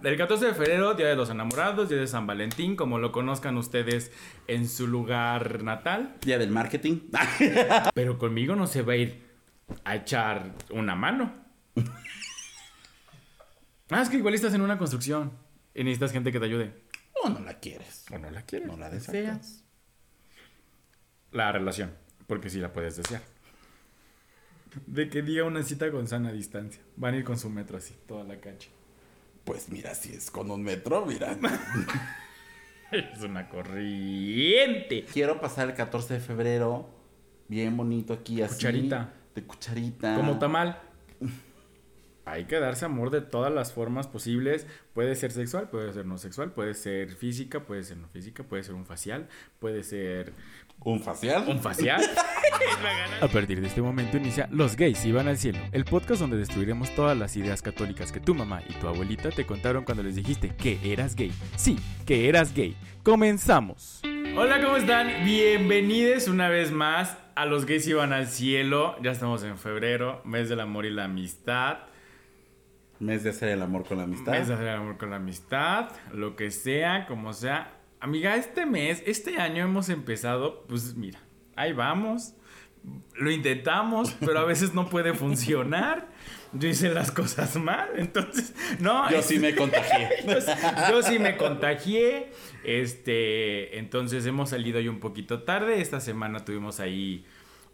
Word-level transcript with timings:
El 0.00 0.16
14 0.16 0.46
de 0.46 0.54
febrero, 0.54 0.94
Día 0.94 1.08
de 1.08 1.16
los 1.16 1.28
Enamorados, 1.28 1.88
Día 1.88 1.98
de 1.98 2.06
San 2.06 2.24
Valentín, 2.24 2.76
como 2.76 3.00
lo 3.00 3.10
conozcan 3.10 3.56
ustedes 3.56 4.12
en 4.46 4.68
su 4.68 4.86
lugar 4.86 5.64
natal. 5.64 6.14
Día 6.20 6.38
del 6.38 6.52
marketing. 6.52 7.10
Pero 7.94 8.16
conmigo 8.16 8.54
no 8.54 8.68
se 8.68 8.82
va 8.82 8.92
a 8.92 8.96
ir 8.96 9.26
a 9.82 9.96
echar 9.96 10.54
una 10.70 10.94
mano. 10.94 11.34
Ah, 13.90 14.00
es 14.00 14.08
que 14.08 14.18
igual 14.18 14.34
estás 14.34 14.54
en 14.54 14.60
una 14.60 14.78
construcción 14.78 15.32
y 15.74 15.82
necesitas 15.82 16.12
gente 16.12 16.30
que 16.30 16.38
te 16.38 16.44
ayude. 16.44 16.74
O 17.24 17.28
no 17.28 17.40
la 17.40 17.58
quieres. 17.58 18.06
O 18.12 18.18
no 18.18 18.30
la 18.30 18.42
quieres. 18.42 18.68
No 18.68 18.76
la 18.76 18.90
deseas. 18.90 19.64
La 21.32 21.50
relación, 21.50 21.92
porque 22.28 22.50
sí 22.50 22.60
la 22.60 22.72
puedes 22.72 22.96
desear. 22.96 23.22
De 24.86 25.08
que 25.08 25.22
diga 25.22 25.42
una 25.42 25.64
cita 25.64 25.90
con 25.90 26.06
sana 26.06 26.30
distancia. 26.30 26.80
Van 26.94 27.14
a 27.14 27.16
ir 27.16 27.24
con 27.24 27.36
su 27.36 27.50
metro 27.50 27.78
así, 27.78 27.96
toda 28.06 28.22
la 28.22 28.40
cancha. 28.40 28.68
Pues 29.48 29.70
mira, 29.70 29.94
si 29.94 30.12
es 30.12 30.30
con 30.30 30.50
un 30.50 30.62
metro, 30.62 31.06
mira. 31.06 31.34
Es 32.92 33.22
una 33.22 33.48
corriente. 33.48 35.06
Quiero 35.10 35.40
pasar 35.40 35.68
el 35.68 35.74
14 35.74 36.14
de 36.14 36.20
febrero 36.20 36.88
bien 37.48 37.74
bonito 37.74 38.12
aquí 38.12 38.42
así. 38.42 38.56
Cucharita. 38.56 39.12
De 39.34 39.42
cucharita. 39.42 40.16
Como 40.16 40.38
tamal. 40.38 40.78
Hay 42.30 42.44
que 42.44 42.60
darse 42.60 42.84
amor 42.84 43.10
de 43.10 43.22
todas 43.22 43.52
las 43.52 43.72
formas 43.72 44.06
posibles. 44.06 44.66
Puede 44.92 45.14
ser 45.14 45.32
sexual, 45.32 45.70
puede 45.70 45.92
ser 45.94 46.04
no 46.04 46.18
sexual, 46.18 46.52
puede 46.52 46.74
ser 46.74 47.14
física, 47.14 47.60
puede 47.60 47.82
ser 47.84 47.96
no 47.96 48.08
física, 48.08 48.42
puede 48.42 48.62
ser 48.62 48.74
un 48.74 48.84
facial, 48.84 49.28
puede 49.58 49.82
ser 49.82 50.34
¿Un 50.84 51.00
facial? 51.00 51.44
un 51.48 51.58
facial. 51.60 52.02
A 53.20 53.28
partir 53.28 53.60
de 53.60 53.66
este 53.66 53.82
momento 53.82 54.16
inicia 54.16 54.48
Los 54.52 54.76
gays 54.76 55.04
iban 55.04 55.26
al 55.26 55.38
cielo, 55.38 55.58
el 55.72 55.84
podcast 55.84 56.20
donde 56.20 56.36
destruiremos 56.36 56.94
todas 56.94 57.16
las 57.16 57.36
ideas 57.36 57.62
católicas 57.62 58.12
que 58.12 58.20
tu 58.20 58.34
mamá 58.34 58.62
y 58.68 58.74
tu 58.74 58.86
abuelita 58.88 59.30
te 59.30 59.46
contaron 59.46 59.84
cuando 59.84 60.02
les 60.02 60.14
dijiste 60.14 60.54
que 60.54 60.78
eras 60.84 61.16
gay. 61.16 61.32
Sí, 61.56 61.78
que 62.06 62.28
eras 62.28 62.54
gay. 62.54 62.76
Comenzamos. 63.02 64.02
Hola, 64.36 64.62
¿cómo 64.62 64.76
están? 64.76 65.24
Bienvenidos 65.24 66.28
una 66.28 66.48
vez 66.48 66.70
más 66.72 67.16
a 67.34 67.46
Los 67.46 67.64
gays 67.64 67.86
iban 67.88 68.12
al 68.12 68.26
cielo. 68.26 68.96
Ya 69.02 69.12
estamos 69.12 69.42
en 69.44 69.56
febrero, 69.58 70.20
mes 70.24 70.48
del 70.48 70.60
amor 70.60 70.84
y 70.84 70.90
la 70.90 71.04
amistad. 71.04 71.78
Mes 73.00 73.22
de 73.22 73.30
hacer 73.30 73.50
el 73.50 73.62
amor 73.62 73.84
con 73.86 73.98
la 73.98 74.04
amistad. 74.04 74.32
Mes 74.32 74.48
de 74.48 74.54
hacer 74.54 74.66
el 74.66 74.74
amor 74.74 74.96
con 74.98 75.10
la 75.10 75.16
amistad, 75.16 75.90
lo 76.12 76.34
que 76.36 76.50
sea, 76.50 77.06
como 77.06 77.32
sea. 77.32 77.74
Amiga, 78.00 78.36
este 78.36 78.66
mes, 78.66 79.02
este 79.06 79.38
año 79.38 79.64
hemos 79.64 79.88
empezado, 79.88 80.64
pues 80.68 80.94
mira, 80.96 81.20
ahí 81.56 81.72
vamos. 81.72 82.34
Lo 83.16 83.30
intentamos, 83.30 84.12
pero 84.20 84.38
a 84.38 84.44
veces 84.44 84.74
no 84.74 84.88
puede 84.88 85.14
funcionar. 85.14 86.08
Yo 86.52 86.68
hice 86.68 86.88
las 86.88 87.10
cosas 87.12 87.56
mal, 87.56 87.88
entonces, 87.96 88.54
no. 88.80 89.10
Yo 89.10 89.20
sí 89.22 89.38
me 89.38 89.54
contagié. 89.54 90.08
yo, 90.26 90.40
sí- 90.40 90.50
yo 90.90 91.02
sí 91.02 91.18
me 91.18 91.36
contagié. 91.36 92.30
Este, 92.64 93.78
entonces 93.78 94.24
hemos 94.26 94.50
salido 94.50 94.78
ahí 94.78 94.88
un 94.88 95.00
poquito 95.00 95.42
tarde. 95.42 95.80
Esta 95.80 96.00
semana 96.00 96.44
tuvimos 96.44 96.80
ahí 96.80 97.24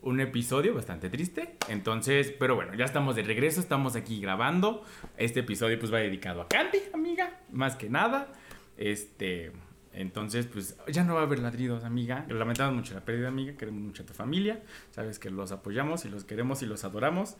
un 0.04 0.20
episodio 0.20 0.74
bastante 0.74 1.10
triste. 1.10 1.56
Entonces, 1.68 2.32
pero 2.38 2.54
bueno, 2.54 2.74
ya 2.74 2.84
estamos 2.84 3.16
de 3.16 3.22
regreso, 3.22 3.60
estamos 3.60 3.96
aquí 3.96 4.20
grabando. 4.20 4.84
Este 5.16 5.40
episodio 5.40 5.78
pues 5.78 5.92
va 5.92 5.98
dedicado 5.98 6.42
a 6.42 6.48
Candy, 6.48 6.78
amiga, 6.92 7.40
más 7.50 7.76
que 7.76 7.88
nada. 7.88 8.32
Este, 8.76 9.52
entonces 9.92 10.46
pues 10.46 10.76
ya 10.88 11.04
no 11.04 11.14
va 11.14 11.20
a 11.20 11.24
haber 11.24 11.38
ladridos, 11.38 11.84
amiga. 11.84 12.26
Lamentamos 12.28 12.74
mucho 12.74 12.94
la 12.94 13.04
pérdida, 13.04 13.28
amiga. 13.28 13.56
Queremos 13.56 13.82
mucho 13.82 14.02
a 14.02 14.06
tu 14.06 14.12
familia. 14.12 14.62
Sabes 14.90 15.18
que 15.18 15.30
los 15.30 15.52
apoyamos 15.52 16.04
y 16.04 16.10
los 16.10 16.24
queremos 16.24 16.62
y 16.62 16.66
los 16.66 16.84
adoramos. 16.84 17.36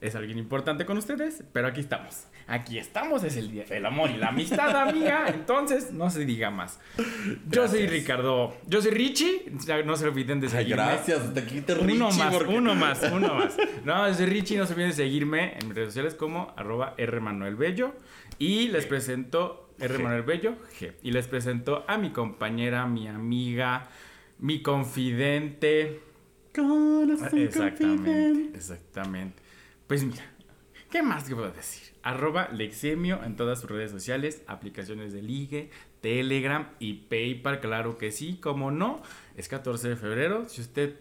Es 0.00 0.14
alguien 0.14 0.38
importante 0.38 0.86
con 0.86 0.96
ustedes, 0.96 1.42
pero 1.52 1.66
aquí 1.66 1.80
estamos. 1.80 2.26
Aquí 2.46 2.78
estamos, 2.78 3.24
es 3.24 3.36
el 3.36 3.50
día 3.50 3.64
del 3.64 3.84
amor 3.84 4.10
y 4.10 4.16
la 4.16 4.28
amistad, 4.28 4.74
amiga. 4.88 5.24
Entonces, 5.34 5.90
no 5.92 6.08
se 6.08 6.24
diga 6.24 6.50
más. 6.52 6.78
Yo 7.50 7.66
soy. 7.66 7.86
Ricardo. 7.88 8.54
Yo 8.66 8.80
soy 8.80 8.92
Richie. 8.92 9.46
No 9.84 9.96
se 9.96 10.06
olviden 10.06 10.38
de 10.40 10.46
Ay, 10.46 10.52
seguirme. 10.52 10.82
gracias. 10.84 11.34
Te 11.34 11.44
quité 11.44 11.74
Richie. 11.74 11.94
Uno 11.96 12.10
más, 12.12 12.34
porque- 12.34 12.56
uno 12.56 12.74
más, 12.76 13.02
uno 13.12 13.34
más. 13.34 13.56
No, 13.84 14.06
yo 14.08 14.14
soy 14.14 14.26
Richie, 14.26 14.56
no 14.56 14.66
se 14.66 14.72
olviden 14.74 14.90
de 14.90 14.96
seguirme 14.96 15.54
en 15.58 15.66
mis 15.66 15.74
redes 15.74 15.88
sociales 15.88 16.14
como 16.14 16.52
arroba 16.56 16.94
rmanuelbello. 16.96 17.92
Y 18.38 18.68
les 18.68 18.86
presento 18.86 19.68
R 19.80 19.96
G. 19.98 20.02
Manuel 20.02 20.22
Bello, 20.22 20.54
G. 20.78 20.92
Y 21.02 21.10
les 21.10 21.26
presento 21.26 21.84
a 21.88 21.98
mi 21.98 22.10
compañera, 22.10 22.86
mi 22.86 23.08
amiga, 23.08 23.88
mi 24.38 24.62
confidente. 24.62 26.00
Corazón 26.54 27.38
Exactamente, 27.38 27.84
confidente. 27.84 28.56
exactamente. 28.58 29.42
Pues 29.88 30.04
mira, 30.04 30.22
¿qué 30.90 31.02
más 31.02 31.24
que 31.24 31.34
puedo 31.34 31.50
decir? 31.50 31.94
Arroba 32.02 32.48
Lexemio 32.52 33.24
en 33.24 33.36
todas 33.36 33.60
sus 33.60 33.70
redes 33.70 33.90
sociales, 33.90 34.42
aplicaciones 34.46 35.14
de 35.14 35.22
ligue, 35.22 35.70
Telegram 36.02 36.68
y 36.78 36.92
PayPal, 37.08 37.60
claro 37.60 37.96
que 37.96 38.12
sí, 38.12 38.36
como 38.36 38.70
no. 38.70 39.02
Es 39.34 39.48
14 39.48 39.88
de 39.88 39.96
febrero, 39.96 40.46
si 40.46 40.60
usted... 40.60 40.96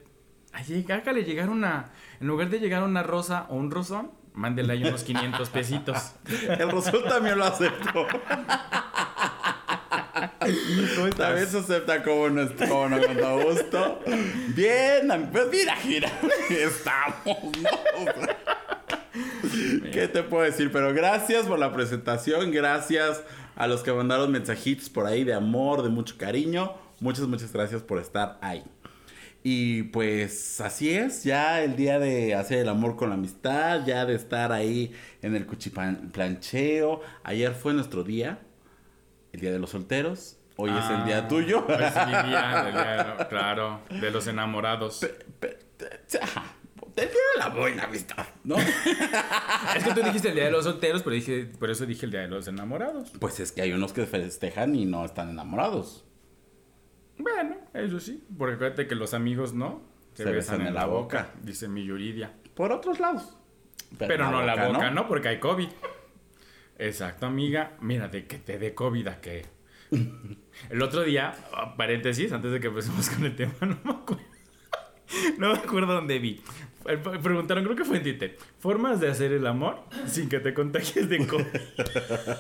Hágale 0.90 1.26
llegar 1.26 1.50
una... 1.50 1.92
En 2.22 2.28
lugar 2.28 2.50
de 2.50 2.60
llegar 2.60 2.82
una 2.82 3.04
rosa 3.04 3.46
o 3.50 3.58
un 3.58 3.72
rosón, 3.72 4.12
mándele 4.34 4.72
ahí 4.72 4.84
unos 4.86 5.04
500 5.04 5.50
pesitos. 5.50 6.14
El 6.48 6.72
Rosol 6.72 7.04
también 7.04 7.38
lo 7.38 7.44
aceptó. 7.44 8.08
¿Cómo 10.96 11.10
También 11.10 11.48
se 11.48 11.60
acepta 11.60 12.02
como 12.04 12.30
no, 12.30 12.48
como 12.56 12.88
no 12.88 13.44
gusto. 13.44 14.00
Bien, 14.56 15.30
pues 15.32 15.48
mira, 15.52 15.78
mira. 15.86 16.10
Estamos, 16.50 17.38
¿no? 17.62 18.57
¿Qué 19.92 20.08
te 20.08 20.24
puedo 20.24 20.44
decir? 20.44 20.72
Pero 20.72 20.94
gracias 20.94 21.46
por 21.46 21.60
la 21.60 21.72
presentación. 21.74 22.52
Gracias 22.52 23.24
a 23.56 23.68
los 23.68 23.82
que 23.82 23.92
mandaron 23.92 24.32
mensajitos 24.32 24.90
por 24.90 25.06
ahí 25.06 25.24
de 25.24 25.34
amor, 25.34 25.84
de 25.84 25.90
mucho 25.90 26.16
cariño. 26.18 26.74
Muchas, 27.00 27.28
muchas 27.28 27.52
gracias 27.54 27.82
por 27.82 28.00
estar 28.00 28.38
ahí. 28.42 28.64
Y 29.44 29.84
pues 29.84 30.60
así 30.60 30.92
es, 30.94 31.24
ya 31.24 31.62
el 31.64 31.76
día 31.78 32.00
de 32.00 32.36
hacer 32.36 32.58
el 32.60 32.70
amor 32.70 32.96
con 32.98 33.10
la 33.10 33.16
amistad, 33.16 33.86
ya 33.86 34.06
de 34.06 34.16
estar 34.16 34.52
ahí 34.52 34.92
en 35.22 35.36
el 35.36 35.46
cuchiplancheo. 35.46 37.02
Ayer 37.24 37.54
fue 37.54 37.74
nuestro 37.74 38.04
día, 38.04 38.40
el 39.32 39.40
día 39.40 39.52
de 39.52 39.60
los 39.60 39.70
solteros. 39.70 40.38
Hoy 40.58 40.72
es 40.72 40.90
el 40.90 41.06
día 41.06 41.28
tuyo. 41.28 41.64
hoy 41.68 41.76
es 41.76 41.96
mi 42.08 42.30
día, 42.30 42.66
el 42.68 42.74
día, 42.74 43.28
claro, 43.30 43.82
de 43.90 44.10
los 44.12 44.26
enamorados. 44.28 45.06
Pe- 45.40 45.60
te- 45.78 46.20
quiero 47.04 47.38
la 47.38 47.50
buena 47.50 47.84
amistad, 47.84 48.26
¿no? 48.44 48.56
Es 49.76 49.84
que 49.84 49.94
tú 49.94 50.02
dijiste 50.02 50.30
el 50.30 50.36
día 50.36 50.46
de 50.46 50.52
los 50.52 50.64
solteros, 50.64 51.04
pero 51.04 51.16
dije, 51.16 51.46
por 51.60 51.70
eso 51.70 51.86
dije 51.86 52.06
el 52.06 52.12
día 52.12 52.22
de 52.22 52.28
los 52.28 52.48
enamorados. 52.48 53.12
pues 53.20 53.40
es 53.40 53.52
que 53.52 53.62
hay 53.62 53.74
unos 53.74 53.94
que 53.94 54.06
festejan 54.06 54.76
y 54.76 54.86
no 54.86 55.06
están 55.06 55.30
enamorados. 55.30 56.06
Bueno, 57.18 57.58
eso 57.74 58.00
sí, 58.00 58.24
porque 58.38 58.56
acuérdate 58.56 58.88
que 58.88 58.96
los 58.96 59.14
amigos 59.14 59.54
no 59.54 59.82
se, 60.14 60.26
besan, 60.26 60.62
en 60.62 60.74
la 60.74 60.86
boca, 60.86 61.32
dice 61.42 61.68
mi 61.68 61.84
Yuridia. 61.84 62.34
Por 62.56 62.72
otros 62.72 63.00
lados. 63.00 63.38
Pero, 63.98 64.32
no 64.32 64.42
la 64.42 64.68
boca, 64.68 64.92
¿no? 64.92 65.08
Porque 65.08 65.30
hay 65.30 65.40
COVID. 65.40 65.70
Exacto, 66.80 67.26
amiga. 67.26 67.74
Mira, 67.82 68.08
de 68.08 68.28
que 68.28 68.38
te 68.38 68.58
dé 68.58 68.74
COVID 68.74 69.08
a 69.08 69.22
qué. 69.22 69.46
El 70.70 70.82
otro 70.82 71.04
día, 71.04 71.36
paréntesis, 71.78 72.32
antes 72.32 72.52
de 72.52 72.60
que 72.60 72.68
empecemos 72.68 73.10
con 73.10 73.26
el 73.26 73.36
tema, 73.36 73.54
no 73.62 73.78
me 73.84 73.92
acuerdo. 73.92 74.24
No 75.38 75.54
me 75.54 75.60
acuerdo 75.60 75.94
dónde 75.94 76.20
vi. 76.20 76.42
Eh, 76.88 76.98
Preguntaron, 77.22 77.64
creo 77.64 77.76
que 77.76 77.86
fue 77.86 77.98
en 77.98 78.04
Twitter. 78.04 78.38
Formas 78.60 79.00
de 79.00 79.10
hacer 79.10 79.32
el 79.32 79.46
amor 79.48 79.80
sin 80.08 80.30
que 80.30 80.40
te 80.40 80.54
contagies 80.54 81.10
de 81.10 81.26
COVID. 81.26 81.46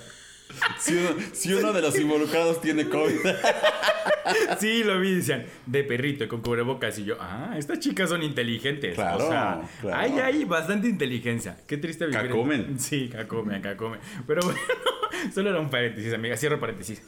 Si 0.79 0.93
uno, 0.95 1.09
si 1.33 1.53
uno 1.53 1.73
de 1.73 1.81
los 1.81 1.99
involucrados 1.99 2.61
tiene 2.61 2.87
COVID. 2.87 3.17
Sí, 4.59 4.83
lo 4.83 4.99
vi, 4.99 5.15
decían, 5.15 5.45
de 5.65 5.83
perrito 5.85 6.23
y 6.25 6.27
con 6.27 6.41
cubrebocas. 6.41 6.97
Y 6.99 7.05
yo, 7.05 7.15
ah, 7.19 7.55
estas 7.57 7.79
chicas 7.79 8.09
son 8.09 8.23
inteligentes. 8.23 8.95
Claro, 8.95 9.25
o 9.25 9.29
sea, 9.29 9.61
claro. 9.81 9.97
hay, 9.97 10.19
hay 10.19 10.43
bastante 10.45 10.87
inteligencia. 10.89 11.57
Qué 11.65 11.77
triste 11.77 12.05
vivir. 12.05 12.19
en- 12.21 12.27
Cacomen. 12.27 12.79
Sí, 12.79 13.09
cacomen, 13.09 13.61
cacomen. 13.61 13.99
Pero 14.25 14.41
bueno, 14.43 14.59
solo 15.33 15.49
era 15.49 15.59
un 15.61 15.69
paréntesis, 15.69 16.13
amiga. 16.13 16.35
Cierro 16.35 16.59
paréntesis. 16.59 17.01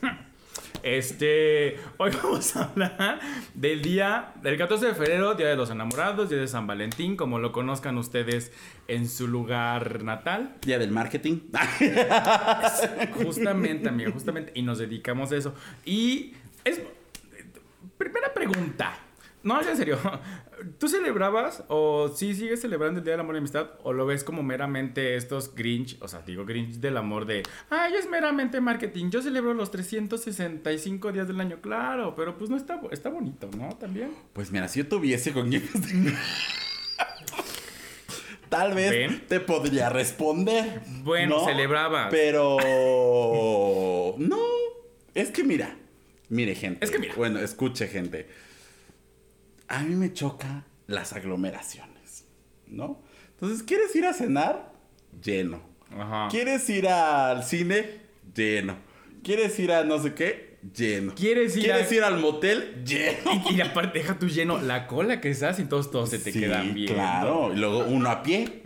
Este, 0.84 1.78
hoy 1.98 2.12
vamos 2.24 2.56
a 2.56 2.64
hablar 2.64 3.20
del 3.54 3.82
día, 3.82 4.34
del 4.42 4.58
14 4.58 4.88
de 4.88 4.96
febrero, 4.96 5.36
Día 5.36 5.48
de 5.48 5.56
los 5.56 5.70
Enamorados, 5.70 6.30
Día 6.30 6.40
de 6.40 6.48
San 6.48 6.68
Valentín, 6.68 7.18
como 7.18 7.40
lo 7.40 7.52
conozcan 7.52 7.98
ustedes 7.98 8.52
en 8.88 9.08
su 9.08 9.28
lugar 9.28 10.04
natal. 10.04 10.56
Día 10.62 10.80
del 10.80 10.92
marketing. 10.92 11.40
Justamente, 13.24 13.90
amiga, 13.90 14.12
justamente. 14.12 14.52
Y 14.56 14.62
nos 14.62 14.78
dedicamos 14.80 15.32
a 15.32 15.38
eso. 15.38 15.54
Y 15.86 16.34
es. 16.64 16.82
Primera 17.98 18.34
pregunta. 18.34 18.98
No, 19.42 19.62
en 19.62 19.78
serio. 19.78 19.98
¿Tú 20.80 20.90
celebrabas 20.90 21.64
o 21.70 22.10
sí 22.10 22.34
sigues 22.34 22.60
celebrando 22.60 23.00
el 23.00 23.06
Día 23.06 23.14
del 23.14 23.22
Amor 23.22 23.36
y 23.36 23.38
Amistad 23.38 23.70
o 23.84 23.94
lo 23.94 24.06
ves 24.06 24.26
como 24.26 24.44
meramente 24.44 25.16
estos 25.16 25.56
Grinch? 25.56 25.98
O 26.02 26.08
sea, 26.10 26.22
digo 26.22 26.46
Grinch 26.46 26.76
del 26.76 26.98
amor 26.98 27.26
de. 27.26 27.44
Ay, 27.70 27.94
es 27.96 28.10
meramente 28.10 28.60
marketing. 28.60 29.10
Yo 29.10 29.22
celebro 29.22 29.54
los 29.54 29.72
365 29.72 31.12
días 31.14 31.28
del 31.28 31.40
año. 31.40 31.62
Claro, 31.62 32.16
pero 32.16 32.38
pues 32.38 32.50
no 32.50 32.58
está, 32.58 32.82
está 32.92 33.10
bonito, 33.10 33.50
¿no? 33.58 33.70
También. 33.78 34.12
Pues 34.34 34.52
mira, 34.52 34.68
si 34.68 34.80
yo 34.80 34.88
tuviese 34.88 35.32
con 35.32 35.50
quién 35.50 35.64
tal 38.50 38.74
vez 38.74 38.92
¿Ven? 38.92 39.24
te 39.28 39.40
podría 39.40 39.90
responder. 39.90 40.82
Bueno, 41.04 41.38
¿no? 41.38 41.46
celebrabas. 41.46 42.08
Pero. 42.12 42.58
No. 44.18 44.38
Es 45.16 45.30
que 45.32 45.44
mira. 45.46 45.78
Mire, 46.28 46.56
gente. 46.56 46.84
Es 46.84 46.92
que 46.92 47.00
mira. 47.00 47.14
Bueno, 47.16 47.40
escuche, 47.40 47.88
gente. 47.88 48.28
A 49.70 49.80
mí 49.84 49.96
me 49.96 50.12
choca 50.14 50.66
las 50.88 51.14
aglomeraciones. 51.14 52.26
¿No? 52.68 53.02
Entonces, 53.32 53.64
¿quieres 53.64 53.96
ir 53.96 54.06
a 54.06 54.14
cenar? 54.14 54.74
Lleno. 55.24 55.62
Ajá. 55.98 56.28
¿Quieres 56.30 56.70
ir 56.70 56.88
al 56.88 57.44
cine? 57.44 58.02
Lleno. 58.36 58.78
¿Quieres 59.24 59.58
ir 59.60 59.72
a 59.72 59.84
no 59.84 59.98
sé 60.00 60.14
qué? 60.14 60.60
Lleno. 60.76 61.14
¿Quieres 61.16 61.56
ir 61.56 61.64
¿Quieres 61.64 61.90
a- 61.90 61.96
ir 61.96 62.04
al 62.04 62.18
motel? 62.20 62.84
Lleno. 62.86 63.44
Y, 63.50 63.56
y 63.56 63.62
aparte, 63.62 64.00
deja 64.00 64.20
tú 64.20 64.28
lleno 64.28 64.60
la 64.60 64.88
cola 64.88 65.22
que 65.22 65.30
estás 65.30 65.58
y 65.60 65.66
todos, 65.66 65.90
todos 65.90 66.10
se 66.10 66.20
te 66.20 66.32
Sí, 66.32 66.42
quedan 66.42 66.74
bien. 66.74 66.94
Claro. 66.94 67.52
Y 67.54 67.58
luego 67.58 67.86
uno 67.86 68.10
a 68.10 68.22
pie. 68.24 68.64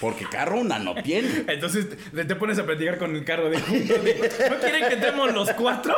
Porque 0.00 0.24
carro 0.24 0.58
una 0.60 0.78
no 0.78 0.94
tiene. 1.02 1.44
Entonces 1.48 1.86
te, 2.12 2.24
te 2.24 2.36
pones 2.36 2.58
a 2.58 2.64
platicar 2.66 2.98
con 2.98 3.14
el 3.14 3.24
carro 3.24 3.50
de 3.50 3.60
junto. 3.60 3.94
de, 4.02 4.30
¿No 4.50 4.56
quieren 4.58 4.88
que 4.88 4.94
entremos 4.94 5.32
los 5.32 5.50
cuatro? 5.52 5.94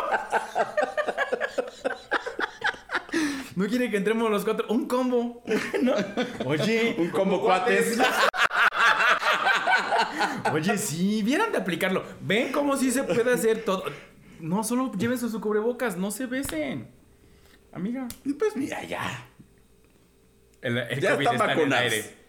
¿No 3.57 3.67
quieren 3.67 3.91
que 3.91 3.97
entremos 3.99 4.31
los 4.31 4.45
cuatro? 4.45 4.67
Un 4.69 4.87
combo. 4.87 5.43
¿No? 5.83 5.95
Oye. 6.47 6.97
Un 6.99 7.11
combo 7.11 7.41
cuates. 7.43 7.99
Oye, 10.53 10.79
sí, 10.79 11.23
vieran 11.23 11.53
de 11.53 11.59
aplicarlo. 11.59 12.05
Ven 12.21 12.53
cómo 12.53 12.77
sí 12.77 12.91
se 12.91 13.05
puede 13.05 13.33
hacer 13.33 13.65
todo. 13.65 13.85
No, 14.41 14.65
solo 14.65 14.93
llévense 14.93 15.29
su 15.29 15.41
cubrebocas, 15.41 15.97
no 15.97 16.11
se 16.11 16.27
besen. 16.27 16.89
Amiga. 17.73 18.09
Pues 18.39 18.57
mira, 18.57 18.83
ya. 18.85 19.27
El, 20.61 20.79
el 20.79 21.01
Ya 21.01 21.15
COVID 21.15 21.27
está 21.29 21.53
en 21.53 21.61
el 21.61 21.73
aire. 21.73 22.22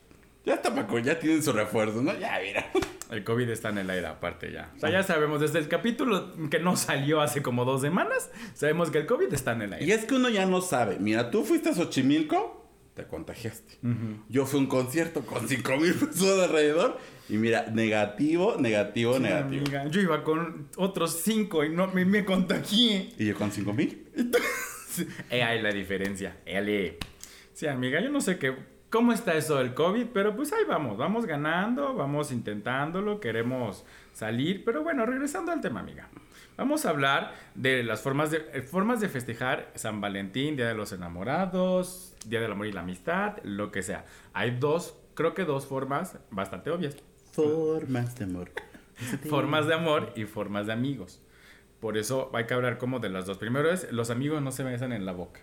Ya 0.46 0.56
está 0.56 0.70
vacunados, 0.70 1.06
ya 1.06 1.20
tienen 1.20 1.42
su 1.42 1.54
refuerzo, 1.54 2.02
¿no? 2.02 2.18
Ya, 2.20 2.40
mira. 2.44 2.70
El 3.10 3.24
COVID 3.24 3.48
está 3.50 3.70
en 3.70 3.78
el 3.78 3.90
aire 3.90 4.08
aparte 4.08 4.52
ya. 4.52 4.72
O 4.76 4.80
sea, 4.80 4.90
ya 4.90 5.04
sabemos, 5.04 5.40
desde 5.40 5.60
el 5.60 5.68
capítulo 5.68 6.34
que 6.50 6.60
no 6.60 6.76
salió 6.76 7.22
hace 7.22 7.42
como 7.42 7.64
dos 7.64 7.82
semanas, 7.82 8.32
sabemos 8.54 8.90
que 8.92 8.98
el 8.98 9.06
COVID 9.06 9.32
está 9.34 9.54
en 9.54 9.62
el 9.62 9.74
aire. 9.74 9.86
Y 9.86 9.92
es 9.92 10.06
que 10.06 10.16
uno 10.16 10.30
ya 10.30 10.46
no 10.46 10.62
sabe. 10.62 10.98
Mira, 11.00 11.30
tú 11.30 11.44
fuiste 11.44 11.70
a 11.70 11.74
Xochimilco, 11.74 12.68
te 12.94 13.06
contagiaste. 13.06 13.80
Yo 14.30 14.46
fui 14.46 14.60
a 14.60 14.64
un 14.64 14.68
concierto 14.68 15.26
con 15.26 15.48
5 15.48 15.78
mil 15.78 15.94
personas 15.94 16.46
alrededor. 16.46 16.98
Y 17.30 17.38
mira, 17.38 17.68
negativo, 17.72 18.58
negativo, 18.60 19.18
negativo. 19.20 19.62
Amiga, 19.62 19.88
yo 19.88 20.02
iba 20.02 20.24
con 20.24 20.68
otros 20.76 21.22
cinco 21.24 21.64
y 21.64 21.70
no 21.70 21.88
me, 21.88 22.04
me 22.04 22.26
contagié. 22.26 23.14
¿Y 23.18 23.28
yo 23.28 23.36
con 23.36 23.52
5 23.52 23.74
mil? 23.74 24.08
Eh, 25.32 25.42
ahí 25.42 25.60
la 25.60 25.72
diferencia. 25.72 26.38
Ele. 26.46 27.00
Sí, 27.54 27.66
amiga, 27.66 28.00
yo 28.00 28.12
no 28.12 28.22
sé 28.22 28.38
qué, 28.38 28.56
cómo 28.94 29.12
está 29.12 29.34
eso 29.34 29.58
del 29.58 29.74
COVID, 29.74 30.10
pero 30.14 30.36
pues 30.36 30.54
ahí 30.54 30.66
vamos, 30.68 31.00
vamos 31.00 31.26
ganando, 31.26 31.96
vamos 31.96 32.32
intentándolo, 32.32 33.20
queremos 33.20 33.84
salir, 34.14 34.64
pero 34.64 34.84
bueno, 34.84 35.04
regresando 35.08 35.52
al 35.52 35.62
tema, 35.62 35.80
amiga. 35.80 36.10
Vamos 36.58 36.86
a 36.86 36.92
hablar 36.92 37.34
de 37.56 37.82
las 37.82 38.04
formas 38.04 38.30
de, 38.30 38.46
eh, 38.54 38.62
formas 38.62 39.02
de 39.02 39.10
festejar 39.10 39.72
San 39.74 40.00
Valentín, 40.00 40.56
Día 40.56 40.68
de 40.68 40.76
los 40.76 40.92
Enamorados, 40.92 42.16
Día 42.28 42.40
del 42.40 42.52
Amor 42.52 42.68
y 42.68 42.72
la 42.72 42.82
Amistad, 42.82 43.38
lo 43.44 43.72
que 43.72 43.82
sea. 43.82 44.06
Hay 44.32 44.52
dos, 44.60 44.96
creo 45.16 45.34
que 45.34 45.44
dos 45.44 45.66
formas 45.66 46.20
bastante 46.30 46.70
obvias. 46.70 46.96
Formas 47.32 48.16
de 48.20 48.26
amor. 48.26 48.52
Formas 49.28 49.66
de 49.66 49.74
amor 49.74 50.14
y 50.16 50.26
formas 50.26 50.68
de 50.68 50.74
amigos. 50.74 51.20
Por 51.80 51.98
eso 51.98 52.30
hay 52.36 52.46
que 52.46 52.54
hablar 52.54 52.78
como 52.78 53.00
de 53.00 53.10
las 53.10 53.26
dos. 53.26 53.40
Primero 53.40 53.72
es, 53.72 53.92
los 53.92 54.12
amigos 54.12 54.44
no 54.44 54.52
se 54.52 54.62
besan 54.62 54.94
en 54.94 55.08
la 55.08 55.14
boca. 55.14 55.42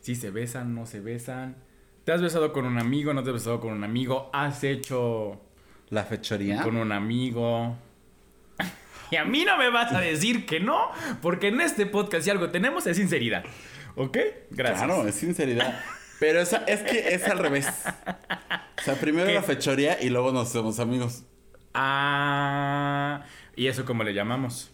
Si 0.00 0.14
se 0.14 0.30
besan, 0.30 0.76
no 0.76 0.86
se 0.86 1.00
besan. 1.00 1.56
¿Te 2.04 2.12
has 2.12 2.20
besado 2.20 2.52
con 2.52 2.64
un 2.66 2.78
amigo? 2.78 3.14
¿No 3.14 3.22
te 3.22 3.30
has 3.30 3.34
besado 3.34 3.60
con 3.60 3.72
un 3.72 3.84
amigo? 3.84 4.28
¿Has 4.32 4.64
hecho 4.64 5.40
La 5.90 6.04
fechoría. 6.04 6.62
con 6.62 6.76
un 6.76 6.90
amigo? 6.92 7.76
Y 9.10 9.16
a 9.16 9.24
mí 9.24 9.44
no 9.44 9.56
me 9.58 9.70
vas 9.70 9.92
a 9.92 10.00
decir 10.00 10.46
que 10.46 10.58
no, 10.58 10.90
porque 11.20 11.48
en 11.48 11.60
este 11.60 11.84
podcast 11.86 12.24
si 12.24 12.30
algo 12.30 12.50
tenemos 12.50 12.86
es 12.86 12.96
sinceridad. 12.96 13.44
¿Ok? 13.94 14.16
Gracias. 14.50 14.84
Claro, 14.84 15.06
es 15.06 15.14
sinceridad. 15.14 15.78
Pero 16.18 16.40
esa, 16.40 16.64
es 16.66 16.80
que 16.82 17.14
es 17.14 17.28
al 17.28 17.38
revés. 17.38 17.68
O 18.78 18.82
sea, 18.82 18.94
primero 18.94 19.26
¿Qué? 19.26 19.34
la 19.34 19.42
fechoría 19.42 20.00
y 20.02 20.08
luego 20.08 20.32
nos 20.32 20.48
hacemos 20.48 20.78
amigos. 20.80 21.24
Ah, 21.74 23.24
¿y 23.54 23.66
eso 23.66 23.84
cómo 23.84 24.02
le 24.02 24.14
llamamos? 24.14 24.72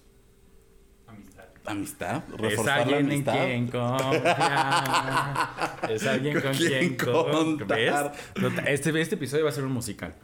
Amistad. 1.69 2.23
Es 2.33 2.41
Reforzar 2.41 2.77
la 2.79 2.83
alguien 2.83 2.99
en 2.99 3.07
amistad. 3.07 3.45
quien 3.45 3.69
confiar. 3.69 5.47
Es 5.91 6.07
alguien 6.07 6.41
con 6.43 6.53
quien 6.55 6.97
contar. 6.97 8.13
¿Ves? 8.37 8.53
Este, 8.67 9.01
este 9.01 9.15
episodio 9.15 9.45
va 9.45 9.51
a 9.51 9.53
ser 9.53 9.65
un 9.65 9.73
musical. 9.73 10.15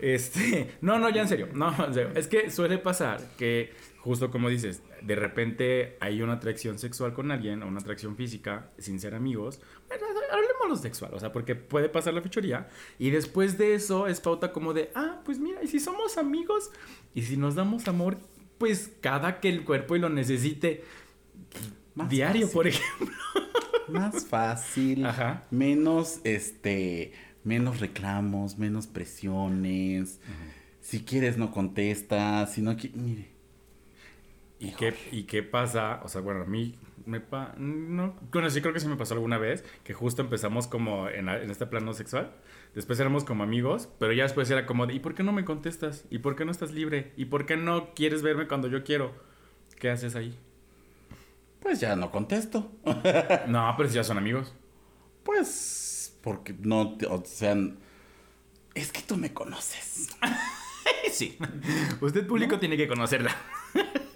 Este, 0.00 0.76
no, 0.80 0.98
no, 0.98 1.08
ya 1.10 1.22
en 1.22 1.28
serio. 1.28 1.48
No, 1.52 1.74
en 1.84 1.94
serio. 1.94 2.10
Es 2.14 2.26
que 2.26 2.50
suele 2.50 2.78
pasar 2.78 3.20
que, 3.38 3.72
justo 3.98 4.30
como 4.30 4.48
dices, 4.48 4.82
de 5.02 5.14
repente 5.14 5.96
hay 6.00 6.22
una 6.22 6.34
atracción 6.34 6.78
sexual 6.78 7.14
con 7.14 7.30
alguien, 7.30 7.62
o 7.62 7.66
una 7.66 7.80
atracción 7.80 8.16
física, 8.16 8.70
sin 8.78 9.00
ser 9.00 9.14
amigos. 9.14 9.60
Hablemos 9.90 10.68
lo 10.68 10.76
sexual, 10.76 11.12
o 11.14 11.20
sea, 11.20 11.32
porque 11.32 11.54
puede 11.54 11.88
pasar 11.88 12.14
la 12.14 12.22
fechoría. 12.22 12.68
Y 12.98 13.10
después 13.10 13.58
de 13.58 13.74
eso 13.74 14.06
es 14.06 14.20
pauta 14.20 14.52
como 14.52 14.74
de, 14.74 14.90
ah, 14.94 15.20
pues 15.24 15.38
mira, 15.38 15.62
y 15.62 15.66
si 15.68 15.80
somos 15.80 16.18
amigos, 16.18 16.70
y 17.14 17.22
si 17.22 17.36
nos 17.36 17.54
damos 17.54 17.88
amor, 17.88 18.18
pues 18.60 18.92
cada 19.00 19.40
que 19.40 19.48
el 19.48 19.64
cuerpo 19.64 19.96
y 19.96 20.00
lo 20.00 20.10
necesite, 20.10 20.84
Más 21.94 22.10
diario, 22.10 22.42
fácil. 22.42 22.54
por 22.54 22.66
ejemplo. 22.66 23.16
Más 23.88 24.26
fácil. 24.26 25.06
Ajá. 25.06 25.44
Menos, 25.50 26.20
este, 26.24 27.12
menos 27.42 27.80
reclamos, 27.80 28.58
menos 28.58 28.86
presiones. 28.86 30.20
Si 30.82 31.00
quieres 31.04 31.38
no 31.38 31.50
contestas, 31.52 32.52
si 32.52 32.60
no 32.60 32.76
mire. 32.94 33.30
¿Y 34.58 34.72
qué, 34.72 34.94
¿Y 35.10 35.22
qué 35.22 35.42
pasa? 35.42 36.02
O 36.04 36.08
sea, 36.08 36.20
bueno, 36.20 36.42
a 36.42 36.46
mí 36.46 36.78
me 37.06 37.18
pa 37.18 37.54
no, 37.56 38.14
bueno, 38.30 38.50
sí 38.50 38.60
creo 38.60 38.74
que 38.74 38.80
sí 38.80 38.86
me 38.88 38.96
pasó 38.96 39.14
alguna 39.14 39.38
vez, 39.38 39.64
que 39.84 39.94
justo 39.94 40.20
empezamos 40.20 40.66
como 40.66 41.08
en, 41.08 41.30
en 41.30 41.50
este 41.50 41.64
plano 41.64 41.94
sexual, 41.94 42.34
después 42.74 42.98
éramos 43.00 43.24
como 43.24 43.42
amigos, 43.44 43.88
pero 43.98 44.12
ya 44.12 44.22
después 44.24 44.50
era 44.50 44.66
como 44.66 44.86
de, 44.86 44.94
¿y 44.94 45.00
por 45.00 45.14
qué 45.14 45.22
no 45.22 45.32
me 45.32 45.44
contestas? 45.44 46.04
¿Y 46.10 46.18
por 46.18 46.36
qué 46.36 46.44
no 46.44 46.50
estás 46.52 46.72
libre? 46.72 47.12
¿Y 47.16 47.26
por 47.26 47.46
qué 47.46 47.56
no 47.56 47.94
quieres 47.94 48.22
verme 48.22 48.46
cuando 48.48 48.68
yo 48.68 48.84
quiero? 48.84 49.12
¿Qué 49.78 49.90
haces 49.90 50.14
ahí? 50.16 50.38
Pues 51.60 51.80
ya 51.80 51.96
no 51.96 52.10
contesto. 52.10 52.70
No, 53.48 53.74
pero 53.76 53.88
si 53.88 53.94
ya 53.96 54.04
son 54.04 54.18
amigos. 54.18 54.54
Pues 55.24 56.16
porque 56.22 56.54
no, 56.60 56.96
o 57.08 57.22
sea, 57.24 57.56
es 58.74 58.92
que 58.92 59.02
tú 59.02 59.16
me 59.16 59.32
conoces. 59.32 60.08
sí. 61.12 61.36
Usted 62.00 62.26
público 62.26 62.58
tiene 62.58 62.76
que 62.76 62.88
conocerla. 62.88 63.34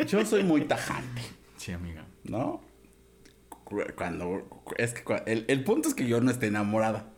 Yo 0.06 0.24
soy 0.24 0.42
muy 0.44 0.62
tajante, 0.66 1.22
Sí, 1.56 1.72
amiga. 1.72 2.06
¿no? 2.24 2.62
Cu- 3.48 3.82
Cuando 3.96 4.46
es 4.76 4.92
que 4.94 5.22
el, 5.26 5.44
el 5.48 5.64
punto 5.64 5.88
es 5.88 5.94
que 5.94 6.06
yo 6.06 6.20
no 6.20 6.30
esté 6.30 6.46
enamorada. 6.46 7.10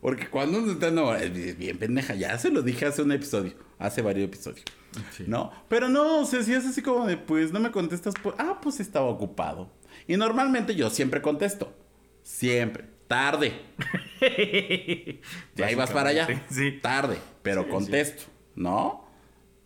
Porque 0.00 0.28
cuando 0.28 0.58
uno 0.58 0.72
está 0.72 0.88
enamorada, 0.88 1.24
es 1.24 1.58
bien- 1.58 1.78
pendeja, 1.78 2.14
ya 2.14 2.38
se 2.38 2.50
lo 2.50 2.62
dije 2.62 2.86
hace 2.86 3.02
un 3.02 3.12
episodio, 3.12 3.52
hace 3.78 4.00
varios 4.02 4.26
episodios. 4.26 4.64
Sí. 5.12 5.24
¿No? 5.26 5.52
Pero 5.68 5.88
no, 5.88 6.20
o 6.20 6.24
sea, 6.24 6.42
si 6.42 6.52
es 6.54 6.66
así 6.66 6.80
como 6.82 7.06
de, 7.06 7.16
pues 7.16 7.52
no 7.52 7.60
me 7.60 7.70
contestas, 7.70 8.14
pues, 8.22 8.34
ah, 8.38 8.58
pues 8.62 8.80
estaba 8.80 9.06
ocupado. 9.06 9.70
Y 10.08 10.16
normalmente 10.16 10.74
yo 10.74 10.88
siempre 10.90 11.20
contesto. 11.22 11.72
Siempre. 12.22 12.84
Tarde. 13.06 13.52
Ya 15.56 15.70
ibas 15.70 15.90
para 15.90 16.10
allá. 16.10 16.26
Sí. 16.50 16.72
Tarde, 16.80 17.18
pero 17.42 17.64
sí. 17.64 17.68
contesto, 17.70 18.24
¿no? 18.54 19.04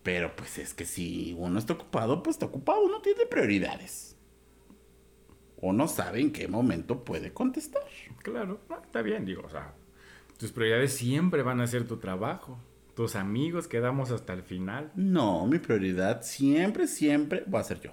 Pero 0.02 0.34
pues 0.36 0.58
es 0.58 0.74
que 0.74 0.84
si 0.84 1.34
uno 1.38 1.58
está 1.58 1.72
ocupado, 1.74 2.22
pues 2.22 2.34
está 2.36 2.46
ocupado, 2.46 2.82
uno 2.82 3.00
tiene 3.00 3.26
prioridades. 3.26 4.16
Uno 5.56 5.88
sabe 5.88 6.20
en 6.20 6.32
qué 6.32 6.46
momento 6.48 7.04
puede 7.04 7.32
contestar. 7.32 7.82
Claro, 8.22 8.60
no, 8.68 8.82
está 8.82 9.00
bien, 9.02 9.24
digo, 9.24 9.42
o 9.46 9.48
sea, 9.50 9.72
tus 10.38 10.52
prioridades 10.52 10.94
siempre 10.96 11.42
van 11.42 11.60
a 11.60 11.66
ser 11.66 11.86
tu 11.86 11.96
trabajo, 11.98 12.58
tus 12.96 13.16
amigos 13.16 13.66
quedamos 13.68 14.10
hasta 14.10 14.32
el 14.32 14.42
final. 14.42 14.90
No, 14.94 15.46
mi 15.46 15.58
prioridad 15.58 16.22
siempre, 16.22 16.86
siempre 16.86 17.44
va 17.52 17.60
a 17.60 17.64
ser 17.64 17.80
yo. 17.80 17.92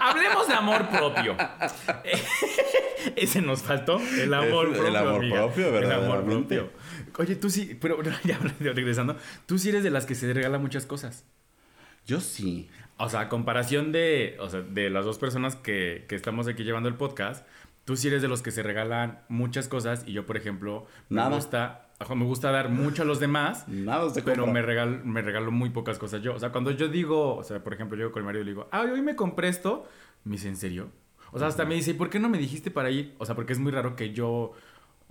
Hablemos 0.00 0.46
de 0.48 0.54
amor 0.54 0.88
propio. 0.88 1.36
Ese 3.16 3.42
nos 3.42 3.62
faltó, 3.62 3.98
el 4.20 4.32
amor 4.34 4.66
El- 4.68 4.74
el 4.74 4.80
propio. 4.80 4.98
amor 4.98 5.14
amiga. 5.16 5.42
propio, 5.46 5.78
El 5.78 5.92
amor 5.92 6.24
propio. 6.24 6.70
Oye, 7.18 7.36
tú 7.36 7.50
sí, 7.50 7.76
pero 7.80 8.00
ya 8.24 8.38
regresando, 8.72 9.16
tú 9.46 9.58
sí 9.58 9.70
eres 9.70 9.82
de 9.82 9.90
las 9.90 10.06
que 10.06 10.14
se 10.14 10.32
regala 10.32 10.58
muchas 10.58 10.86
cosas. 10.86 11.24
Yo 12.06 12.20
sí. 12.20 12.68
O 12.98 13.08
sea, 13.08 13.20
a 13.20 13.28
comparación 13.28 13.90
de, 13.92 14.36
o 14.38 14.48
sea, 14.48 14.60
de 14.60 14.90
las 14.90 15.04
dos 15.04 15.18
personas 15.18 15.56
que, 15.56 16.04
que 16.08 16.14
estamos 16.14 16.46
aquí 16.46 16.62
llevando 16.62 16.88
el 16.88 16.94
podcast, 16.96 17.46
tú 17.84 17.96
sí 17.96 18.08
eres 18.08 18.22
de 18.22 18.28
los 18.28 18.42
que 18.42 18.50
se 18.50 18.62
regalan 18.62 19.20
muchas 19.28 19.68
cosas 19.68 20.04
y 20.06 20.12
yo, 20.12 20.26
por 20.26 20.36
ejemplo, 20.36 20.86
me 21.08 21.16
Nada. 21.16 21.36
gusta, 21.36 21.88
me 22.14 22.24
gusta 22.24 22.50
dar 22.50 22.68
mucho 22.68 23.02
a 23.02 23.04
los 23.04 23.20
demás, 23.20 23.66
Nada 23.68 24.10
se 24.10 24.22
pero 24.22 24.46
me 24.46 24.62
regalo, 24.62 25.00
me 25.04 25.22
regalo 25.22 25.50
muy 25.50 25.70
pocas 25.70 25.98
cosas 25.98 26.22
yo. 26.22 26.34
O 26.34 26.38
sea, 26.38 26.50
cuando 26.52 26.70
yo 26.70 26.88
digo, 26.88 27.36
o 27.36 27.42
sea, 27.42 27.62
por 27.62 27.74
ejemplo, 27.74 27.96
yo 27.98 28.12
con 28.12 28.20
el 28.20 28.26
marido 28.26 28.44
le 28.44 28.50
digo, 28.50 28.68
ah, 28.70 28.82
hoy 28.82 29.02
me 29.02 29.16
compré 29.16 29.48
esto, 29.48 29.86
me 30.24 30.32
dice, 30.32 30.48
¿en 30.48 30.56
serio? 30.56 30.90
O 31.32 31.38
sea, 31.38 31.48
hasta 31.48 31.64
me 31.64 31.74
dice, 31.74 31.92
¿y 31.92 31.94
por 31.94 32.10
qué 32.10 32.18
no 32.18 32.28
me 32.28 32.38
dijiste 32.38 32.70
para 32.70 32.90
ir? 32.90 33.14
O 33.18 33.24
sea, 33.26 33.34
porque 33.34 33.52
es 33.54 33.58
muy 33.58 33.72
raro 33.72 33.96
que 33.96 34.12
yo 34.12 34.52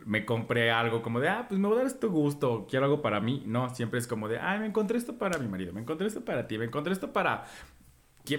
me 0.06 0.25
compré 0.25 0.72
algo 0.72 1.01
como 1.01 1.20
de, 1.20 1.30
ah, 1.30 1.46
pues 1.48 1.60
me 1.60 1.68
voy 1.68 1.75
a 1.75 1.80
dar 1.80 1.88
este 1.88 2.08
gusto, 2.08 2.68
quiero 2.70 2.86
algo 2.86 3.01
para 3.01 3.20
mí. 3.20 3.44
No, 3.46 3.74
siempre 3.74 4.00
es 4.00 4.08
como 4.08 4.28
de, 4.28 4.40
ay, 4.40 4.60
me 4.60 4.68
encontré 4.68 4.98
esto 4.98 5.18
para 5.18 5.40
mi 5.40 5.48
marido, 5.48 5.74
me 5.74 5.82
encontré 5.82 6.08
esto 6.08 6.24
para 6.24 6.48
ti, 6.48 6.58
me 6.58 6.66
encontré 6.66 6.94
esto 6.94 7.12
para, 7.12 7.46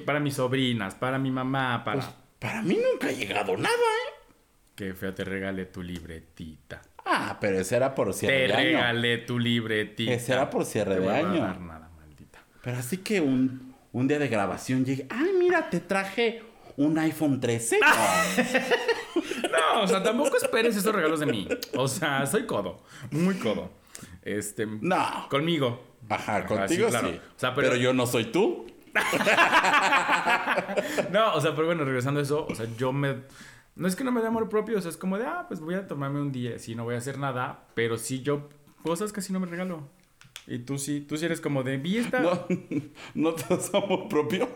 para 0.07 0.21
mis 0.21 0.35
sobrinas, 0.35 0.95
para 0.95 1.19
mi 1.19 1.31
mamá, 1.31 1.83
para... 1.85 2.01
Pues 2.01 2.15
para 2.39 2.61
mí 2.63 2.77
nunca 2.93 3.07
ha 3.07 3.13
llegado 3.13 3.57
nada, 3.57 3.69
¿eh? 3.71 4.22
Qué 4.83 4.95
feo, 4.95 5.15
te 5.15 5.23
regalé 5.23 5.67
tu 5.67 5.81
libretita. 5.81 6.83
Ah, 7.05 7.39
pero 7.41 7.61
ese 7.61 7.77
era 7.77 7.95
por 7.95 8.13
cierre 8.15 8.35
Te 8.35 8.47
de 8.49 8.53
año. 8.55 8.65
regalé 8.65 9.19
tu 9.19 9.39
libretita. 9.39 10.13
Ese 10.13 10.33
era 10.33 10.51
por 10.51 10.65
cierre 10.65 10.95
Te 10.97 11.01
de 11.01 11.07
voy 11.07 11.15
a 11.15 11.19
año. 11.19 11.41
dar 11.41 11.61
nada, 11.61 11.89
maldita. 11.97 12.41
Pero 12.65 12.79
así 12.79 12.97
que 12.97 13.21
un, 13.21 13.77
un 13.93 14.09
día 14.09 14.19
de 14.19 14.27
grabación 14.27 14.85
llegué, 14.85 15.07
ay, 15.09 15.31
mira, 15.39 15.71
te 15.71 15.79
traje 15.79 16.43
un 16.77 16.99
iPhone 16.99 17.39
13. 17.41 17.79
No, 19.53 19.83
o 19.83 19.87
sea, 19.87 20.03
tampoco 20.03 20.37
esperes 20.37 20.77
esos 20.77 20.93
regalos 20.95 21.21
de 21.21 21.27
mí. 21.27 21.47
O 21.77 21.87
sea, 21.87 22.27
soy 22.27 22.45
codo, 22.47 22.83
muy 23.11 23.35
codo. 23.37 23.71
Este, 24.23 24.67
No. 24.67 25.27
conmigo. 25.31 25.85
Ajá, 26.09 26.45
contigo 26.47 26.87
sí. 26.87 26.91
claro. 26.91 27.09
O 27.09 27.39
sea, 27.39 27.55
pero... 27.55 27.69
pero, 27.69 27.77
yo 27.81 27.93
no 27.93 28.07
soy 28.07 28.27
tú. 28.33 28.67
No, 31.11 31.35
o 31.35 31.41
sea, 31.41 31.55
pero 31.55 31.67
bueno, 31.67 31.85
regresando 31.85 32.21
a 32.21 32.23
eso, 32.23 32.47
o 32.49 32.55
sea, 32.55 32.67
yo 32.77 32.93
me... 32.93 33.17
No 33.75 33.89
es 33.89 33.97
que 33.97 34.05
no 34.05 34.13
me 34.13 34.21
dé 34.21 34.27
amor 34.27 34.49
propio, 34.49 34.79
o 34.79 34.81
sea, 34.81 34.91
es 34.91 34.97
como 34.97 35.19
de, 35.19 35.27
ah, 35.27 35.47
pues 35.49 35.61
voy 35.61 35.75
a 35.75 35.87
tomarme 35.87 36.21
un 36.21 36.31
día, 36.33 36.59
sí, 36.59 36.75
no 36.75 36.85
voy 36.85 36.95
a 36.95 36.99
hacer 36.99 37.19
nada, 37.19 37.69
pero 37.75 37.97
sí 37.97 38.21
yo 38.23 38.49
cosas 38.83 39.13
casi 39.13 39.33
no 39.33 39.41
me 39.41 39.47
regalo. 39.47 39.89
Y 40.47 40.59
tú 40.59 40.77
sí, 40.77 41.01
tú 41.01 41.17
sí 41.17 41.25
eres 41.25 41.41
como 41.41 41.63
de, 41.63 41.77
vi 41.77 41.99
esta... 41.99 42.21
No, 42.21 42.47
no 43.15 43.33
te 43.35 43.45
das 43.49 43.73
amor 43.75 44.09
propio. 44.09 44.49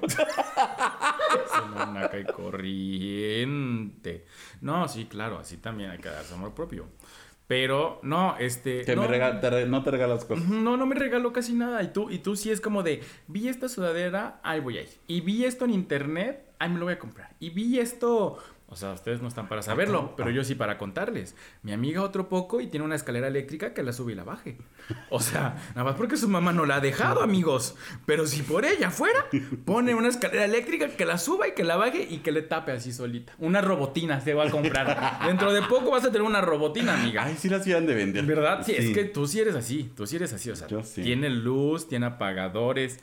Una 1.89 2.09
cae 2.11 2.27
corriente. 2.27 4.25
No, 4.61 4.89
sí, 4.89 5.05
claro, 5.07 5.39
así 5.39 5.59
también 5.59 5.91
hay 5.91 5.99
que 5.99 6.09
darse 6.09 6.35
amor 6.35 6.55
propio. 6.55 6.89
Pero, 7.47 8.01
no, 8.03 8.37
este... 8.39 8.83
Que 8.83 8.97
no, 8.97 9.03
me 9.09 9.19
te 9.19 9.51
re- 9.51 9.67
no 9.67 9.85
te 9.85 9.93
regalas 9.93 10.25
cosas. 10.25 10.45
No, 10.49 10.77
no 10.77 10.87
me 10.87 10.97
regaló 10.97 11.33
casi 11.33 11.53
nada. 11.55 11.81
Y 11.85 11.93
tú, 11.93 12.11
y 12.11 12.19
tú 12.19 12.35
sí 12.35 12.51
es 12.51 12.61
como 12.61 12.83
de, 12.83 13.05
vi 13.29 13.49
esta 13.49 13.69
sudadera, 13.69 14.41
ahí 14.43 14.59
voy 14.59 14.79
a 14.79 14.83
ir. 14.83 14.89
Y 15.07 15.21
vi 15.21 15.45
esto 15.45 15.65
en 15.65 15.71
internet, 15.71 16.53
ahí 16.59 16.69
me 16.71 16.79
lo 16.81 16.87
voy 16.87 16.95
a 16.95 16.99
comprar. 16.99 17.37
Y 17.39 17.51
vi 17.51 17.79
esto, 17.79 18.39
o 18.69 18.75
sea, 18.75 18.93
ustedes 18.93 19.23
no 19.23 19.29
están 19.29 19.49
para 19.49 19.63
saberlo, 19.63 20.15
pero 20.17 20.31
yo 20.31 20.43
sí 20.43 20.57
para 20.57 20.77
contarles. 20.77 21.37
Mi 21.63 21.73
amiga 21.73 22.03
otro 22.03 22.29
poco 22.29 22.61
y 22.61 22.67
tiene 22.67 22.85
una 22.85 22.97
escalera 22.97 23.29
eléctrica 23.29 23.73
que 23.73 23.85
la 23.85 23.93
sube 23.93 24.13
y 24.13 24.17
la 24.17 24.25
baje. 24.25 24.59
O 25.09 25.21
sea, 25.21 25.57
nada 25.71 25.85
más 25.85 25.95
porque 25.95 26.17
su 26.17 26.29
mamá 26.29 26.53
no 26.53 26.67
la 26.67 26.77
ha 26.77 26.81
dejado, 26.81 27.23
amigos. 27.23 27.77
Pero 28.07 28.27
si 28.27 28.43
por 28.43 28.65
ella 28.65 28.91
fuera, 28.91 29.27
pone 29.65 29.95
una 29.95 30.09
escalera 30.09 30.45
eléctrica 30.45 30.89
que 30.89 31.05
la 31.05 31.17
suba 31.19 31.47
y 31.47 31.53
que 31.53 31.63
la 31.63 31.77
baje 31.77 32.07
y 32.11 32.19
que 32.19 32.33
le 32.33 32.43
tape 32.43 32.73
así 32.73 32.93
solita. 32.93 33.33
Una 33.39 33.61
robotina 33.61 34.21
se 34.21 34.35
va 34.35 34.47
a 34.47 34.51
comprar. 34.51 35.21
Dentro 35.27 35.53
de 35.53 35.63
poco 35.63 35.93
vas 35.93 36.05
a 36.05 36.09
tener 36.09 36.23
una 36.23 36.41
robotina, 36.41 36.95
amiga. 36.95 37.25
Ay, 37.25 37.37
sí 37.39 37.49
las 37.49 37.65
iban 37.69 37.87
de 37.87 37.95
vender. 37.95 38.25
¿Verdad? 38.27 38.63
Sí, 38.67 38.75
es 38.77 38.93
que 38.93 39.05
tú 39.05 39.29
sí 39.29 39.39
eres 39.41 39.55
así, 39.55 39.93
tú 39.97 40.07
sí 40.09 40.17
eres 40.17 40.33
así, 40.33 40.51
o 40.51 40.57
sea, 40.57 40.67
Yo 40.67 40.83
sí. 40.83 41.03
tiene 41.03 41.31
luz, 41.31 41.89
tiene 41.89 42.07
apagadores, 42.07 42.99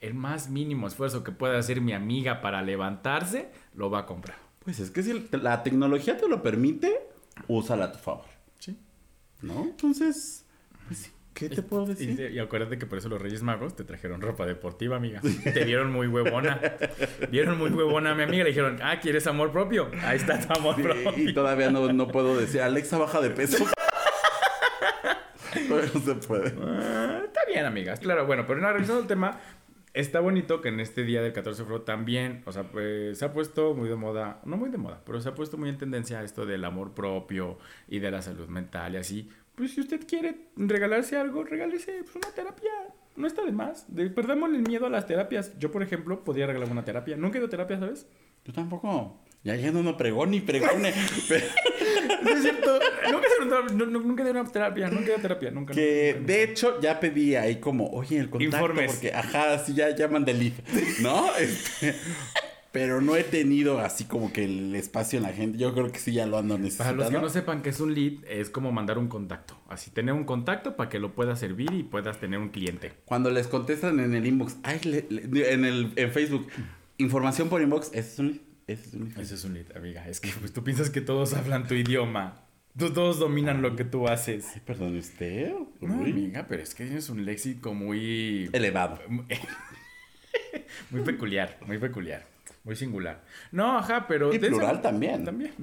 el 0.00 0.14
más 0.14 0.48
mínimo 0.48 0.86
esfuerzo 0.88 1.22
que 1.22 1.32
pueda 1.32 1.58
hacer 1.58 1.80
mi 1.82 1.92
amiga 1.92 2.40
para 2.40 2.62
levantarse, 2.62 3.50
lo 3.74 3.90
va 3.90 4.00
a 4.00 4.06
comprar. 4.06 4.36
Pues 4.64 4.78
es 4.80 4.90
que 4.90 5.02
si 5.02 5.28
la 5.32 5.62
tecnología 5.62 6.16
te 6.16 6.28
lo 6.28 6.42
permite, 6.42 7.00
úsala 7.48 7.86
a 7.86 7.92
tu 7.92 7.98
favor. 7.98 8.24
Sí. 8.58 8.78
¿No? 9.40 9.62
Entonces, 9.64 10.44
pues 10.86 11.00
sí, 11.00 11.10
¿qué 11.34 11.48
te 11.48 11.62
puedo 11.62 11.84
Y, 11.84 11.94
decir? 11.94 12.30
y 12.32 12.38
acuérdate 12.38 12.78
que 12.78 12.86
por 12.86 12.98
eso 12.98 13.08
los 13.08 13.20
Reyes 13.20 13.42
Magos 13.42 13.74
te 13.74 13.82
trajeron 13.82 14.20
ropa 14.20 14.46
deportiva, 14.46 14.96
amiga. 14.96 15.20
Te 15.20 15.64
vieron 15.64 15.90
muy 15.90 16.06
huevona. 16.06 16.60
Vieron 17.30 17.58
muy 17.58 17.70
huevona 17.70 18.12
a 18.12 18.14
mi 18.14 18.22
amiga. 18.22 18.44
Le 18.44 18.50
dijeron, 18.50 18.78
ah, 18.82 19.00
¿quieres 19.00 19.26
amor 19.26 19.50
propio? 19.50 19.90
Ahí 20.04 20.16
está 20.18 20.38
tu 20.38 20.52
amor 20.56 20.80
propio. 20.80 21.12
Y 21.16 21.34
todavía 21.34 21.70
no, 21.70 21.92
no 21.92 22.06
puedo 22.08 22.36
decir, 22.36 22.60
Alexa 22.60 22.98
baja 22.98 23.20
de 23.20 23.30
peso. 23.30 23.64
Todavía 25.68 25.90
no 25.94 26.00
se 26.00 26.14
puede. 26.26 26.54
Ah, 26.62 27.20
está 27.24 27.40
bien, 27.46 27.64
amigas. 27.66 28.00
Claro, 28.00 28.26
bueno, 28.26 28.44
pero 28.46 28.60
no, 28.60 28.72
revisando 28.72 29.02
el 29.02 29.06
tema, 29.06 29.38
está 29.94 30.20
bonito 30.20 30.60
que 30.60 30.68
en 30.68 30.80
este 30.80 31.04
día 31.04 31.22
del 31.22 31.32
14 31.32 31.62
de 31.62 31.64
febrero 31.64 31.84
también, 31.84 32.42
o 32.46 32.52
sea, 32.52 32.64
pues 32.64 33.18
se 33.18 33.24
ha 33.24 33.32
puesto 33.32 33.74
muy 33.74 33.88
de 33.88 33.96
moda, 33.96 34.40
no 34.44 34.56
muy 34.56 34.70
de 34.70 34.78
moda, 34.78 35.02
pero 35.04 35.20
se 35.20 35.28
ha 35.28 35.34
puesto 35.34 35.58
muy 35.58 35.68
en 35.68 35.78
tendencia 35.78 36.22
esto 36.22 36.46
del 36.46 36.64
amor 36.64 36.94
propio 36.94 37.58
y 37.88 37.98
de 37.98 38.10
la 38.10 38.22
salud 38.22 38.48
mental 38.48 38.94
y 38.94 38.96
así. 38.98 39.28
Pues 39.54 39.72
si 39.72 39.80
usted 39.80 40.06
quiere 40.06 40.48
regalarse 40.56 41.16
algo, 41.16 41.44
regálese 41.44 42.02
pues, 42.04 42.16
una 42.16 42.34
terapia. 42.34 42.70
No 43.16 43.26
está 43.26 43.44
de 43.44 43.52
más. 43.52 43.94
De, 43.94 44.08
perdamos 44.08 44.50
el 44.50 44.62
miedo 44.62 44.86
a 44.86 44.90
las 44.90 45.06
terapias. 45.06 45.58
Yo, 45.58 45.70
por 45.70 45.82
ejemplo, 45.82 46.24
podría 46.24 46.46
regalarme 46.46 46.72
una 46.72 46.84
terapia. 46.84 47.16
Nunca 47.16 47.36
he 47.36 47.40
ido 47.40 47.48
a 47.48 47.50
terapia, 47.50 47.78
¿sabes? 47.78 48.06
Yo 48.46 48.54
tampoco. 48.54 49.20
Ya 49.44 49.54
ya 49.56 49.70
no 49.70 49.82
ni 49.82 49.92
pregone. 50.40 50.94
pero 51.28 51.44
No 51.44 51.71
es 52.36 52.42
cierto. 52.42 52.78
nunca, 53.10 53.26
he 53.26 53.44
ido 53.46 53.58
a- 53.58 53.62
no- 53.62 53.86
no- 53.86 54.00
nunca 54.00 54.22
he 54.22 54.30
ido 54.30 54.38
a 54.38 54.42
una 54.42 54.50
terapia. 54.52 54.88
Nunca 54.88 55.02
he 55.02 55.06
ido 55.08 55.16
a 55.16 55.20
terapia. 55.22 55.50
Nunca. 55.50 55.74
que 55.74 56.06
nunca, 56.14 56.18
nunca. 56.20 56.32
de 56.32 56.42
hecho 56.44 56.80
ya 56.80 57.00
pedí 57.00 57.34
ahí 57.36 57.56
como, 57.56 57.90
oye, 57.90 58.18
el 58.18 58.30
contacto. 58.30 58.56
Informes. 58.56 58.92
Porque, 58.92 59.12
ajá, 59.12 59.58
sí, 59.58 59.74
ya 59.74 59.90
llaman 59.94 60.24
del 60.24 60.42
IF, 60.42 60.58
¿no? 61.00 61.26
Este, 61.38 61.94
pero 62.72 63.02
no 63.02 63.16
he 63.16 63.22
tenido 63.22 63.80
así 63.80 64.04
como 64.04 64.32
que 64.32 64.44
el 64.44 64.74
espacio 64.74 65.18
en 65.18 65.24
la 65.24 65.32
gente. 65.34 65.58
Yo 65.58 65.74
creo 65.74 65.92
que 65.92 65.98
sí 65.98 66.12
ya 66.12 66.24
lo 66.24 66.38
ando 66.38 66.54
Para 66.54 66.64
necesitando. 66.64 67.02
los 67.02 67.12
que 67.12 67.18
no 67.20 67.28
sepan 67.28 67.60
que 67.60 67.68
es 67.68 67.80
un 67.80 67.94
lead, 67.94 68.24
es 68.26 68.48
como 68.48 68.72
mandar 68.72 68.96
un 68.96 69.08
contacto. 69.08 69.54
Así, 69.68 69.90
tener 69.90 70.14
un 70.14 70.24
contacto 70.24 70.74
para 70.74 70.88
que 70.88 70.98
lo 70.98 71.14
puedas 71.14 71.38
servir 71.38 71.70
y 71.74 71.82
puedas 71.82 72.18
tener 72.18 72.38
un 72.38 72.48
cliente. 72.48 72.92
Cuando 73.04 73.30
les 73.30 73.46
contestan 73.46 74.00
en 74.00 74.14
el 74.14 74.24
inbox, 74.26 74.56
ay, 74.62 74.80
le- 74.84 75.06
le- 75.10 75.52
en, 75.52 75.66
el, 75.66 75.92
en 75.96 76.12
Facebook, 76.12 76.46
información 76.96 77.50
por 77.50 77.60
inbox, 77.60 77.90
es 77.92 78.18
un 78.18 78.28
lead, 78.28 78.40
ese 78.66 78.88
es 78.88 78.94
un 78.94 79.08
lead. 79.08 79.18
Ese 79.20 79.34
es 79.34 79.44
un 79.44 79.54
lead, 79.54 79.76
amiga. 79.76 80.06
Es 80.08 80.20
que 80.20 80.30
pues, 80.40 80.52
tú 80.52 80.62
piensas 80.64 80.90
que 80.90 81.00
todos 81.00 81.34
hablan 81.34 81.66
tu 81.66 81.74
idioma. 81.74 82.34
Tú- 82.78 82.92
Todos 82.92 83.18
dominan 83.18 83.60
lo 83.60 83.76
que 83.76 83.84
tú 83.84 84.08
haces. 84.08 84.46
Ay, 84.54 84.62
perdón, 84.64 84.96
¿usted? 84.96 85.52
No, 85.80 85.94
amiga, 86.04 86.46
pero 86.48 86.62
es 86.62 86.74
que 86.74 86.84
tienes 86.84 87.10
un 87.10 87.24
léxico 87.26 87.74
muy... 87.74 88.48
Elevado. 88.52 88.98
muy 90.90 91.02
peculiar, 91.02 91.58
muy 91.66 91.78
peculiar. 91.78 92.24
Muy 92.64 92.76
singular. 92.76 93.22
No, 93.50 93.76
ajá, 93.78 94.06
pero... 94.06 94.32
Y 94.32 94.38
plural 94.38 94.80
también. 94.80 95.24
También. 95.24 95.52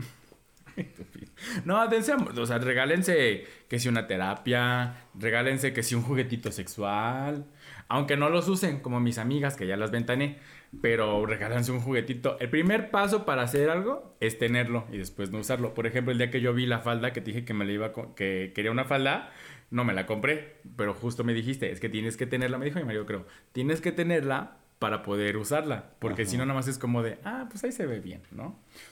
No, 1.66 1.86
dense, 1.88 2.14
o 2.14 2.46
sea, 2.46 2.58
regálense 2.58 3.46
que 3.68 3.80
si 3.80 3.90
una 3.90 4.08
terapia, 4.08 4.96
regálense 5.14 5.74
que 5.74 5.84
si 5.84 5.94
un 5.96 6.04
juguetito 6.04 6.52
sexual, 6.54 7.46
aunque 7.90 8.16
no 8.16 8.30
los 8.30 8.48
usen 8.48 8.80
como 8.80 9.00
mis 9.02 9.18
amigas 9.18 9.56
que 9.58 9.68
ya 9.68 9.76
las 9.76 9.92
ventané, 9.92 10.38
pero 10.82 11.26
regálense 11.26 11.72
un 11.72 11.80
juguetito. 11.80 12.38
El 12.40 12.50
primer 12.50 12.92
paso 12.92 13.26
para 13.26 13.42
hacer 13.44 13.70
algo 13.70 14.16
es 14.20 14.38
tenerlo 14.38 14.86
y 14.92 14.98
después 14.98 15.32
no 15.32 15.40
usarlo. 15.40 15.74
Por 15.74 15.88
ejemplo, 15.88 16.12
el 16.12 16.18
día 16.18 16.30
que 16.32 16.42
yo 16.42 16.54
vi 16.54 16.66
la 16.66 16.80
falda 16.80 17.12
que 17.14 17.22
te 17.22 17.32
dije 17.32 17.46
que 17.46 17.54
me 17.54 17.66
la 17.66 17.72
iba 17.72 17.88
a 17.88 17.94
que 18.16 18.52
quería 18.54 18.72
una 18.72 18.86
falda, 18.86 19.32
no 19.72 19.84
me 19.84 19.94
la 19.94 20.06
compré, 20.06 20.58
pero 20.76 20.94
justo 20.94 21.24
me 21.24 21.34
dijiste, 21.34 21.72
es 21.72 21.80
que 21.80 21.90
tienes 21.90 22.18
que 22.18 22.26
tenerla, 22.26 22.58
me 22.58 22.66
dijo 22.66 22.80
mi 22.80 22.86
marido, 22.86 23.06
creo, 23.06 23.26
tienes 23.52 23.82
que 23.82 23.92
tenerla 23.92 24.58
para 24.80 25.04
poder 25.04 25.36
usarla, 25.38 25.92
porque 26.00 26.26
si 26.26 26.38
no 26.38 26.46
nada 26.46 26.58
más 26.58 26.68
es 26.70 26.78
como 26.78 27.04
de, 27.04 27.18
ah, 27.26 27.48
pues 27.50 27.64
ahí 27.66 27.72
se 27.74 27.86
ve 27.86 28.00
bien, 28.00 28.22
¿no? 28.32 28.46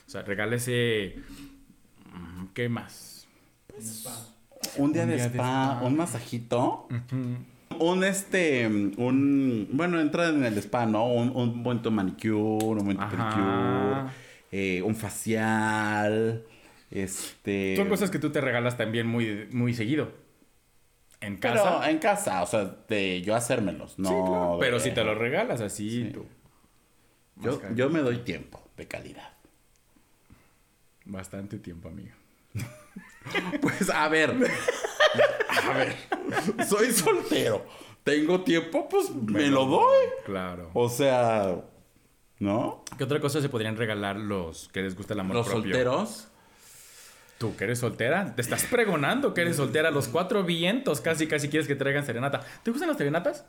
O 0.06 0.10
sea, 0.10 0.22
regálese 0.22 1.16
mm, 2.12 2.46
¿Qué 2.52 2.68
más? 2.68 3.26
Un 4.76 4.92
día, 4.92 5.04
Un 5.04 5.08
de, 5.10 5.16
día 5.16 5.28
de 5.28 5.34
spa, 5.34 5.76
spa. 5.76 5.86
un 5.86 5.96
masajito. 5.96 6.88
Ujú. 6.90 7.36
Un 7.78 8.02
este, 8.04 8.66
un, 8.66 9.68
bueno, 9.72 10.00
entra 10.00 10.28
en 10.30 10.44
el 10.44 10.56
spa, 10.58 10.86
¿no? 10.86 11.06
Un, 11.06 11.30
un 11.36 11.94
manicure, 11.94 12.80
un 12.80 12.96
Ajá. 13.00 13.08
pedicure, 13.10 14.12
eh, 14.50 14.82
un 14.82 14.96
facial, 14.96 16.44
este... 16.90 17.76
Son 17.76 17.88
cosas 17.88 18.10
que 18.10 18.18
tú 18.18 18.30
te 18.30 18.40
regalas 18.40 18.76
también 18.76 19.06
muy, 19.06 19.46
muy 19.52 19.74
seguido. 19.74 20.10
En 21.20 21.38
Pero 21.38 21.54
casa. 21.54 21.90
en 21.90 21.98
casa, 21.98 22.42
o 22.42 22.46
sea, 22.46 22.76
de 22.88 23.22
yo 23.22 23.34
hacérmelos, 23.36 23.98
no... 23.98 24.08
Sí, 24.08 24.14
claro, 24.14 24.52
de- 24.54 24.60
Pero 24.60 24.80
si 24.80 24.90
te 24.92 25.04
lo 25.04 25.14
regalas 25.14 25.60
así, 25.60 26.04
Sí. 26.06 26.10
tú. 26.12 26.26
Yo, 27.40 27.60
yo 27.74 27.90
me 27.90 28.00
doy 28.00 28.18
tiempo 28.18 28.60
de 28.76 28.88
calidad. 28.88 29.32
Bastante 31.04 31.58
tiempo, 31.58 31.88
amigo. 31.88 32.14
Pues 33.60 33.90
a 33.90 34.08
ver, 34.08 34.34
a 35.48 35.72
ver, 35.76 35.96
soy 36.68 36.92
soltero, 36.92 37.64
tengo 38.04 38.42
tiempo, 38.42 38.88
pues 38.88 39.10
me 39.14 39.48
lo 39.48 39.66
doy. 39.66 40.06
Claro. 40.24 40.70
O 40.74 40.88
sea, 40.88 41.64
¿no? 42.38 42.84
¿Qué 42.96 43.04
otra 43.04 43.20
cosa 43.20 43.40
se 43.40 43.48
podrían 43.48 43.76
regalar 43.76 44.16
los 44.16 44.68
que 44.68 44.82
les 44.82 44.96
gusta 44.96 45.14
el 45.14 45.20
amor 45.20 45.36
Los 45.36 45.46
propio? 45.46 45.62
solteros. 45.62 46.28
Tú, 47.38 47.54
que 47.54 47.64
eres 47.64 47.78
soltera, 47.78 48.34
te 48.34 48.42
estás 48.42 48.64
pregonando 48.64 49.32
que 49.32 49.42
eres 49.42 49.56
soltera. 49.56 49.92
Los 49.92 50.08
cuatro 50.08 50.42
vientos 50.42 51.00
casi, 51.00 51.28
casi 51.28 51.48
quieres 51.48 51.68
que 51.68 51.76
traigan 51.76 52.04
serenata. 52.04 52.40
¿Te 52.64 52.70
gustan 52.72 52.88
las 52.88 52.98
serenatas? 52.98 53.46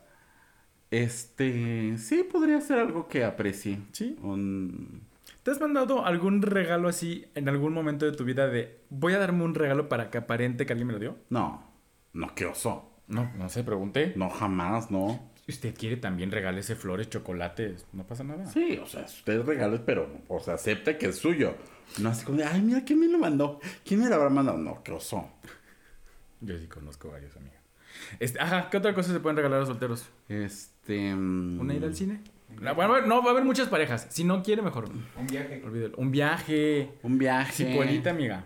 Este, 0.90 1.96
sí, 1.98 2.24
podría 2.24 2.60
ser 2.60 2.78
algo 2.78 3.08
que 3.08 3.24
aprecie. 3.24 3.78
Sí. 3.92 4.16
Un... 4.22 5.02
¿Te 5.42 5.50
has 5.50 5.60
mandado 5.60 6.04
algún 6.04 6.42
regalo 6.42 6.88
así 6.88 7.26
en 7.34 7.48
algún 7.48 7.72
momento 7.72 8.04
de 8.04 8.12
tu 8.12 8.24
vida 8.24 8.46
de 8.48 8.80
voy 8.90 9.14
a 9.14 9.18
darme 9.18 9.42
un 9.44 9.54
regalo 9.54 9.88
para 9.88 10.10
que 10.10 10.18
aparente 10.18 10.66
que 10.66 10.72
alguien 10.72 10.86
me 10.88 10.92
lo 10.92 10.98
dio? 10.98 11.16
No, 11.30 11.69
no, 12.12 12.34
qué 12.34 12.46
oso. 12.46 12.90
No, 13.06 13.30
no 13.36 13.48
sé, 13.48 13.64
pregunté. 13.64 14.12
No, 14.16 14.30
jamás, 14.30 14.90
no. 14.90 15.30
Si 15.46 15.52
usted 15.52 15.74
quiere 15.74 15.96
también 15.96 16.30
regálese 16.30 16.76
flores, 16.76 17.10
chocolates, 17.10 17.86
no 17.92 18.06
pasa 18.06 18.22
nada. 18.22 18.46
Sí, 18.46 18.78
o 18.78 18.86
sea, 18.86 19.02
usted 19.02 19.42
regales, 19.42 19.80
pero, 19.84 20.08
o 20.28 20.40
sea, 20.40 20.54
acepta 20.54 20.96
que 20.96 21.06
es 21.06 21.16
suyo. 21.16 21.56
No 21.98 22.10
así 22.10 22.24
como 22.24 22.38
de, 22.38 22.44
ay, 22.44 22.62
mira, 22.62 22.84
¿quién 22.84 23.00
me 23.00 23.08
lo 23.08 23.18
mandó? 23.18 23.58
¿Quién 23.84 24.00
me 24.00 24.08
lo 24.08 24.14
habrá 24.14 24.30
mandado? 24.30 24.58
No, 24.58 24.82
qué 24.84 24.92
oso. 24.92 25.28
Yo 26.40 26.56
sí 26.56 26.66
conozco 26.66 27.10
varios, 27.10 27.36
amiga. 27.36 27.60
Este, 28.18 28.40
ajá, 28.40 28.70
¿qué 28.70 28.76
otra 28.76 28.94
cosa 28.94 29.12
se 29.12 29.20
pueden 29.20 29.36
regalar 29.36 29.56
a 29.56 29.60
los 29.60 29.68
solteros? 29.68 30.08
Este. 30.28 31.14
mm, 31.14 31.60
¿Una 31.60 31.74
ida 31.74 31.86
al 31.86 31.94
cine? 31.94 32.20
No, 32.60 32.74
bueno, 32.74 33.00
no, 33.06 33.22
va 33.22 33.28
a 33.28 33.32
haber 33.32 33.44
muchas 33.44 33.68
parejas. 33.68 34.06
Si 34.10 34.24
no 34.24 34.42
quiere, 34.42 34.62
mejor. 34.62 34.88
Un 34.88 35.26
viaje. 35.26 35.62
Olvídelo. 35.64 35.96
Un 35.96 36.10
viaje. 36.10 36.90
Un 37.02 37.18
viaje. 37.18 37.52
Cipolita, 37.52 38.10
amiga. 38.10 38.44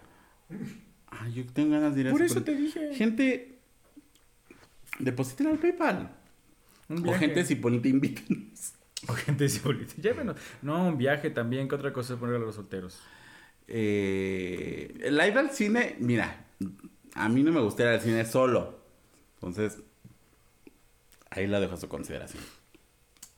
Ay, 1.09 1.33
yo 1.35 1.47
tengo 1.47 1.73
ganas 1.73 1.94
de 1.94 2.02
ir 2.02 2.09
a 2.09 2.11
Por 2.11 2.23
eso 2.23 2.42
te 2.42 2.54
dije. 2.54 2.94
Gente, 2.94 3.53
depositen 4.98 5.48
al 5.48 5.58
PayPal. 5.58 6.10
Un 6.88 7.08
O 7.08 7.12
gente 7.14 7.40
de 7.40 7.44
Cipolita, 7.46 7.88
invítenos. 7.88 8.74
O 9.06 9.12
gente 9.12 9.44
de 9.44 9.50
Cipolita. 9.50 9.94
Llévenos. 10.00 10.36
No, 10.62 10.88
un 10.88 10.96
viaje 10.96 11.28
también. 11.28 11.68
¿Qué 11.68 11.74
otra 11.74 11.92
cosa 11.92 12.16
puede 12.16 12.32
regalar 12.32 12.44
a 12.44 12.46
los 12.46 12.54
solteros? 12.54 13.00
Eh, 13.68 14.96
el 15.02 15.16
live 15.16 15.38
al 15.38 15.50
cine, 15.50 15.96
mira, 15.98 16.46
a 17.14 17.28
mí 17.28 17.42
no 17.42 17.52
me 17.52 17.60
gusta 17.60 17.82
ir 17.82 17.88
al 17.90 18.00
cine 18.00 18.24
solo. 18.24 18.80
Entonces, 19.34 19.78
ahí 21.30 21.46
la 21.46 21.60
dejo 21.60 21.74
a 21.74 21.76
su 21.76 21.88
consideración. 21.88 22.42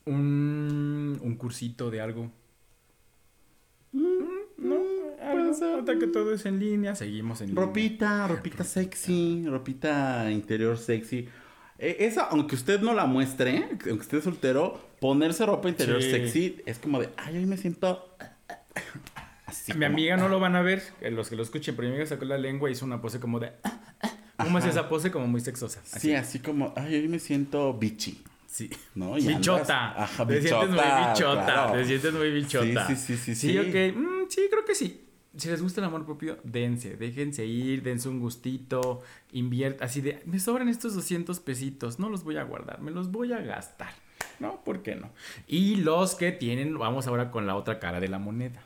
Un, 0.04 1.18
un 1.20 1.34
cursito 1.36 1.90
de 1.90 2.00
algo. 2.00 2.30
No, 3.92 4.76
algo. 5.20 5.52
Ahorita 5.64 5.98
que 5.98 6.06
todo 6.06 6.32
es 6.32 6.46
en 6.46 6.58
línea, 6.58 6.94
seguimos 6.94 7.40
en 7.40 7.48
línea. 7.48 7.64
Ropita, 7.64 8.28
ropita 8.28 8.64
sexy, 8.64 9.44
ropita 9.46 10.30
interior 10.30 10.78
sexy. 10.78 11.28
Eh, 11.78 11.96
esa, 12.00 12.22
aunque 12.24 12.54
usted 12.54 12.80
no 12.80 12.94
la 12.94 13.04
muestre, 13.06 13.66
aunque 13.70 13.92
usted 13.92 14.18
es 14.18 14.24
soltero, 14.24 14.80
ponerse 15.00 15.44
ropa 15.44 15.68
interior 15.68 16.02
Sí. 16.02 16.10
sexy 16.10 16.62
es 16.66 16.78
como 16.78 17.00
de, 17.00 17.10
ay, 17.16 17.36
hoy 17.36 17.46
me 17.46 17.56
siento 17.56 18.16
así. 19.46 19.72
Mi 19.72 19.80
como- 19.80 19.86
amiga 19.86 20.16
no 20.16 20.28
lo 20.28 20.40
van 20.40 20.56
a 20.56 20.62
ver, 20.62 20.82
eh, 21.00 21.10
los 21.10 21.28
que 21.28 21.36
lo 21.36 21.42
escuchen, 21.42 21.76
pero 21.76 21.88
mi 21.88 21.94
amiga 21.94 22.06
sacó 22.08 22.24
la 22.24 22.38
lengua 22.38 22.68
y 22.68 22.72
hizo 22.72 22.84
una 22.86 23.00
pose 23.00 23.20
como 23.20 23.40
de... 23.40 23.52
¿Cómo 24.38 24.58
es 24.58 24.66
esa 24.66 24.88
pose? 24.88 25.10
Como 25.10 25.26
muy 25.26 25.40
sexosa. 25.40 25.80
Sí, 25.84 26.14
así 26.14 26.40
como, 26.40 26.72
ay, 26.76 26.94
hoy 26.96 27.08
me 27.08 27.18
siento 27.18 27.72
bitchy. 27.74 28.22
Sí. 28.46 28.70
¿no? 28.94 29.16
Y 29.18 29.26
bichota. 29.26 29.92
andas- 29.92 30.02
Ajá, 30.02 30.26
te 30.26 30.40
sientes 30.42 30.68
muy 30.70 30.78
bichota, 30.78 31.12
bichota. 31.12 31.44
claro. 31.44 31.72
Te 31.72 31.84
sientes 31.84 32.12
muy 32.14 32.30
bichota. 32.30 32.86
Sí, 32.86 32.96
sí, 32.96 33.16
sí, 33.16 33.16
sí, 33.16 33.34
Sí, 33.34 33.52
sí. 33.52 33.58
ok. 33.58 33.96
Mm, 33.96 34.28
sí, 34.30 34.42
creo 34.50 34.64
que 34.64 34.74
sí. 34.74 35.05
Si 35.36 35.48
les 35.48 35.60
gusta 35.60 35.80
el 35.80 35.86
amor 35.86 36.04
propio, 36.04 36.38
dense. 36.44 36.96
Déjense 36.96 37.44
ir, 37.44 37.82
dense 37.82 38.08
un 38.08 38.20
gustito. 38.20 39.02
Invierta. 39.32 39.84
Así 39.84 40.00
de, 40.00 40.22
me 40.24 40.38
sobran 40.38 40.68
estos 40.68 40.94
200 40.94 41.40
pesitos. 41.40 41.98
No 41.98 42.08
los 42.08 42.24
voy 42.24 42.36
a 42.36 42.44
guardar, 42.44 42.80
me 42.80 42.90
los 42.90 43.10
voy 43.10 43.32
a 43.32 43.40
gastar. 43.40 43.90
¿No? 44.38 44.62
¿Por 44.64 44.82
qué 44.82 44.94
no? 44.94 45.10
Y 45.46 45.76
los 45.76 46.14
que 46.14 46.32
tienen, 46.32 46.76
vamos 46.78 47.06
ahora 47.06 47.30
con 47.30 47.46
la 47.46 47.56
otra 47.56 47.78
cara 47.78 48.00
de 48.00 48.08
la 48.08 48.18
moneda. 48.18 48.62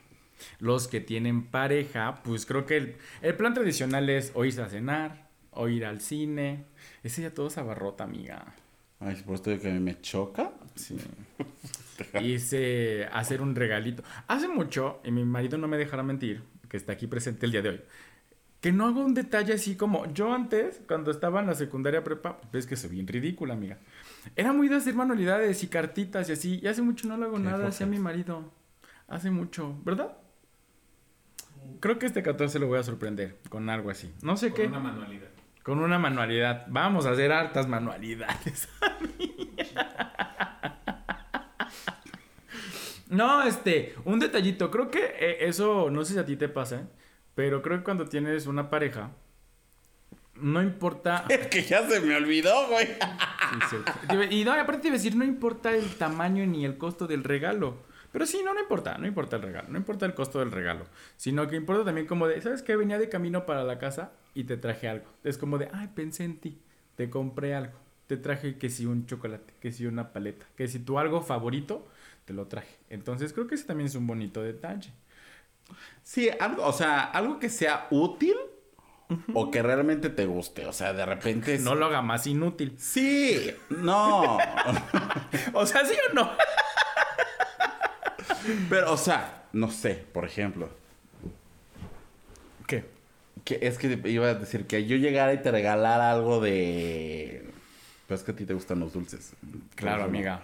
Los 0.58 0.88
que 0.88 1.00
tienen 1.00 1.44
pareja, 1.44 2.22
pues 2.22 2.46
creo 2.46 2.66
que 2.66 2.76
el, 2.76 2.96
el 3.22 3.34
plan 3.34 3.54
tradicional 3.54 4.08
es 4.08 4.32
o 4.34 4.44
irse 4.44 4.62
a 4.62 4.68
cenar, 4.68 5.28
o 5.50 5.68
ir 5.68 5.84
al 5.84 6.00
cine. 6.00 6.64
Ese 7.02 7.22
ya 7.22 7.34
todo 7.34 7.50
se 7.50 7.60
abarrota, 7.60 8.04
amiga. 8.04 8.54
Ay, 9.00 9.22
por 9.24 9.36
esto 9.36 9.58
que 9.58 9.70
a 9.70 9.72
mí 9.72 9.80
me 9.80 10.00
choca. 10.00 10.52
Sí. 10.74 10.96
Hice 12.20 13.06
hacer 13.12 13.42
un 13.42 13.54
regalito. 13.54 14.02
Hace 14.26 14.48
mucho, 14.48 15.00
y 15.04 15.10
mi 15.10 15.24
marido 15.24 15.58
no 15.58 15.68
me 15.68 15.76
dejará 15.76 16.02
mentir, 16.02 16.42
que 16.68 16.76
está 16.76 16.92
aquí 16.92 17.06
presente 17.06 17.46
el 17.46 17.52
día 17.52 17.62
de 17.62 17.68
hoy, 17.70 17.80
que 18.60 18.72
no 18.72 18.86
hago 18.86 19.04
un 19.04 19.14
detalle 19.14 19.54
así 19.54 19.74
como 19.76 20.12
yo 20.12 20.34
antes, 20.34 20.82
cuando 20.86 21.10
estaba 21.10 21.40
en 21.40 21.46
la 21.46 21.54
secundaria 21.54 22.04
prepa, 22.04 22.40
ves 22.52 22.66
que 22.66 22.76
soy 22.76 22.90
bien 22.90 23.06
ridícula, 23.06 23.54
amiga. 23.54 23.78
Era 24.36 24.52
muy 24.52 24.68
de 24.68 24.76
hacer 24.76 24.94
manualidades 24.94 25.62
y 25.62 25.68
cartitas 25.68 26.28
y 26.28 26.32
así, 26.32 26.60
y 26.62 26.66
hace 26.66 26.82
mucho 26.82 27.08
no 27.08 27.16
lo 27.16 27.26
hago 27.26 27.38
nada 27.38 27.68
así 27.68 27.84
a 27.84 27.86
mi 27.86 27.98
marido. 27.98 28.52
Hace 29.08 29.30
mucho, 29.30 29.76
¿verdad? 29.84 30.16
Creo 31.80 31.98
que 31.98 32.06
este 32.06 32.22
14 32.22 32.58
lo 32.58 32.66
voy 32.66 32.78
a 32.78 32.82
sorprender 32.82 33.38
con 33.48 33.70
algo 33.70 33.90
así. 33.90 34.12
No 34.22 34.36
sé 34.36 34.52
qué. 34.52 34.64
Con 34.64 34.74
una 34.74 34.80
manualidad. 34.80 35.28
Con 35.62 35.78
una 35.78 35.98
manualidad. 35.98 36.66
Vamos 36.68 37.06
a 37.06 37.12
hacer 37.12 37.32
hartas 37.32 37.66
manualidades. 37.66 38.68
no, 43.10 43.42
este, 43.42 43.94
un 44.04 44.18
detallito. 44.20 44.70
Creo 44.70 44.90
que 44.90 45.04
eh, 45.18 45.48
eso, 45.48 45.90
no 45.90 46.04
sé 46.04 46.14
si 46.14 46.18
a 46.18 46.24
ti 46.24 46.36
te 46.36 46.48
pasa, 46.48 46.88
pero 47.34 47.60
creo 47.60 47.78
que 47.78 47.84
cuando 47.84 48.06
tienes 48.06 48.46
una 48.46 48.70
pareja, 48.70 49.10
no 50.36 50.62
importa. 50.62 51.24
Es 51.28 51.48
que 51.48 51.62
ya 51.62 51.86
se 51.88 52.00
me 52.00 52.14
olvidó, 52.14 52.68
güey. 52.68 52.86
Sí, 52.86 53.58
cierto. 53.68 54.34
Y 54.34 54.44
no, 54.44 54.52
aparte 54.52 54.82
te 54.82 54.88
iba 54.88 54.94
a 54.94 54.98
decir, 54.98 55.16
no 55.16 55.24
importa 55.24 55.74
el 55.74 55.96
tamaño 55.96 56.46
ni 56.46 56.64
el 56.64 56.78
costo 56.78 57.06
del 57.06 57.24
regalo. 57.24 57.78
Pero 58.12 58.26
sí, 58.26 58.40
no, 58.44 58.54
no 58.54 58.60
importa, 58.60 58.98
no 58.98 59.06
importa 59.06 59.36
el 59.36 59.42
regalo, 59.42 59.68
no 59.68 59.78
importa 59.78 60.06
el 60.06 60.14
costo 60.14 60.40
del 60.40 60.50
regalo. 60.50 60.84
Sino 61.16 61.46
que 61.46 61.56
importa 61.56 61.84
también 61.84 62.06
como 62.06 62.26
de, 62.26 62.40
¿sabes 62.40 62.62
qué? 62.62 62.76
Venía 62.76 62.98
de 62.98 63.08
camino 63.08 63.46
para 63.46 63.62
la 63.64 63.78
casa 63.78 64.12
y 64.34 64.44
te 64.44 64.56
traje 64.56 64.88
algo. 64.88 65.06
Es 65.22 65.38
como 65.38 65.58
de, 65.58 65.68
ay, 65.72 65.90
pensé 65.94 66.24
en 66.24 66.38
ti, 66.38 66.60
te 66.96 67.08
compré 67.08 67.54
algo. 67.54 67.78
Te 68.08 68.16
traje 68.16 68.58
que 68.58 68.68
si 68.68 68.86
un 68.86 69.06
chocolate, 69.06 69.54
que 69.60 69.70
si 69.70 69.86
una 69.86 70.12
paleta, 70.12 70.46
que 70.56 70.66
si 70.66 70.80
tu 70.80 70.98
algo 70.98 71.22
favorito, 71.22 71.86
te 72.24 72.32
lo 72.32 72.46
traje. 72.46 72.76
Entonces 72.88 73.32
creo 73.32 73.46
que 73.46 73.54
ese 73.54 73.64
también 73.64 73.88
es 73.88 73.94
un 73.94 74.06
bonito 74.06 74.42
detalle. 74.42 74.92
Sí, 76.02 76.28
algo, 76.40 76.66
o 76.66 76.72
sea, 76.72 77.02
algo 77.02 77.38
que 77.38 77.48
sea 77.48 77.86
útil 77.90 78.34
o 79.34 79.50
que 79.50 79.62
realmente 79.62 80.10
te 80.10 80.26
guste. 80.26 80.66
O 80.66 80.72
sea, 80.72 80.92
de 80.92 81.04
repente. 81.04 81.58
No 81.58 81.74
lo 81.74 81.86
haga 81.86 82.02
más 82.02 82.26
inútil. 82.26 82.76
Sí, 82.78 83.52
no. 83.70 84.38
O 85.52 85.66
sea, 85.66 85.84
¿sí 85.84 85.94
o 86.10 86.14
no? 86.14 86.30
Pero, 88.68 88.92
o 88.92 88.96
sea, 88.96 89.44
no 89.52 89.70
sé, 89.70 90.04
por 90.12 90.24
ejemplo. 90.24 90.70
¿Qué? 92.66 92.84
Que 93.44 93.58
es 93.62 93.78
que 93.78 94.00
iba 94.06 94.28
a 94.28 94.34
decir 94.34 94.66
que 94.66 94.86
yo 94.86 94.96
llegara 94.96 95.32
y 95.34 95.42
te 95.42 95.50
regalara 95.50 96.10
algo 96.10 96.40
de. 96.40 97.50
Pero 98.06 98.18
es 98.18 98.24
que 98.24 98.32
a 98.32 98.36
ti 98.36 98.44
te 98.44 98.54
gustan 98.54 98.80
los 98.80 98.92
dulces. 98.92 99.34
Claro, 99.74 100.06
ejemplo. 100.06 100.40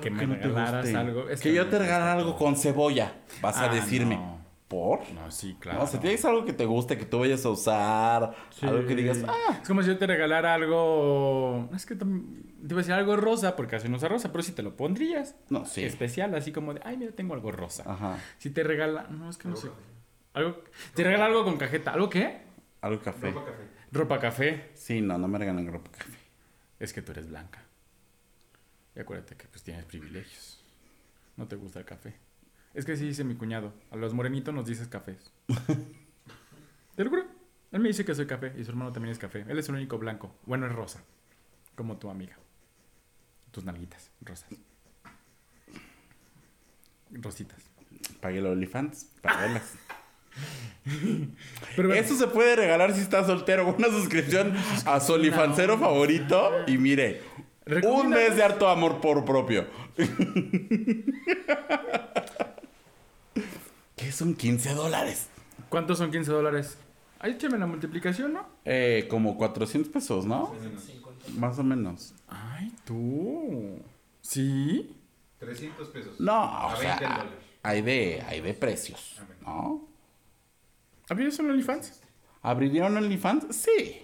Que 0.00 0.10
me 0.10 0.26
no 0.26 0.34
regalaras 0.34 0.94
algo. 0.94 1.28
Es 1.28 1.40
que 1.40 1.50
que 1.50 1.54
yo 1.56 1.66
te 1.68 1.78
regalara 1.78 2.12
algo 2.14 2.36
con 2.36 2.56
cebolla. 2.56 3.12
Vas 3.40 3.56
a 3.58 3.70
Ah, 3.70 3.74
decirme. 3.74 4.16
no. 4.16 4.34
¿Por? 4.68 5.00
No, 5.12 5.30
sí, 5.30 5.56
claro. 5.60 5.78
No, 5.78 5.84
o 5.84 5.86
sea, 5.86 6.00
tienes 6.00 6.24
algo 6.24 6.44
que 6.44 6.52
te 6.54 6.64
guste, 6.64 6.96
que 6.96 7.04
tú 7.04 7.20
vayas 7.20 7.44
a 7.44 7.50
usar. 7.50 8.34
Sí. 8.50 8.66
Algo 8.66 8.86
que 8.86 8.94
digas, 8.96 9.22
ah, 9.28 9.58
Es 9.62 9.68
como 9.68 9.82
si 9.82 9.88
yo 9.88 9.98
te 9.98 10.06
regalara 10.06 10.54
algo. 10.54 11.68
Es 11.76 11.84
que 11.86 11.94
te 11.94 12.04
iba 12.04 12.72
a 12.72 12.76
decir 12.76 12.92
algo 12.94 13.14
rosa, 13.16 13.56
porque 13.56 13.76
hace 13.76 13.88
no 13.88 13.96
usa 13.98 14.08
rosa, 14.08 14.32
pero 14.32 14.42
si 14.42 14.52
te 14.52 14.62
lo 14.62 14.74
pondrías. 14.76 15.36
no, 15.50 15.64
sí. 15.66 15.84
Especial, 15.84 16.34
así 16.34 16.50
como 16.50 16.74
de, 16.74 16.80
ay, 16.84 16.96
mira, 16.96 17.12
tengo 17.12 17.34
algo 17.34 17.52
rosa. 17.52 17.84
Ajá. 17.86 18.18
Si 18.38 18.50
te 18.50 18.64
regala. 18.64 19.06
No, 19.10 19.28
es 19.30 19.36
que 19.36 19.48
no 19.48 19.56
sé. 19.56 19.68
Algo. 20.32 20.62
Te 20.94 21.04
regala 21.04 21.26
algo 21.26 21.44
con 21.44 21.56
cajeta. 21.58 21.92
¿Algo 21.92 22.08
qué? 22.08 22.38
Algo 22.80 23.00
café. 23.00 23.30
Ropa 23.30 23.44
café. 23.44 23.62
Ropa 23.92 24.18
café. 24.18 24.70
Sí, 24.74 25.00
no, 25.02 25.18
no 25.18 25.28
me 25.28 25.38
regalan 25.38 25.66
ropa 25.70 25.90
café. 25.92 26.18
Es 26.80 26.92
que 26.92 27.02
tú 27.02 27.12
eres 27.12 27.28
blanca. 27.28 27.62
Y 28.96 29.00
acuérdate 29.00 29.36
que 29.36 29.46
pues 29.48 29.62
tienes 29.62 29.84
privilegios. 29.84 30.62
No 31.36 31.48
te 31.48 31.56
gusta 31.56 31.80
el 31.80 31.84
café. 31.84 32.14
Es 32.74 32.84
que 32.84 32.96
sí 32.96 33.06
dice 33.06 33.24
mi 33.24 33.34
cuñado. 33.34 33.72
A 33.90 33.96
los 33.96 34.14
morenitos 34.14 34.54
nos 34.54 34.66
dices 34.66 34.88
cafés. 34.88 35.32
Te 36.96 37.04
lo 37.04 37.10
juro. 37.10 37.24
Él 37.72 37.80
me 37.80 37.88
dice 37.88 38.04
que 38.04 38.14
soy 38.14 38.26
café 38.26 38.52
y 38.56 38.64
su 38.64 38.70
hermano 38.70 38.92
también 38.92 39.12
es 39.12 39.18
café. 39.18 39.44
Él 39.48 39.58
es 39.58 39.68
el 39.68 39.74
único 39.74 39.98
blanco. 39.98 40.34
Bueno, 40.46 40.66
es 40.66 40.72
rosa. 40.72 41.02
Como 41.74 41.96
tu 41.98 42.08
amiga. 42.08 42.38
Tus 43.50 43.64
nalguitas, 43.64 44.10
rosas. 44.20 44.48
Rositas. 47.10 47.70
Pagué 48.20 48.38
el 48.38 48.46
OnlyFans. 48.46 49.10
Páguelas. 49.22 49.74
Pero 51.76 51.88
bueno, 51.88 51.94
Eso 51.94 52.16
se 52.16 52.26
puede 52.26 52.56
regalar 52.56 52.92
si 52.92 53.00
estás 53.00 53.26
soltero. 53.26 53.74
Una 53.76 53.88
suscripción 53.88 54.52
a 54.86 55.00
su 55.00 55.14
OnlyFansero 55.14 55.78
favorito. 55.78 56.52
Y 56.66 56.78
mire, 56.78 57.22
un 57.66 58.10
mes 58.10 58.36
de 58.36 58.42
harto 58.42 58.68
amor 58.68 59.00
por 59.00 59.24
propio. 59.24 59.66
¿Qué 63.96 64.12
son 64.12 64.34
15 64.34 64.74
dólares? 64.74 65.28
¿cuántos 65.68 65.98
son 65.98 66.10
15 66.10 66.30
dólares? 66.30 66.78
Ahí 67.18 67.32
échame 67.32 67.58
la 67.58 67.66
multiplicación, 67.66 68.34
¿no? 68.34 68.46
Eh, 68.64 69.06
como 69.08 69.36
400 69.36 69.90
pesos, 69.90 70.26
¿no? 70.26 70.54
Más 71.36 71.58
o 71.58 71.64
menos. 71.64 72.14
Ay, 72.28 72.72
tú. 72.84 73.80
¿Sí? 74.20 74.94
300 75.38 75.88
pesos. 75.88 76.20
No, 76.20 76.32
A 76.32 76.66
o 76.66 76.78
20 76.78 76.92
el 76.92 76.98
sea, 76.98 77.08
dólar. 77.08 77.26
hay 77.62 77.82
de, 77.82 78.22
hay 78.28 78.40
de 78.40 78.54
precios, 78.54 79.20
¿no? 79.40 79.88
¿Abrieron 81.08 81.34
un 81.46 81.50
OnlyFans? 81.52 82.00
¿Abrirían 82.42 82.96
OnlyFans? 82.96 83.56
Sí. 83.56 84.02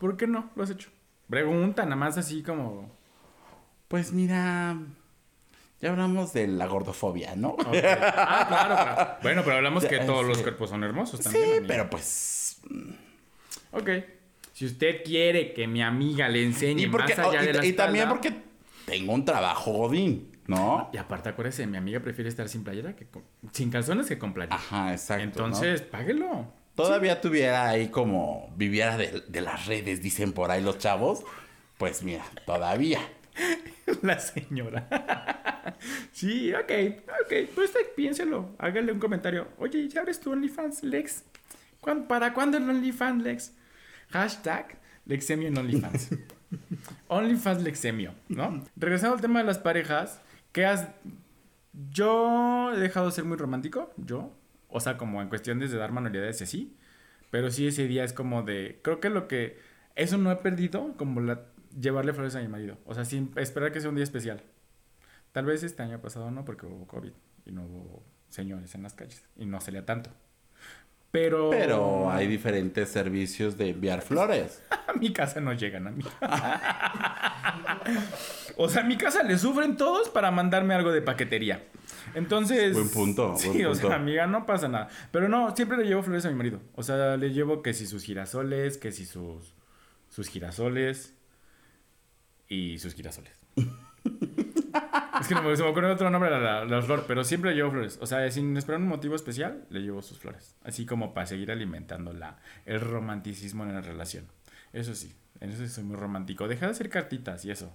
¿Por 0.00 0.16
qué 0.16 0.26
no 0.26 0.50
lo 0.54 0.62
has 0.64 0.70
hecho? 0.70 0.90
Pregunta, 1.28 1.84
nada 1.84 1.96
más 1.96 2.18
así 2.18 2.42
como. 2.42 2.90
Pues 3.88 4.12
mira, 4.12 4.76
ya 5.80 5.90
hablamos 5.90 6.32
de 6.32 6.46
la 6.48 6.66
gordofobia, 6.66 7.34
¿no? 7.36 7.56
Ah, 7.66 8.44
claro, 8.48 8.74
claro. 8.74 9.10
Bueno, 9.22 9.42
pero 9.44 9.56
hablamos 9.56 9.84
que 9.84 9.98
todos 10.00 10.24
los 10.26 10.38
sí. 10.38 10.42
cuerpos 10.42 10.70
son 10.70 10.84
hermosos 10.84 11.18
Sí, 11.20 11.24
también. 11.24 11.48
amigo. 11.50 11.64
pero 11.68 11.90
pues... 11.90 12.60
Ok. 13.72 13.88
Si 14.52 14.66
usted 14.66 15.02
quiere 15.02 15.52
que 15.54 15.66
mi 15.66 15.82
amiga 15.82 16.28
le 16.28 16.44
enseñe 16.44 16.82
Y, 16.82 16.86
porque, 16.86 17.14
más 17.16 17.26
allá 17.26 17.40
oh, 17.40 17.42
y- 17.42 17.46
de 17.46 17.52
la 17.54 17.64
y 17.66 17.72
también 17.72 18.08
porque 18.08 18.32
tengo 18.86 19.12
un 19.14 19.24
trabajo 19.24 19.72
godín, 19.72 20.30
¿no? 20.46 20.90
Y 20.92 20.98
aparte, 20.98 21.30
acuérdese, 21.30 21.66
mi 21.66 21.78
amiga 21.78 22.00
prefiere 22.00 22.28
estar 22.28 22.48
sin 22.48 22.62
playera 22.64 22.94
que 22.94 23.06
con- 23.06 23.24
sin 23.52 23.70
calzones 23.70 24.06
que 24.06 24.18
con 24.18 24.34
playera. 24.34 24.56
Ajá, 24.56 24.92
exacto. 24.92 25.22
¿no? 25.24 25.24
Entonces, 25.24 25.82
páguelo. 25.82 26.52
Todavía 26.74 27.20
tuviera 27.20 27.68
ahí 27.68 27.88
como 27.88 28.52
viviera 28.56 28.96
de, 28.96 29.22
de 29.28 29.40
las 29.40 29.66
redes, 29.66 30.02
dicen 30.02 30.32
por 30.32 30.50
ahí 30.50 30.62
los 30.62 30.78
chavos. 30.78 31.22
Pues 31.78 32.02
mira, 32.02 32.24
todavía. 32.46 33.00
La 34.02 34.18
señora. 34.18 34.88
sí, 36.12 36.52
ok, 36.54 36.70
ok. 37.24 37.32
Pues 37.54 37.72
piénselo. 37.96 38.54
Hágale 38.58 38.92
un 38.92 38.98
comentario. 38.98 39.48
Oye, 39.58 39.88
¿ya 39.88 40.00
abres 40.00 40.20
tu 40.20 40.32
OnlyFans, 40.32 40.82
Lex? 40.82 41.24
¿Cuán- 41.80 42.06
¿Para 42.06 42.32
cuándo 42.34 42.56
el 42.58 42.68
OnlyFans, 42.68 43.22
Lex? 43.22 43.52
Hashtag 44.10 44.78
Lexemio 45.06 45.48
en 45.48 45.58
OnlyFans. 45.58 46.10
OnlyFans 47.08 47.62
Lexemio, 47.62 48.14
¿no? 48.28 48.62
Regresando 48.76 49.16
al 49.16 49.20
tema 49.22 49.40
de 49.40 49.46
las 49.46 49.58
parejas, 49.58 50.20
¿qué 50.52 50.66
has... 50.66 50.88
Yo 51.90 52.72
he 52.74 52.78
dejado 52.78 53.06
de 53.06 53.12
ser 53.12 53.24
muy 53.24 53.36
romántico, 53.38 53.92
yo. 53.96 54.30
O 54.72 54.80
sea, 54.80 54.96
como 54.96 55.22
en 55.22 55.28
cuestiones 55.28 55.70
de 55.70 55.78
dar 55.78 55.92
manualidades 55.92 56.40
y 56.40 56.44
así. 56.44 56.76
Pero 57.30 57.50
sí 57.50 57.66
ese 57.66 57.86
día 57.86 58.04
es 58.04 58.12
como 58.12 58.42
de... 58.42 58.80
Creo 58.82 59.00
que 59.00 59.10
lo 59.10 59.28
que... 59.28 59.58
Eso 59.94 60.18
no 60.18 60.32
he 60.32 60.36
perdido, 60.36 60.94
como 60.96 61.20
la, 61.20 61.42
llevarle 61.78 62.12
flores 62.12 62.34
a 62.36 62.40
mi 62.40 62.48
marido. 62.48 62.78
O 62.84 62.94
sea, 62.94 63.04
sin 63.04 63.32
esperar 63.36 63.72
que 63.72 63.80
sea 63.80 63.90
un 63.90 63.96
día 63.96 64.04
especial. 64.04 64.42
Tal 65.32 65.46
vez 65.46 65.62
este 65.62 65.82
año 65.82 66.00
pasado 66.00 66.30
no, 66.30 66.44
porque 66.44 66.66
hubo 66.66 66.86
COVID 66.86 67.12
y 67.46 67.52
no 67.52 67.64
hubo 67.64 68.04
señores 68.28 68.74
en 68.74 68.82
las 68.82 68.94
calles 68.94 69.24
y 69.36 69.46
no 69.46 69.60
salía 69.60 69.86
tanto. 69.86 70.10
Pero... 71.10 71.50
Pero 71.50 72.10
hay 72.10 72.26
diferentes 72.26 72.88
servicios 72.88 73.58
de 73.58 73.70
enviar 73.70 74.02
flores. 74.02 74.62
A 74.86 74.92
mi 74.94 75.12
casa 75.12 75.40
no 75.40 75.52
llegan 75.52 75.86
a 75.86 75.90
mí. 75.90 76.04
o 78.56 78.68
sea, 78.68 78.82
a 78.82 78.84
mi 78.84 78.98
casa 78.98 79.22
le 79.22 79.38
sufren 79.38 79.76
todos 79.76 80.10
para 80.10 80.30
mandarme 80.30 80.74
algo 80.74 80.92
de 80.92 81.00
paquetería. 81.00 81.64
Entonces. 82.14 82.74
Buen 82.74 82.90
punto, 82.90 83.36
Sí, 83.36 83.48
buen 83.48 83.66
o 83.66 83.74
sea, 83.74 83.94
amiga, 83.94 84.26
no 84.26 84.46
pasa 84.46 84.68
nada. 84.68 84.88
Pero 85.10 85.28
no, 85.28 85.54
siempre 85.54 85.78
le 85.78 85.84
llevo 85.84 86.02
flores 86.02 86.24
a 86.26 86.30
mi 86.30 86.36
marido. 86.36 86.60
O 86.74 86.82
sea, 86.82 87.16
le 87.16 87.32
llevo 87.32 87.62
que 87.62 87.74
si 87.74 87.86
sus 87.86 88.04
girasoles, 88.04 88.78
que 88.78 88.92
si 88.92 89.06
sus. 89.06 89.54
sus 90.08 90.28
girasoles. 90.28 91.14
Y 92.48 92.78
sus 92.78 92.94
girasoles. 92.94 93.32
es 93.56 95.28
que 95.28 95.34
no 95.34 95.42
me, 95.42 95.56
se 95.56 95.62
me 95.62 95.68
ocurre 95.68 95.90
otro 95.90 96.10
nombre 96.10 96.34
a 96.34 96.38
la, 96.38 96.64
la 96.64 96.82
flor, 96.82 97.04
pero 97.06 97.24
siempre 97.24 97.50
le 97.50 97.56
llevo 97.56 97.70
flores. 97.70 97.98
O 98.00 98.06
sea, 98.06 98.30
sin 98.30 98.56
esperar 98.56 98.80
un 98.80 98.88
motivo 98.88 99.14
especial, 99.14 99.64
le 99.70 99.80
llevo 99.80 100.02
sus 100.02 100.18
flores. 100.18 100.54
Así 100.62 100.84
como 100.84 101.14
para 101.14 101.26
seguir 101.26 101.50
alimentando 101.50 102.12
la, 102.12 102.38
el 102.66 102.80
romanticismo 102.80 103.64
en 103.64 103.74
la 103.74 103.80
relación. 103.80 104.26
Eso 104.72 104.94
sí, 104.94 105.14
en 105.40 105.50
eso 105.50 105.62
sí 105.62 105.68
soy 105.68 105.84
muy 105.84 105.96
romántico. 105.96 106.48
Deja 106.48 106.66
de 106.66 106.72
hacer 106.72 106.88
cartitas 106.88 107.44
y 107.44 107.50
eso. 107.50 107.72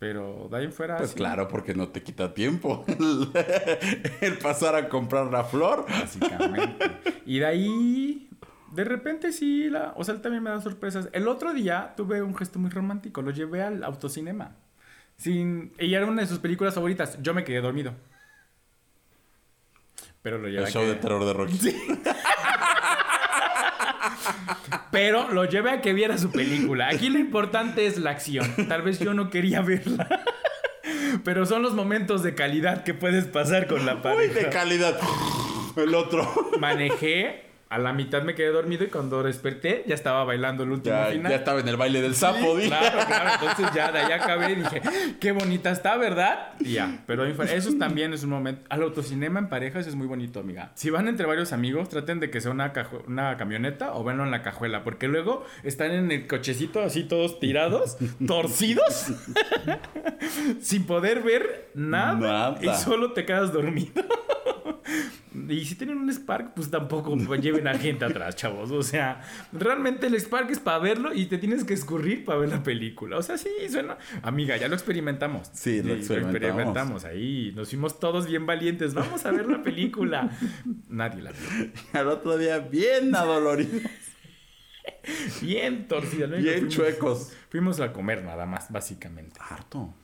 Pero 0.00 0.48
de 0.50 0.56
ahí 0.56 0.64
en 0.64 0.72
fuera. 0.72 0.96
Pues 0.96 1.10
sí, 1.10 1.16
claro, 1.16 1.46
porque 1.46 1.74
no 1.74 1.88
te 1.88 2.02
quita 2.02 2.32
tiempo 2.32 2.86
el, 4.22 4.38
pasar 4.38 4.74
a 4.74 4.88
comprar 4.88 5.26
la 5.30 5.44
flor. 5.44 5.84
Básicamente. 5.88 6.90
y 7.26 7.38
de 7.38 7.46
ahí. 7.46 8.26
De 8.72 8.84
repente 8.84 9.30
sí, 9.30 9.68
la, 9.68 9.92
o 9.96 10.02
sea, 10.04 10.14
él 10.14 10.22
también 10.22 10.42
me 10.42 10.48
da 10.50 10.60
sorpresas. 10.62 11.10
El 11.12 11.28
otro 11.28 11.52
día 11.52 11.92
tuve 11.98 12.22
un 12.22 12.34
gesto 12.34 12.58
muy 12.58 12.70
romántico. 12.70 13.20
Lo 13.20 13.30
llevé 13.30 13.62
al 13.62 13.84
autocinema. 13.84 14.56
Sin, 15.18 15.74
y 15.78 15.92
era 15.92 16.06
una 16.06 16.22
de 16.22 16.28
sus 16.28 16.38
películas 16.38 16.74
favoritas. 16.74 17.18
Yo 17.20 17.34
me 17.34 17.44
quedé 17.44 17.60
dormido. 17.60 17.92
Pero 20.22 20.38
lo 20.38 20.48
llevé 20.48 20.64
El 20.64 20.70
show 20.72 20.82
que- 20.82 20.88
de 20.88 20.94
terror 20.94 21.24
de 21.26 21.32
Rocky. 21.34 21.58
Pero 24.90 25.30
lo 25.32 25.44
llevé 25.44 25.70
a 25.70 25.80
que 25.80 25.92
viera 25.92 26.18
su 26.18 26.30
película. 26.30 26.88
Aquí 26.88 27.08
lo 27.10 27.18
importante 27.18 27.86
es 27.86 27.98
la 27.98 28.10
acción. 28.10 28.46
Tal 28.68 28.82
vez 28.82 28.98
yo 28.98 29.14
no 29.14 29.30
quería 29.30 29.60
verla. 29.60 30.08
Pero 31.24 31.46
son 31.46 31.62
los 31.62 31.74
momentos 31.74 32.22
de 32.22 32.34
calidad 32.34 32.84
que 32.84 32.94
puedes 32.94 33.26
pasar 33.26 33.66
con 33.66 33.84
la 33.86 33.94
Uy, 33.96 34.00
pareja. 34.02 34.34
de 34.40 34.48
calidad. 34.50 34.98
El 35.76 35.94
otro. 35.94 36.28
Manejé, 36.58 37.49
a 37.70 37.78
la 37.78 37.92
mitad 37.92 38.24
me 38.24 38.34
quedé 38.34 38.48
dormido 38.48 38.82
y 38.82 38.88
cuando 38.88 39.22
desperté 39.22 39.84
ya 39.86 39.94
estaba 39.94 40.24
bailando 40.24 40.64
el 40.64 40.72
último 40.72 40.96
Ya, 40.96 41.06
final. 41.12 41.30
ya 41.30 41.38
estaba 41.38 41.60
en 41.60 41.68
el 41.68 41.76
baile 41.76 42.02
del 42.02 42.16
sapo, 42.16 42.56
dije. 42.56 42.66
Claro, 42.66 42.98
claro. 43.06 43.30
Entonces 43.40 43.72
ya 43.72 43.92
de 43.92 44.00
ahí 44.00 44.10
acabé 44.12 44.52
y 44.52 44.54
dije, 44.56 44.82
qué 45.20 45.30
bonita 45.30 45.70
está, 45.70 45.96
¿verdad? 45.96 46.54
Y 46.58 46.72
ya. 46.72 47.04
Pero 47.06 47.24
eso 47.24 47.72
también 47.78 48.12
es 48.12 48.24
un 48.24 48.30
momento. 48.30 48.66
Al 48.70 48.82
autocinema 48.82 49.38
en 49.38 49.48
parejas 49.48 49.86
es 49.86 49.94
muy 49.94 50.08
bonito, 50.08 50.40
amiga. 50.40 50.72
Si 50.74 50.90
van 50.90 51.06
entre 51.06 51.26
varios 51.26 51.52
amigos, 51.52 51.88
traten 51.88 52.18
de 52.18 52.28
que 52.28 52.40
sea 52.40 52.50
una, 52.50 52.72
camioneta 53.36 53.94
o 53.94 54.02
venlo 54.02 54.24
en 54.24 54.32
la 54.32 54.42
cajuela. 54.42 54.82
Porque 54.82 55.06
luego 55.06 55.44
están 55.62 55.92
en 55.92 56.10
el 56.10 56.26
cochecito 56.26 56.82
así 56.82 57.04
todos 57.04 57.38
tirados, 57.38 57.98
torcidos, 58.26 59.12
sin 60.60 60.86
poder 60.86 61.22
ver 61.22 61.70
nada. 61.74 62.16
Nada. 62.16 62.58
Y 62.60 62.74
solo 62.82 63.12
te 63.12 63.24
quedas 63.24 63.52
dormido. 63.52 63.92
Y 65.48 65.64
si 65.64 65.74
tienen 65.74 65.98
un 65.98 66.12
Spark, 66.12 66.54
pues 66.54 66.70
tampoco 66.70 67.16
pues, 67.16 67.40
lleven 67.40 67.59
a 67.68 67.78
gente 67.78 68.04
atrás, 68.04 68.36
chavos. 68.36 68.70
O 68.70 68.82
sea, 68.82 69.20
realmente 69.52 70.06
el 70.06 70.14
Spark 70.20 70.50
es 70.50 70.58
para 70.58 70.78
verlo 70.78 71.12
y 71.14 71.26
te 71.26 71.38
tienes 71.38 71.64
que 71.64 71.74
escurrir 71.74 72.24
para 72.24 72.38
ver 72.38 72.48
la 72.50 72.62
película. 72.62 73.16
O 73.16 73.22
sea, 73.22 73.36
sí, 73.38 73.50
suena. 73.70 73.98
Amiga, 74.22 74.56
ya 74.56 74.68
lo 74.68 74.74
experimentamos. 74.74 75.48
Sí, 75.52 75.82
lo 75.82 75.94
experimentamos. 75.94 77.04
ahí. 77.04 77.52
Nos 77.54 77.70
fuimos 77.70 77.98
todos 78.00 78.26
bien 78.26 78.46
valientes. 78.46 78.94
Vamos 78.94 79.24
a 79.26 79.30
ver 79.32 79.46
la 79.48 79.62
película. 79.62 80.30
Nadie 80.88 81.22
la 81.22 81.32
vio. 81.32 81.70
Al 81.92 82.08
otro 82.08 82.36
día, 82.38 82.58
bien 82.58 83.14
adolorido. 83.14 83.80
Bien 85.40 85.88
torcida. 85.88 86.26
¿no? 86.26 86.36
Bien 86.36 86.60
Fuimos- 86.68 86.74
chuecos. 86.74 87.32
Fuimos 87.48 87.80
a 87.80 87.92
comer 87.92 88.24
nada 88.24 88.46
más, 88.46 88.70
básicamente. 88.70 89.40
Harto. 89.48 89.94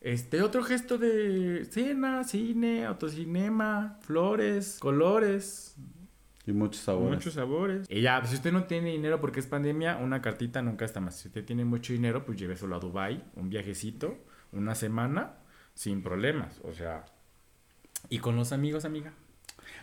Este 0.00 0.42
otro 0.42 0.62
gesto 0.62 0.96
de 0.96 1.66
cena, 1.70 2.22
cine, 2.22 2.84
autocinema, 2.84 3.98
flores, 4.02 4.76
colores, 4.78 5.74
Y 6.48 6.52
muchos 6.52 6.80
sabores. 6.82 7.16
Muchos 7.18 7.34
sabores. 7.34 7.86
Y 7.90 8.00
ya, 8.00 8.18
pues, 8.20 8.30
si 8.30 8.36
usted 8.36 8.52
no 8.52 8.64
tiene 8.64 8.90
dinero 8.90 9.20
porque 9.20 9.38
es 9.40 9.46
pandemia, 9.46 9.98
una 9.98 10.22
cartita 10.22 10.62
nunca 10.62 10.86
está 10.86 10.98
más. 10.98 11.16
Si 11.16 11.28
usted 11.28 11.44
tiene 11.44 11.64
mucho 11.66 11.92
dinero, 11.92 12.24
pues 12.24 12.38
lléveselo 12.38 12.74
a 12.74 12.78
Dubai, 12.78 13.22
un 13.34 13.50
viajecito, 13.50 14.16
una 14.52 14.74
semana, 14.74 15.34
sin 15.74 16.02
problemas. 16.02 16.58
O 16.64 16.72
sea, 16.72 17.04
y 18.08 18.18
con 18.18 18.34
los 18.36 18.52
amigos, 18.52 18.86
amiga. 18.86 19.12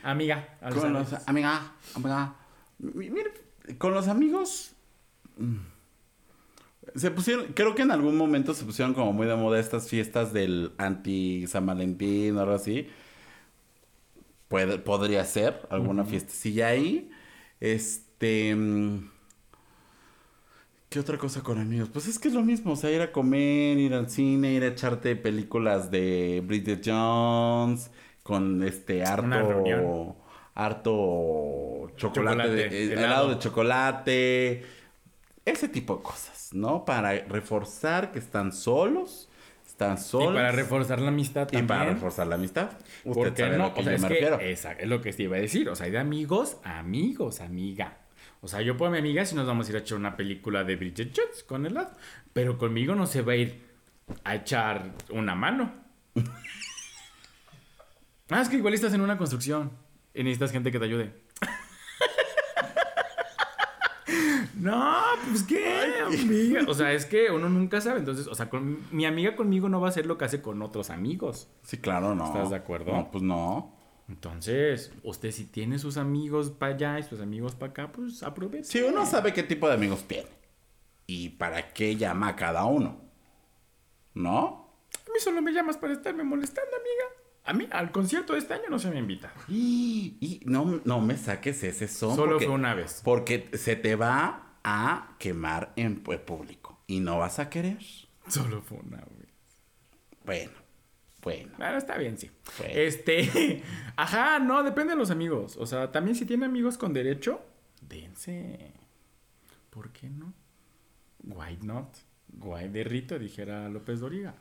Amiga, 0.01 0.57
a 0.59 0.71
los 0.71 0.79
Con 0.79 0.89
amigos. 0.95 1.11
los, 1.11 1.27
amiga, 1.27 1.71
amiga. 1.93 2.35
mi- 2.79 3.09
Mire, 3.11 3.31
con 3.77 3.93
los 3.93 4.07
amigos. 4.07 4.73
mm, 5.37 5.57
Se 6.95 7.11
pusieron, 7.11 7.47
creo 7.53 7.75
que 7.75 7.81
en 7.83 7.91
algún 7.91 8.15
momento 8.17 8.53
se 8.53 8.63
pusieron 8.65 8.93
como 8.93 9.11
muy 9.13 9.27
de 9.27 9.35
moda 9.35 9.59
estas 9.59 9.89
fiestas 9.89 10.33
del 10.33 10.71
anti 10.77 11.45
San 11.47 11.65
Valentín 11.65 12.37
o 12.37 12.41
algo 12.41 12.53
así. 12.53 12.87
Puede, 14.47 14.77
podría 14.79 15.25
ser 15.25 15.67
alguna 15.69 16.05
fiestecilla 16.05 16.67
ahí. 16.67 17.09
Este. 17.59 18.55
mm, 18.55 19.09
¿Qué 20.89 20.99
otra 20.99 21.17
cosa 21.17 21.41
con 21.41 21.59
amigos? 21.59 21.89
Pues 21.91 22.07
es 22.07 22.19
que 22.19 22.29
es 22.29 22.33
lo 22.33 22.41
mismo, 22.43 22.73
o 22.73 22.75
sea, 22.75 22.89
ir 22.91 23.01
a 23.01 23.11
comer, 23.11 23.77
ir 23.77 23.93
al 23.93 24.09
cine, 24.09 24.53
ir 24.53 24.63
a 24.63 24.67
echarte 24.67 25.15
películas 25.15 25.91
de 25.91 26.41
Bridget 26.45 26.81
Jones, 26.85 27.91
con 28.23 28.63
este 28.63 29.03
harto, 29.03 30.15
harto 30.53 31.91
chocolate, 31.97 31.97
Chocolate, 31.97 32.49
de- 32.49 32.63
eh, 32.67 32.83
helado. 32.93 33.05
helado 33.05 33.29
de 33.29 33.39
chocolate, 33.39 34.65
ese 35.45 35.67
tipo 35.69 35.97
de 35.97 36.03
cosas, 36.03 36.49
¿no? 36.53 36.85
Para 36.85 37.13
reforzar 37.25 38.11
que 38.11 38.19
están 38.19 38.53
solos, 38.53 39.29
Y 39.79 39.97
solos. 39.97 40.33
para 40.35 40.51
reforzar 40.51 41.01
la 41.01 41.09
amistad 41.09 41.43
y 41.43 41.57
también. 41.57 41.67
para 41.67 41.85
reforzar 41.93 42.27
la 42.27 42.35
amistad. 42.35 42.71
Usted 43.03 43.13
¿Por 43.13 43.33
qué 43.33 43.43
sabe 43.43 43.55
a 43.55 43.57
lo 43.59 43.73
que 43.73 43.81
o 43.81 43.83
sea, 43.83 43.91
yo 43.91 43.95
es 43.95 44.01
me 44.01 44.07
que 44.07 44.13
refiero. 44.13 44.39
esa- 44.39 44.71
es 44.73 44.87
lo 44.87 45.01
que 45.01 45.13
te 45.13 45.23
iba 45.23 45.37
a 45.37 45.39
decir. 45.39 45.69
O 45.69 45.75
sea, 45.75 45.85
hay 45.87 45.91
de 45.91 45.99
amigos 45.99 46.57
a 46.63 46.79
amigos, 46.79 47.41
amiga. 47.41 47.97
O 48.41 48.47
sea, 48.47 48.61
yo 48.61 48.77
puedo 48.77 48.91
mi 48.91 48.99
amiga 48.99 49.25
si 49.25 49.35
nos 49.35 49.47
vamos 49.47 49.67
a 49.67 49.71
ir 49.71 49.75
a 49.77 49.79
echar 49.79 49.97
una 49.97 50.15
película 50.15 50.63
de 50.63 50.75
Bridget 50.75 51.11
Jones 51.15 51.43
con 51.43 51.65
helado. 51.65 51.91
Pero 52.31 52.57
conmigo 52.57 52.95
no 52.95 53.07
se 53.07 53.21
va 53.21 53.33
a 53.33 53.37
ir 53.37 53.65
a 54.23 54.35
echar 54.35 54.91
una 55.09 55.35
mano. 55.35 55.73
ah, 58.29 58.41
es 58.41 58.49
que 58.49 58.57
igual 58.57 58.73
estás 58.73 58.93
en 58.93 59.01
una 59.01 59.17
construcción 59.17 59.71
y 60.13 60.23
necesitas 60.23 60.51
gente 60.51 60.71
que 60.71 60.79
te 60.79 60.85
ayude. 60.85 61.13
No, 64.55 65.01
pues 65.27 65.43
qué, 65.43 66.01
amiga. 66.05 66.61
O 66.67 66.73
sea, 66.73 66.93
es 66.93 67.05
que 67.05 67.31
uno 67.31 67.49
nunca 67.49 67.81
sabe. 67.81 67.99
Entonces, 67.99 68.27
o 68.27 68.35
sea, 68.35 68.49
con, 68.49 68.79
mi 68.91 69.05
amiga 69.05 69.35
conmigo 69.35 69.69
no 69.69 69.81
va 69.81 69.87
a 69.87 69.89
hacer 69.89 70.05
lo 70.05 70.17
que 70.17 70.25
hace 70.25 70.41
con 70.41 70.61
otros 70.61 70.89
amigos. 70.89 71.49
Sí, 71.63 71.77
claro, 71.77 72.15
no. 72.15 72.25
¿Estás 72.25 72.51
de 72.51 72.55
acuerdo? 72.55 72.91
No, 72.91 73.11
pues 73.11 73.23
no. 73.23 73.73
Entonces, 74.07 74.91
usted 75.03 75.31
si 75.31 75.45
tiene 75.45 75.79
sus 75.79 75.97
amigos 75.97 76.51
para 76.51 76.75
allá 76.75 76.99
y 76.99 77.03
sus 77.03 77.19
amigos 77.19 77.55
para 77.55 77.71
acá, 77.71 77.91
pues 77.91 78.21
aproveche. 78.21 78.65
Si 78.65 78.81
uno 78.81 79.05
sabe 79.05 79.33
qué 79.33 79.41
tipo 79.41 79.67
de 79.67 79.73
amigos 79.73 80.03
tiene 80.07 80.29
y 81.07 81.29
para 81.29 81.73
qué 81.73 81.95
llama 81.95 82.29
a 82.29 82.35
cada 82.35 82.65
uno, 82.65 83.01
¿no? 84.13 84.69
A 84.93 85.11
mí 85.11 85.19
solo 85.19 85.41
me 85.41 85.51
llamas 85.51 85.77
para 85.77 85.93
estarme 85.93 86.23
molestando, 86.23 86.69
amiga. 86.75 87.24
A 87.45 87.53
mí, 87.53 87.67
al 87.71 87.91
concierto 87.91 88.33
de 88.33 88.39
este 88.39 88.55
año 88.55 88.63
no 88.69 88.79
se 88.79 88.89
me 88.89 88.97
invita. 88.97 89.31
Y, 89.47 90.17
y 90.19 90.41
no, 90.45 90.81
no 90.83 90.99
me 90.99 91.15
saques 91.15 91.63
ese 91.63 91.87
son. 91.87 92.15
Solo 92.15 92.33
porque, 92.33 92.45
fue 92.45 92.55
una 92.55 92.73
vez. 92.73 93.01
Porque 93.03 93.49
se 93.53 93.75
te 93.75 93.95
va 93.95 94.57
a 94.63 95.15
quemar 95.19 95.71
en 95.75 96.01
público. 96.01 96.79
Y 96.87 96.99
no 96.99 97.19
vas 97.19 97.37
a 97.37 97.49
querer. 97.49 97.77
Solo 98.27 98.63
fue 98.63 98.79
una, 98.79 98.97
güey. 98.97 99.29
Bueno, 100.25 100.51
bueno. 101.21 101.51
Bueno, 101.57 101.77
está 101.77 101.97
bien, 101.97 102.17
sí. 102.17 102.31
Bueno. 102.57 102.73
Este. 102.75 103.63
Ajá, 103.95 104.39
no, 104.39 104.63
depende 104.63 104.93
de 104.93 104.99
los 104.99 105.11
amigos. 105.11 105.55
O 105.57 105.67
sea, 105.67 105.91
también 105.91 106.15
si 106.15 106.25
tiene 106.25 106.45
amigos 106.45 106.79
con 106.79 106.93
derecho, 106.93 107.41
dense. 107.81 108.73
¿Por 109.69 109.91
qué 109.91 110.09
no? 110.09 110.33
Why 111.23 111.57
not? 111.61 111.89
Why 112.39 112.69
de 112.69 112.83
rito, 112.83 113.19
dijera 113.19 113.69
López 113.69 113.99
Doriga. 113.99 114.33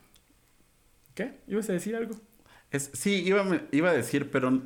¿Qué? 1.14 1.40
¿Ibas 1.46 1.68
a 1.68 1.74
decir 1.74 1.94
algo? 1.96 2.14
Es, 2.74 2.90
sí, 2.92 3.22
iba, 3.24 3.40
a- 3.42 3.62
iba 3.70 3.90
a 3.90 3.92
decir, 3.94 4.30
pero 4.32 4.60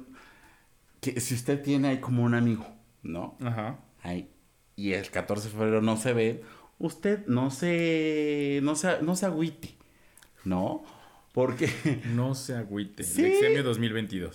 que 1.01 1.21
si 1.21 1.35
usted 1.35 1.63
tiene 1.63 1.89
ahí 1.89 1.99
como 1.99 2.23
un 2.25 2.35
amigo, 2.35 2.67
¿no? 3.03 3.37
Ajá. 3.45 3.79
Ahí, 4.03 4.31
y 4.77 4.95
el 4.95 5.11
14 5.11 5.49
de 5.49 5.55
febrero 5.55 5.83
no 5.83 5.97
se 5.99 6.13
ve, 6.15 6.43
usted 6.79 7.27
no 7.27 7.51
se, 7.51 8.61
no 8.63 8.77
se, 8.77 9.03
no 9.03 9.15
se 9.15 9.27
agüite, 9.27 9.75
¿no? 10.45 10.83
Porque 11.33 11.69
No 12.15 12.35
se 12.35 12.55
agüite. 12.57 13.05
Sí. 13.05 13.21
Lexemio 13.23 13.63
2022. 13.63 14.35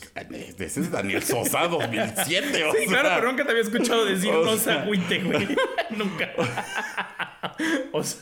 ese 0.60 0.80
es 0.82 0.92
Daniel 0.92 1.24
Sosa 1.24 1.68
2007, 1.68 2.64
o 2.66 2.72
Sí, 2.74 2.86
claro, 2.88 3.10
pero 3.16 3.32
nunca 3.32 3.44
te 3.44 3.50
había 3.52 3.64
escuchado 3.64 4.06
decir 4.06 4.32
o 4.36 4.46
no 4.46 4.56
se 4.56 4.72
agüite, 4.72 5.18
güey. 5.24 5.48
nunca. 5.98 6.30
o 7.92 8.04
sea, 8.04 8.22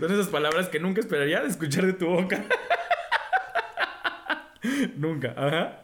son 0.00 0.12
esas 0.12 0.26
palabras 0.28 0.68
que 0.68 0.80
nunca 0.80 1.00
esperaría 1.00 1.40
de 1.40 1.48
escuchar 1.48 1.86
de 1.86 1.92
tu 1.92 2.06
boca. 2.08 2.44
nunca, 4.96 5.34
ajá. 5.36 5.82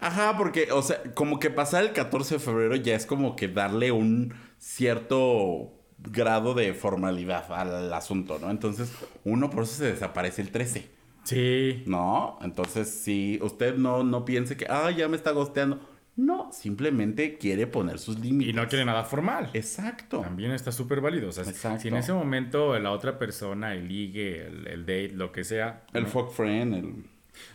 Ajá, 0.00 0.36
porque, 0.36 0.70
o 0.72 0.82
sea, 0.82 1.02
como 1.14 1.38
que 1.38 1.50
pasar 1.50 1.84
el 1.84 1.92
14 1.92 2.34
de 2.36 2.40
febrero 2.40 2.76
ya 2.76 2.94
es 2.94 3.06
como 3.06 3.36
que 3.36 3.48
darle 3.48 3.92
un 3.92 4.32
cierto 4.58 5.72
grado 5.98 6.54
de 6.54 6.72
formalidad 6.74 7.52
al 7.52 7.92
asunto, 7.92 8.38
¿no? 8.40 8.50
Entonces, 8.50 8.92
uno 9.24 9.50
por 9.50 9.64
eso 9.64 9.74
se 9.74 9.92
desaparece 9.92 10.42
el 10.42 10.50
13. 10.50 10.88
Sí. 11.24 11.82
¿No? 11.86 12.38
Entonces, 12.42 12.88
si 12.88 13.38
usted 13.42 13.74
no, 13.76 14.02
no 14.02 14.24
piense 14.24 14.56
que, 14.56 14.66
ah, 14.70 14.90
ya 14.90 15.06
me 15.08 15.16
está 15.16 15.32
gosteando. 15.32 15.86
No, 16.16 16.50
simplemente 16.52 17.38
quiere 17.38 17.66
poner 17.66 17.98
sus 17.98 18.18
límites. 18.18 18.52
Y 18.52 18.56
no 18.56 18.66
quiere 18.68 18.84
nada 18.84 19.04
formal. 19.04 19.50
Exacto. 19.54 20.20
También 20.20 20.50
está 20.52 20.72
súper 20.72 21.00
válido. 21.00 21.28
O 21.28 21.32
sea, 21.32 21.44
si- 21.44 21.50
Exacto. 21.50 21.80
si 21.82 21.88
en 21.88 21.96
ese 21.96 22.12
momento 22.12 22.78
la 22.78 22.90
otra 22.90 23.18
persona, 23.18 23.74
el 23.74 23.86
ligue, 23.88 24.46
el, 24.46 24.66
el 24.66 24.80
date, 24.80 25.10
lo 25.14 25.30
que 25.32 25.44
sea, 25.44 25.84
El 25.92 26.04
no, 26.04 26.08
fuck 26.08 26.32
friend, 26.32 26.74
el... 26.74 26.94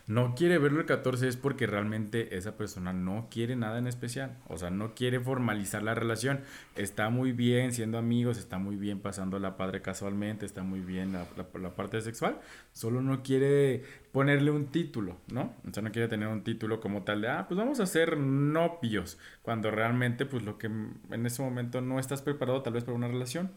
no 0.08 0.36
quiere 0.36 0.58
verlo 0.58 0.80
el 0.80 0.86
14 0.86 1.28
es 1.28 1.38
porque 1.38 1.68
realmente 1.68 2.38
esa 2.38 2.58
persona 2.58 2.94
no 2.94 3.28
quiere 3.32 3.56
nada 3.56 3.80
en 3.80 3.88
especial. 3.88 4.38
O 4.48 4.58
sea, 4.58 4.70
no 4.70 4.94
quiere 4.96 5.20
formalizar 5.20 5.82
la 5.84 5.96
relación. 5.96 6.42
Está 6.76 7.10
muy 7.10 7.32
bien 7.32 7.74
siendo 7.74 7.98
amigos, 7.98 8.38
está 8.38 8.58
muy 8.58 8.76
bien 8.76 9.00
pasando 9.00 9.40
la 9.40 9.58
padre 9.58 9.82
casualmente, 9.82 10.46
está 10.46 10.64
muy 10.64 10.80
bien 10.82 11.14
la, 11.14 11.26
la- 11.38 11.60
la 11.60 11.76
parte 11.76 12.02
sexual. 12.02 12.40
Solo 12.74 13.02
no 13.02 13.24
quiere 13.24 13.84
ponerle 14.12 14.52
un 14.52 14.68
título, 14.68 15.18
¿no? 15.32 15.54
O 15.70 15.74
sea, 15.74 15.82
no 15.84 15.92
quiere 15.92 16.08
tener 16.08 16.28
un 16.28 16.44
título 16.44 16.80
como 16.80 17.04
tal 17.04 17.22
de, 17.22 17.30
ah, 17.30 17.46
pues 17.48 17.58
vamos 17.58 17.80
a 17.80 17.86
ser 17.86 18.18
novios. 18.18 19.18
Cuando 19.42 19.72
realmente, 19.72 20.26
pues 20.26 20.44
lo 20.44 20.58
que 20.58 20.68
en 20.68 21.26
ese 21.26 21.42
momento 21.42 21.82
no 21.82 22.00
estás 22.00 22.22
preparado 22.22 22.62
tal 22.62 22.74
vez 22.74 22.84
para 22.84 22.96
una 22.98 23.08
relación. 23.08 23.52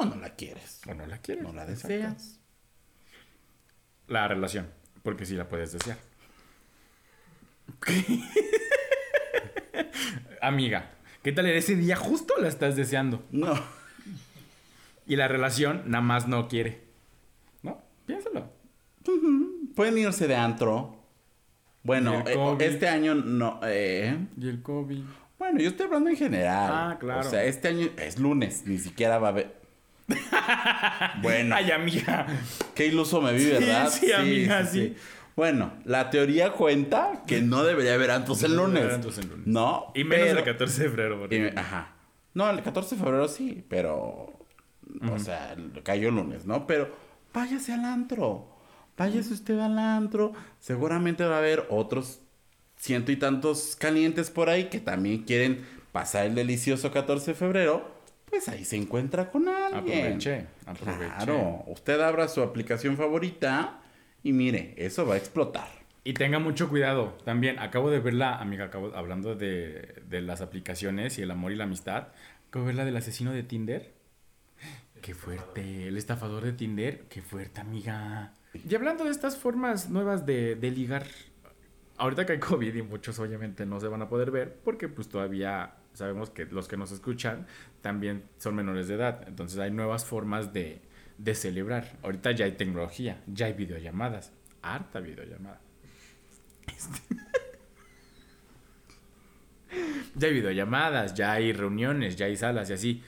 O 0.00 0.04
no 0.06 0.16
la 0.16 0.30
quieres. 0.34 0.80
O 0.88 0.94
no 0.94 1.06
la 1.06 1.18
quieres. 1.18 1.44
No 1.44 1.52
la 1.52 1.62
Exacto. 1.62 1.88
deseas. 1.88 2.40
La 4.06 4.28
relación, 4.28 4.66
porque 5.04 5.26
sí 5.26 5.36
la 5.36 5.48
puedes 5.48 5.70
desear. 5.72 5.98
Amiga, 10.40 10.90
¿qué 11.22 11.32
tal 11.32 11.46
en 11.46 11.56
ese 11.56 11.76
día 11.76 11.94
justo 11.96 12.34
la 12.40 12.48
estás 12.48 12.74
deseando? 12.74 13.22
No. 13.30 13.54
Y 15.06 15.16
la 15.16 15.28
relación 15.28 15.82
nada 15.86 16.02
más 16.02 16.26
no 16.26 16.48
quiere. 16.48 16.80
¿No? 17.62 17.80
Piénsalo. 18.06 18.50
Pueden 19.76 19.98
irse 19.98 20.26
de 20.26 20.36
antro. 20.36 20.96
Bueno, 21.82 22.24
eh, 22.26 22.56
este 22.60 22.88
año 22.88 23.14
no... 23.14 23.60
eh, 23.62 24.26
Y 24.38 24.48
el 24.48 24.62
COVID. 24.62 25.02
Bueno, 25.38 25.60
yo 25.60 25.68
estoy 25.68 25.86
hablando 25.86 26.08
en 26.08 26.16
general. 26.16 26.70
Ah, 26.72 26.96
claro. 26.98 27.20
O 27.20 27.30
sea, 27.30 27.44
este 27.44 27.68
año 27.68 27.88
es 27.98 28.18
lunes, 28.18 28.64
ni 28.66 28.78
siquiera 28.78 29.18
va 29.18 29.28
a 29.28 29.30
haber... 29.30 29.63
bueno, 31.22 31.54
Ay, 31.56 31.70
amiga. 31.70 32.26
qué 32.74 32.86
iluso 32.86 33.20
me 33.22 33.32
vi, 33.32 33.40
Sí, 33.44 33.50
¿verdad? 33.50 33.88
sí, 33.90 34.12
amiga, 34.12 34.66
sí. 34.66 34.94
Bueno, 35.36 35.72
la 35.84 36.10
teoría 36.10 36.52
cuenta 36.52 37.22
que 37.26 37.42
no 37.42 37.64
debería 37.64 37.94
haber 37.94 38.10
antros 38.12 38.42
el 38.44 38.54
No 38.54 38.62
debería 38.68 38.68
lunes. 38.68 38.82
haber 38.84 38.94
antros 38.94 39.18
el 39.18 39.28
lunes. 39.28 39.46
No. 39.46 39.92
Y 39.94 40.04
menos 40.04 40.26
pero- 40.28 40.38
el 40.38 40.44
14 40.44 40.82
de 40.82 40.88
febrero. 40.88 41.28
y- 41.30 41.58
ajá. 41.58 41.92
No, 42.34 42.48
el 42.50 42.62
14 42.62 42.96
de 42.96 43.02
febrero 43.02 43.28
sí, 43.28 43.64
pero... 43.68 44.32
O 45.12 45.18
sea, 45.18 45.56
cayó 45.82 46.08
el 46.10 46.14
lunes, 46.16 46.44
¿no? 46.46 46.66
Pero 46.66 46.94
váyase 47.32 47.72
al 47.72 47.84
antro. 47.84 48.48
Váyase 48.96 49.32
usted 49.32 49.58
al 49.58 49.78
antro. 49.78 50.32
Seguramente 50.60 51.24
va 51.24 51.36
a 51.36 51.38
haber 51.38 51.66
otros 51.70 52.20
ciento 52.76 53.10
y 53.10 53.16
tantos 53.16 53.76
calientes 53.76 54.30
por 54.30 54.50
ahí 54.50 54.64
que 54.64 54.78
también 54.78 55.22
quieren 55.24 55.64
pasar 55.90 56.26
el 56.26 56.34
delicioso 56.34 56.92
14 56.92 57.32
de 57.32 57.34
febrero. 57.34 57.93
Pues 58.34 58.48
ahí 58.48 58.64
se 58.64 58.74
encuentra 58.74 59.30
con 59.30 59.48
alguien. 59.48 59.98
Aproveche, 60.00 60.46
aproveche. 60.66 61.06
Claro. 61.06 61.62
Usted 61.68 62.00
abra 62.00 62.26
su 62.26 62.42
aplicación 62.42 62.96
favorita 62.96 63.80
y 64.24 64.32
mire, 64.32 64.74
eso 64.76 65.06
va 65.06 65.14
a 65.14 65.18
explotar. 65.18 65.68
Y 66.02 66.14
tenga 66.14 66.40
mucho 66.40 66.68
cuidado 66.68 67.16
también. 67.24 67.60
Acabo 67.60 67.92
de 67.92 68.00
verla, 68.00 68.34
amiga, 68.40 68.64
acabo, 68.64 68.92
hablando 68.96 69.36
de, 69.36 70.02
de 70.08 70.20
las 70.20 70.40
aplicaciones 70.40 71.16
y 71.16 71.22
el 71.22 71.30
amor 71.30 71.52
y 71.52 71.54
la 71.54 71.62
amistad. 71.62 72.08
Acabo 72.48 72.64
de 72.64 72.70
ver 72.70 72.74
la 72.74 72.84
del 72.84 72.96
asesino 72.96 73.30
de 73.32 73.44
Tinder. 73.44 73.94
Qué 75.00 75.14
fuerte. 75.14 75.86
El 75.86 75.96
estafador 75.96 76.42
de 76.42 76.54
Tinder. 76.54 77.04
Qué 77.08 77.22
fuerte, 77.22 77.60
amiga. 77.60 78.34
Y 78.68 78.74
hablando 78.74 79.04
de 79.04 79.12
estas 79.12 79.36
formas 79.36 79.90
nuevas 79.90 80.26
de, 80.26 80.56
de 80.56 80.72
ligar. 80.72 81.06
Ahorita 81.98 82.26
que 82.26 82.32
hay 82.32 82.40
COVID 82.40 82.74
y 82.74 82.82
muchos 82.82 83.16
obviamente 83.20 83.64
no 83.64 83.78
se 83.78 83.86
van 83.86 84.02
a 84.02 84.08
poder 84.08 84.32
ver 84.32 84.58
porque 84.64 84.88
pues 84.88 85.08
todavía 85.08 85.76
sabemos 85.94 86.30
que 86.30 86.44
los 86.46 86.68
que 86.68 86.76
nos 86.76 86.92
escuchan 86.92 87.46
también 87.80 88.24
son 88.38 88.54
menores 88.54 88.88
de 88.88 88.94
edad. 88.94 89.26
Entonces 89.26 89.58
hay 89.58 89.70
nuevas 89.70 90.04
formas 90.04 90.52
de, 90.52 90.82
de 91.18 91.34
celebrar. 91.34 91.96
Ahorita 92.02 92.32
ya 92.32 92.44
hay 92.44 92.52
tecnología, 92.52 93.22
ya 93.26 93.46
hay 93.46 93.54
videollamadas. 93.54 94.32
Harta 94.62 95.00
videollamada. 95.00 95.60
Ya 100.16 100.28
hay 100.28 100.34
videollamadas, 100.34 101.14
ya 101.14 101.32
hay 101.32 101.52
reuniones, 101.52 102.16
ya 102.16 102.26
hay 102.26 102.36
salas 102.36 102.70
y 102.70 102.72
así. 102.72 103.02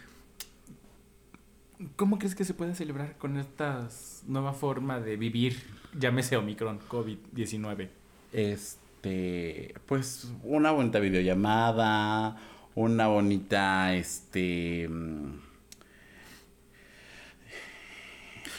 ¿Cómo 1.95 2.19
crees 2.19 2.35
que 2.35 2.45
se 2.45 2.55
puede 2.55 2.75
celebrar 2.75 3.17
con 3.19 3.37
esta 3.37 3.89
nueva 4.27 4.53
forma 4.53 4.99
de 4.99 5.17
vivir? 5.17 5.63
Llámese 5.97 6.37
Omicron, 6.37 6.81
COVID-19. 6.89 7.89
Este, 8.33 9.75
pues 9.87 10.33
una 10.43 10.73
bonita 10.73 10.99
videollamada, 10.99 12.37
una 12.77 13.09
bonita, 13.09 13.95
este, 13.95 14.87
mm, 14.89 15.41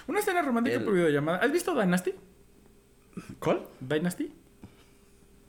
Una 0.07 0.19
escena 0.19 0.41
romántica 0.41 0.77
El- 0.77 0.85
por 0.85 0.93
videollamada. 0.93 1.39
¿Has 1.39 1.51
visto 1.51 1.77
Dynasty? 1.79 2.13
¿cuál? 3.39 3.63
¿Dynasty? 3.81 4.31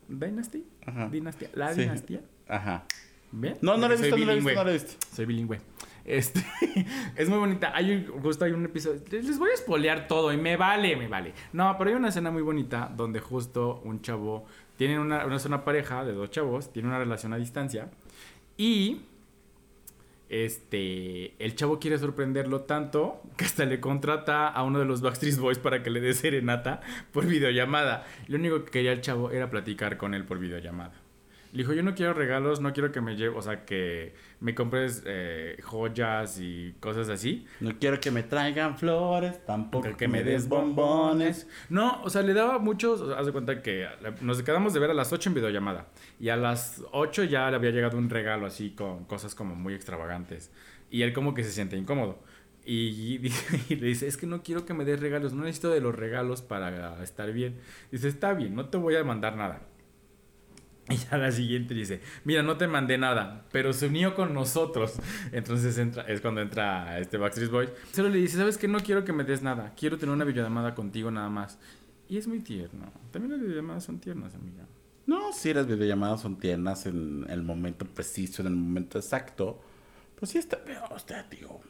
¿Dynasty? 0.09 0.65
Ajá. 0.85 1.09
¿Dinastía? 1.11 1.49
¿La 1.55 1.73
Sí. 1.75 1.83
dinastía? 1.83 2.23
Ajá. 2.49 2.85
¿Bien? 3.31 3.57
No, 3.63 3.77
no 3.77 3.87
la 3.89 3.95
he 3.95 3.99
visto, 3.99 4.17
no 4.17 4.25
la 4.25 4.33
he 4.33 4.37
visto, 4.37 4.55
no 4.55 4.65
la 4.65 4.71
he 4.71 4.73
visto. 4.73 4.95
Soy 5.15 5.27
bilingüe. 5.27 5.61
Este, 6.05 6.45
es 7.17 7.29
muy 7.29 7.39
bonita. 7.39 7.71
Hay 7.77 7.93
un- 7.93 8.21
justo 8.23 8.45
hay 8.47 8.53
un 8.53 8.65
episodio. 8.65 9.01
Les 9.13 9.39
voy 9.39 9.51
a 9.51 9.55
espolear 9.55 10.09
todo 10.09 10.33
y 10.33 10.37
me 10.39 10.57
vale, 10.57 10.97
me 10.97 11.07
vale. 11.07 11.35
No, 11.53 11.77
pero 11.79 11.91
hay 11.91 11.97
una 11.97 12.09
escena 12.09 12.31
muy 12.33 12.43
bonita 12.43 12.91
donde 12.97 13.21
justo 13.21 13.81
un 13.85 14.01
chavo. 14.03 14.45
Tienen 14.77 14.99
una, 14.99 15.25
una, 15.25 15.37
es 15.37 15.45
una 15.45 15.65
pareja 15.65 16.05
de 16.05 16.15
dos 16.15 16.31
chavos, 16.31 16.73
tiene 16.73 16.89
una 16.89 16.99
relación 16.99 17.33
a 17.33 17.37
distancia. 17.37 17.91
Y. 18.59 19.01
Este. 20.29 21.43
El 21.43 21.55
chavo 21.55 21.79
quiere 21.79 21.97
sorprenderlo 21.99 22.63
tanto 22.63 23.23
que 23.39 23.47
hasta 23.47 23.65
le 23.65 23.81
contrata 23.81 24.49
a 24.49 24.63
uno 24.65 24.79
de 24.79 24.85
los 24.85 25.01
Backstreet 25.01 25.39
Boys 25.39 25.59
para 25.59 25.83
que 25.83 25.89
le 25.89 26.01
dé 26.03 26.13
serenata 26.13 26.83
por 27.13 27.25
videollamada. 27.27 28.07
Lo 28.27 28.37
único 28.37 28.65
que 28.65 28.71
quería 28.71 28.93
el 28.93 29.01
chavo 29.01 29.31
era 29.31 29.49
platicar 29.49 29.97
con 29.97 30.13
él 30.13 30.27
por 30.27 30.39
videollamada. 30.39 31.08
Le 31.53 31.59
dijo, 31.59 31.73
yo 31.73 31.83
no 31.83 31.95
quiero 31.95 32.13
regalos, 32.13 32.61
no 32.61 32.73
quiero 32.73 32.93
que 32.93 33.01
me 33.01 33.17
lleve, 33.17 33.37
o 33.37 33.43
sea, 33.43 33.65
que 33.65 34.15
me 34.41 34.55
compres 34.55 35.03
eh, 35.07 35.59
joyas 35.63 36.39
y 36.41 36.75
cosas 36.81 37.09
así. 37.09 37.47
No 37.61 37.79
quiero 37.79 38.01
que 38.01 38.11
me 38.11 38.23
traigan 38.23 38.77
flores, 38.77 39.45
tampoco 39.47 39.89
Que, 39.89 39.97
que 39.97 40.09
me 40.09 40.23
des 40.23 40.49
bombones. 40.49 41.49
No, 41.71 42.03
o 42.03 42.11
sea, 42.11 42.23
le 42.23 42.35
daba 42.35 42.59
muchos, 42.59 43.01
o 43.01 43.09
sea, 43.09 43.19
haz 43.19 43.27
de 43.27 43.33
cuenta 43.33 43.63
que 43.63 43.87
nos 44.21 44.43
quedamos 44.43 44.75
de 44.75 44.81
ver 44.81 44.91
a 44.91 44.95
las 44.95 45.13
8 45.13 45.31
en 45.31 45.35
videollamada. 45.35 45.87
Y 46.21 46.29
a 46.29 46.37
las 46.37 46.83
8 46.93 47.25
ya 47.25 47.51
le 47.51 47.57
había 47.57 47.71
llegado 47.71 47.97
un 47.97 48.11
regalo 48.11 48.47
así 48.47 48.71
con 48.71 49.05
cosas 49.05 49.35
como 49.35 49.55
muy 49.55 49.75
extravagantes. 49.75 50.53
Y 50.91 51.03
él 51.03 51.13
como 51.13 51.35
que 51.35 51.45
se 51.45 51.51
siente 51.51 51.77
incómodo. 51.77 52.19
Y, 52.65 53.21
y 53.71 53.77
le 53.77 53.87
dice, 53.87 54.07
es 54.07 54.19
que 54.19 54.27
no 54.27 54.43
quiero 54.43 54.67
que 54.67 54.75
me 54.75 54.85
des 54.85 55.01
regalos, 55.01 55.33
no 55.33 55.45
necesito 55.45 55.71
de 55.71 55.81
los 55.81 55.95
regalos 55.95 56.43
para 56.43 57.03
estar 57.03 57.33
bien. 57.33 57.57
Dice, 57.91 58.09
está 58.09 58.35
bien, 58.35 58.55
no 58.55 58.69
te 58.69 58.77
voy 58.77 58.97
a 58.97 59.05
mandar 59.05 59.37
nada. 59.37 59.63
Y 60.91 60.97
ya 60.97 61.19
la 61.19 61.31
siguiente 61.31 61.75
dice, 61.75 62.01
mira, 62.25 62.43
no 62.43 62.57
te 62.57 62.67
mandé 62.67 62.97
nada, 62.97 63.45
pero 63.53 63.73
se 63.73 63.87
unió 63.87 64.15
con 64.15 64.33
nosotros. 64.33 64.95
Entonces 65.33 65.77
entra, 65.79 66.03
es 66.05 66.21
cuando 66.21 66.41
entra 66.41 66.99
este 66.99 67.19
Backstreet 67.19 67.51
Boys. 67.51 67.71
Solo 67.93 68.09
le 68.09 68.19
dice, 68.19 68.39
¿sabes 68.39 68.57
qué? 68.57 68.69
No 68.69 68.81
quiero 68.81 69.05
que 69.05 69.13
me 69.13 69.25
des 69.25 69.43
nada. 69.43 69.75
Quiero 69.77 69.99
tener 69.99 70.15
una 70.15 70.25
videollamada 70.25 70.75
contigo 70.75 71.11
nada 71.11 71.29
más. 71.29 71.59
Y 72.09 72.17
es 72.17 72.27
muy 72.27 72.41
tierno. 72.41 72.91
También 73.11 73.33
las 73.33 73.41
videollamadas 73.41 73.85
son 73.85 73.99
tiernas, 73.99 74.35
amiga. 74.35 74.65
No, 75.07 75.33
sí, 75.33 75.53
las 75.53 75.67
videollamadas 75.67 76.21
son 76.21 76.39
tiernas 76.39 76.87
en 76.87 77.27
el 77.29 77.43
momento 77.43 77.87
preciso, 77.87 78.43
en 78.43 78.49
el 78.49 78.57
momento 78.57 78.99
exacto. 78.99 79.61
Pues 80.19 80.31
sí, 80.31 80.39
está, 80.39 80.59
pero 80.65 80.83
usted, 80.95 81.25
digo, 81.31 81.61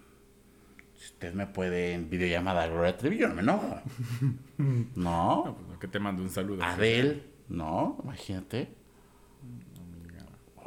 si 0.96 1.06
usted 1.06 1.34
me 1.34 1.46
puede 1.46 1.92
en 1.92 2.08
videollamada 2.08 2.66
Gloria 2.66 2.96
Trevi, 2.96 3.18
yo 3.18 3.28
no 3.28 3.34
me 3.34 3.42
enojo. 3.42 3.80
No, 4.58 5.44
No, 5.44 5.56
pues 5.66 5.78
que 5.78 5.88
te 5.88 6.00
mando 6.00 6.22
un 6.22 6.30
saludo. 6.30 6.64
Adele, 6.64 7.22
no, 7.48 7.98
imagínate. 8.02 8.74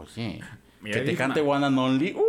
Oye, 0.02 0.40
Mira, 0.82 1.00
que 1.00 1.06
te 1.06 1.16
cante 1.16 1.42
One 1.42 1.66
and 1.66 1.78
Only. 1.80 2.14
¡Uh, 2.14 2.24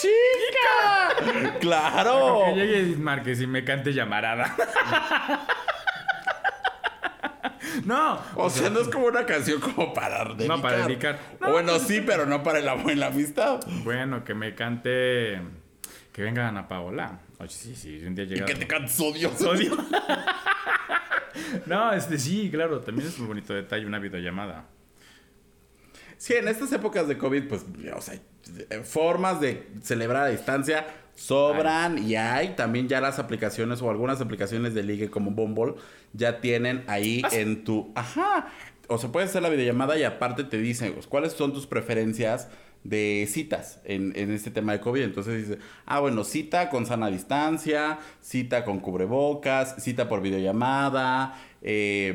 chica! 0.00 1.58
¡Claro! 1.60 2.44
Que 2.46 2.60
llegue 2.60 2.78
Edith 2.78 2.98
Márquez 2.98 3.40
y 3.40 3.46
me 3.46 3.64
cante 3.64 3.92
llamarada. 3.92 4.54
no. 7.84 8.20
O 8.36 8.50
sea, 8.50 8.70
no 8.70 8.80
es 8.80 8.88
como 8.88 9.06
una 9.06 9.26
canción 9.26 9.60
como 9.60 9.92
para 9.92 10.24
dedicar. 10.24 10.56
No, 10.56 10.62
para 10.62 10.86
dedicar. 10.86 11.18
Bueno, 11.40 11.78
sí, 11.78 12.02
pero 12.06 12.26
no 12.26 12.42
para 12.42 12.58
el 12.58 12.68
amor 12.68 12.92
y 12.92 12.96
la 12.96 13.08
amistad. 13.08 13.60
Bueno, 13.84 14.24
que 14.24 14.34
me 14.34 14.54
cante. 14.54 15.40
Que 16.12 16.22
venga 16.22 16.48
Ana 16.48 16.68
Paola. 16.68 17.20
Oye, 17.38 17.48
sí, 17.50 17.74
sí, 17.74 18.00
un 18.06 18.14
día 18.14 18.24
Y 18.24 18.28
llega. 18.28 18.46
que 18.46 18.54
te 18.54 18.66
cantes 18.66 18.98
odioso. 19.00 19.50
Odio. 19.50 19.76
no, 21.66 21.92
este 21.92 22.18
sí, 22.18 22.50
claro, 22.50 22.80
también 22.80 23.08
es 23.08 23.18
un 23.18 23.26
bonito 23.26 23.54
detalle 23.54 23.86
una 23.86 23.98
videollamada. 23.98 24.66
Sí, 26.22 26.34
en 26.34 26.46
estas 26.46 26.70
épocas 26.70 27.08
de 27.08 27.18
COVID, 27.18 27.48
pues, 27.48 27.66
o 27.96 28.00
sea, 28.00 28.14
formas 28.84 29.40
de 29.40 29.66
celebrar 29.82 30.26
a 30.26 30.28
distancia 30.28 30.86
sobran 31.16 31.98
y 31.98 32.14
hay 32.14 32.54
también 32.54 32.86
ya 32.86 33.00
las 33.00 33.18
aplicaciones 33.18 33.82
o 33.82 33.90
algunas 33.90 34.20
aplicaciones 34.20 34.72
de 34.72 34.84
ligue 34.84 35.10
como 35.10 35.32
Bumble 35.32 35.74
ya 36.12 36.40
tienen 36.40 36.84
ahí 36.86 37.22
en 37.32 37.64
tu... 37.64 37.90
Ajá. 37.96 38.52
O 38.86 38.98
sea, 38.98 39.10
puedes 39.10 39.30
hacer 39.30 39.42
la 39.42 39.48
videollamada 39.48 39.98
y 39.98 40.04
aparte 40.04 40.44
te 40.44 40.58
dicen 40.58 40.92
pues, 40.92 41.08
cuáles 41.08 41.32
son 41.32 41.52
tus 41.52 41.66
preferencias 41.66 42.46
de 42.84 43.26
citas 43.28 43.80
en, 43.84 44.12
en 44.14 44.30
este 44.30 44.52
tema 44.52 44.70
de 44.74 44.80
COVID. 44.80 45.02
Entonces 45.02 45.48
dice, 45.48 45.60
ah, 45.86 45.98
bueno, 45.98 46.22
cita 46.22 46.70
con 46.70 46.86
sana 46.86 47.08
distancia, 47.08 47.98
cita 48.20 48.64
con 48.64 48.78
cubrebocas, 48.78 49.74
cita 49.82 50.08
por 50.08 50.22
videollamada, 50.22 51.36
eh, 51.62 52.14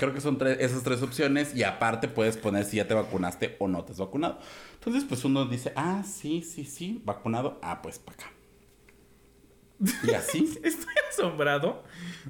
Creo 0.00 0.12
que 0.12 0.20
son 0.20 0.36
tres- 0.38 0.58
esas 0.60 0.82
tres 0.82 1.00
opciones 1.02 1.54
y 1.54 1.62
aparte 1.62 2.08
puedes 2.08 2.36
poner 2.36 2.64
si 2.64 2.78
ya 2.78 2.88
te 2.88 2.94
vacunaste 2.94 3.54
o 3.60 3.68
no 3.68 3.84
te 3.84 3.92
has 3.92 3.98
vacunado. 3.98 4.40
Entonces, 4.74 5.04
pues 5.08 5.24
uno 5.24 5.44
dice, 5.46 5.72
ah, 5.76 6.02
sí, 6.04 6.42
sí, 6.42 6.64
sí, 6.64 7.00
vacunado, 7.04 7.60
ah, 7.62 7.80
pues 7.82 7.98
para 8.00 8.16
acá. 8.16 8.32
Y 10.04 10.10
así. 10.14 10.58
Estoy 10.64 10.94
asombrado 11.10 11.84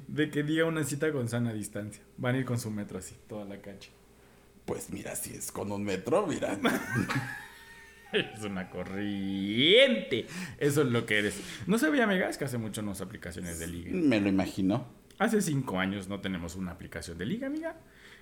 de 0.07 0.29
que 0.29 0.43
diga 0.43 0.65
una 0.65 0.83
cita 0.83 1.11
con 1.11 1.27
sana 1.27 1.51
distancia. 1.53 2.03
Van 2.17 2.35
a 2.35 2.37
ir 2.37 2.45
con 2.45 2.59
su 2.59 2.69
metro 2.69 2.99
así, 2.99 3.15
toda 3.27 3.45
la 3.45 3.59
cancha. 3.61 3.89
Pues 4.65 4.89
mira, 4.91 5.15
si 5.15 5.33
es 5.33 5.51
con 5.51 5.71
un 5.71 5.83
metro, 5.83 6.27
mira. 6.27 6.59
Es 8.13 8.43
una 8.43 8.69
corriente. 8.69 10.27
Eso 10.57 10.81
es 10.81 10.87
lo 10.89 11.05
que 11.05 11.19
eres. 11.19 11.39
No 11.65 11.77
sabía, 11.77 12.03
amiga, 12.03 12.27
es 12.27 12.37
que 12.37 12.43
hace 12.43 12.57
mucho 12.57 12.81
no 12.81 12.91
uso 12.91 13.05
aplicaciones 13.05 13.57
de 13.57 13.67
liga. 13.67 13.91
Me 13.93 14.19
lo 14.19 14.27
imagino. 14.27 14.85
Hace 15.21 15.39
cinco 15.43 15.77
años 15.79 16.07
no 16.09 16.19
tenemos 16.19 16.55
una 16.55 16.71
aplicación 16.71 17.15
de 17.19 17.27
liga, 17.27 17.45
amiga. 17.45 17.75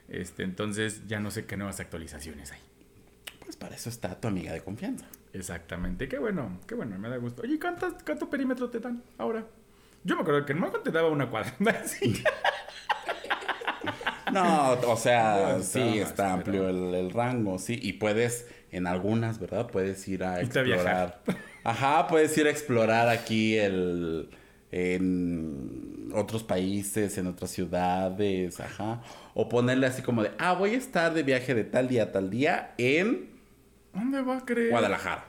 Este, 0.09 0.43
entonces 0.43 1.07
ya 1.07 1.21
no 1.21 1.31
sé 1.31 1.45
qué 1.45 1.55
nuevas 1.55 1.79
actualizaciones 1.79 2.51
hay. 2.51 2.59
Pues 3.41 3.55
para 3.55 3.73
eso 3.75 3.89
está 3.89 4.19
tu 4.19 4.27
amiga 4.27 4.51
de 4.51 4.59
confianza. 4.61 5.05
Exactamente. 5.31 6.09
Qué 6.09 6.19
bueno, 6.19 6.59
qué 6.67 6.75
bueno, 6.75 6.99
me 6.99 7.07
da 7.07 7.15
gusto. 7.15 7.43
Oye, 7.43 7.57
¿cuántas, 7.57 8.03
¿cuánto 8.03 8.29
perímetro 8.29 8.69
te 8.69 8.79
dan 8.79 9.01
ahora? 9.17 9.45
Yo 10.03 10.17
me 10.17 10.23
acuerdo 10.23 10.45
que 10.45 10.51
en 10.51 10.59
Maco 10.59 10.79
te 10.81 10.91
daba 10.91 11.07
una 11.07 11.29
cuadra. 11.29 11.53
Sí. 11.85 12.21
No, 14.33 14.73
o 14.73 14.97
sea, 14.97 15.55
No, 15.57 15.63
sí, 15.63 15.79
está 15.99 16.09
está 16.09 16.33
amplio 16.33 16.63
pero- 16.65 16.89
el, 16.89 16.95
el 16.95 17.11
rango, 17.11 17.57
sí. 17.59 17.79
Y 17.81 17.93
puedes, 17.93 18.45
en 18.71 18.87
algunas, 18.87 19.39
¿verdad? 19.39 19.67
Puedes 19.71 20.05
ir 20.09 20.23
a 20.25 20.43
Irte 20.43 20.59
a 20.59 20.63
explorar. 20.63 21.21
Ajá, 21.63 22.07
puedes 22.07 22.37
ir 22.37 22.45
a 22.45 22.49
explorar 22.49 23.07
aquí 23.07 23.55
el. 23.57 24.29
En 24.71 25.88
otros 26.13 26.43
países, 26.43 27.17
en 27.17 27.27
otras 27.27 27.51
ciudades, 27.51 28.59
ajá. 28.59 29.01
O 29.33 29.49
ponerle 29.49 29.87
así 29.87 30.01
como 30.01 30.23
de, 30.23 30.31
ah, 30.37 30.53
voy 30.53 30.71
a 30.75 30.77
estar 30.77 31.13
de 31.13 31.23
viaje 31.23 31.53
de 31.55 31.63
tal 31.63 31.87
día 31.87 32.03
a 32.03 32.11
tal 32.11 32.29
día 32.29 32.73
en 32.77 33.29
¿Dónde 33.93 34.21
va 34.21 34.37
a 34.37 34.45
creer? 34.45 34.69
Guadalajara. 34.71 35.25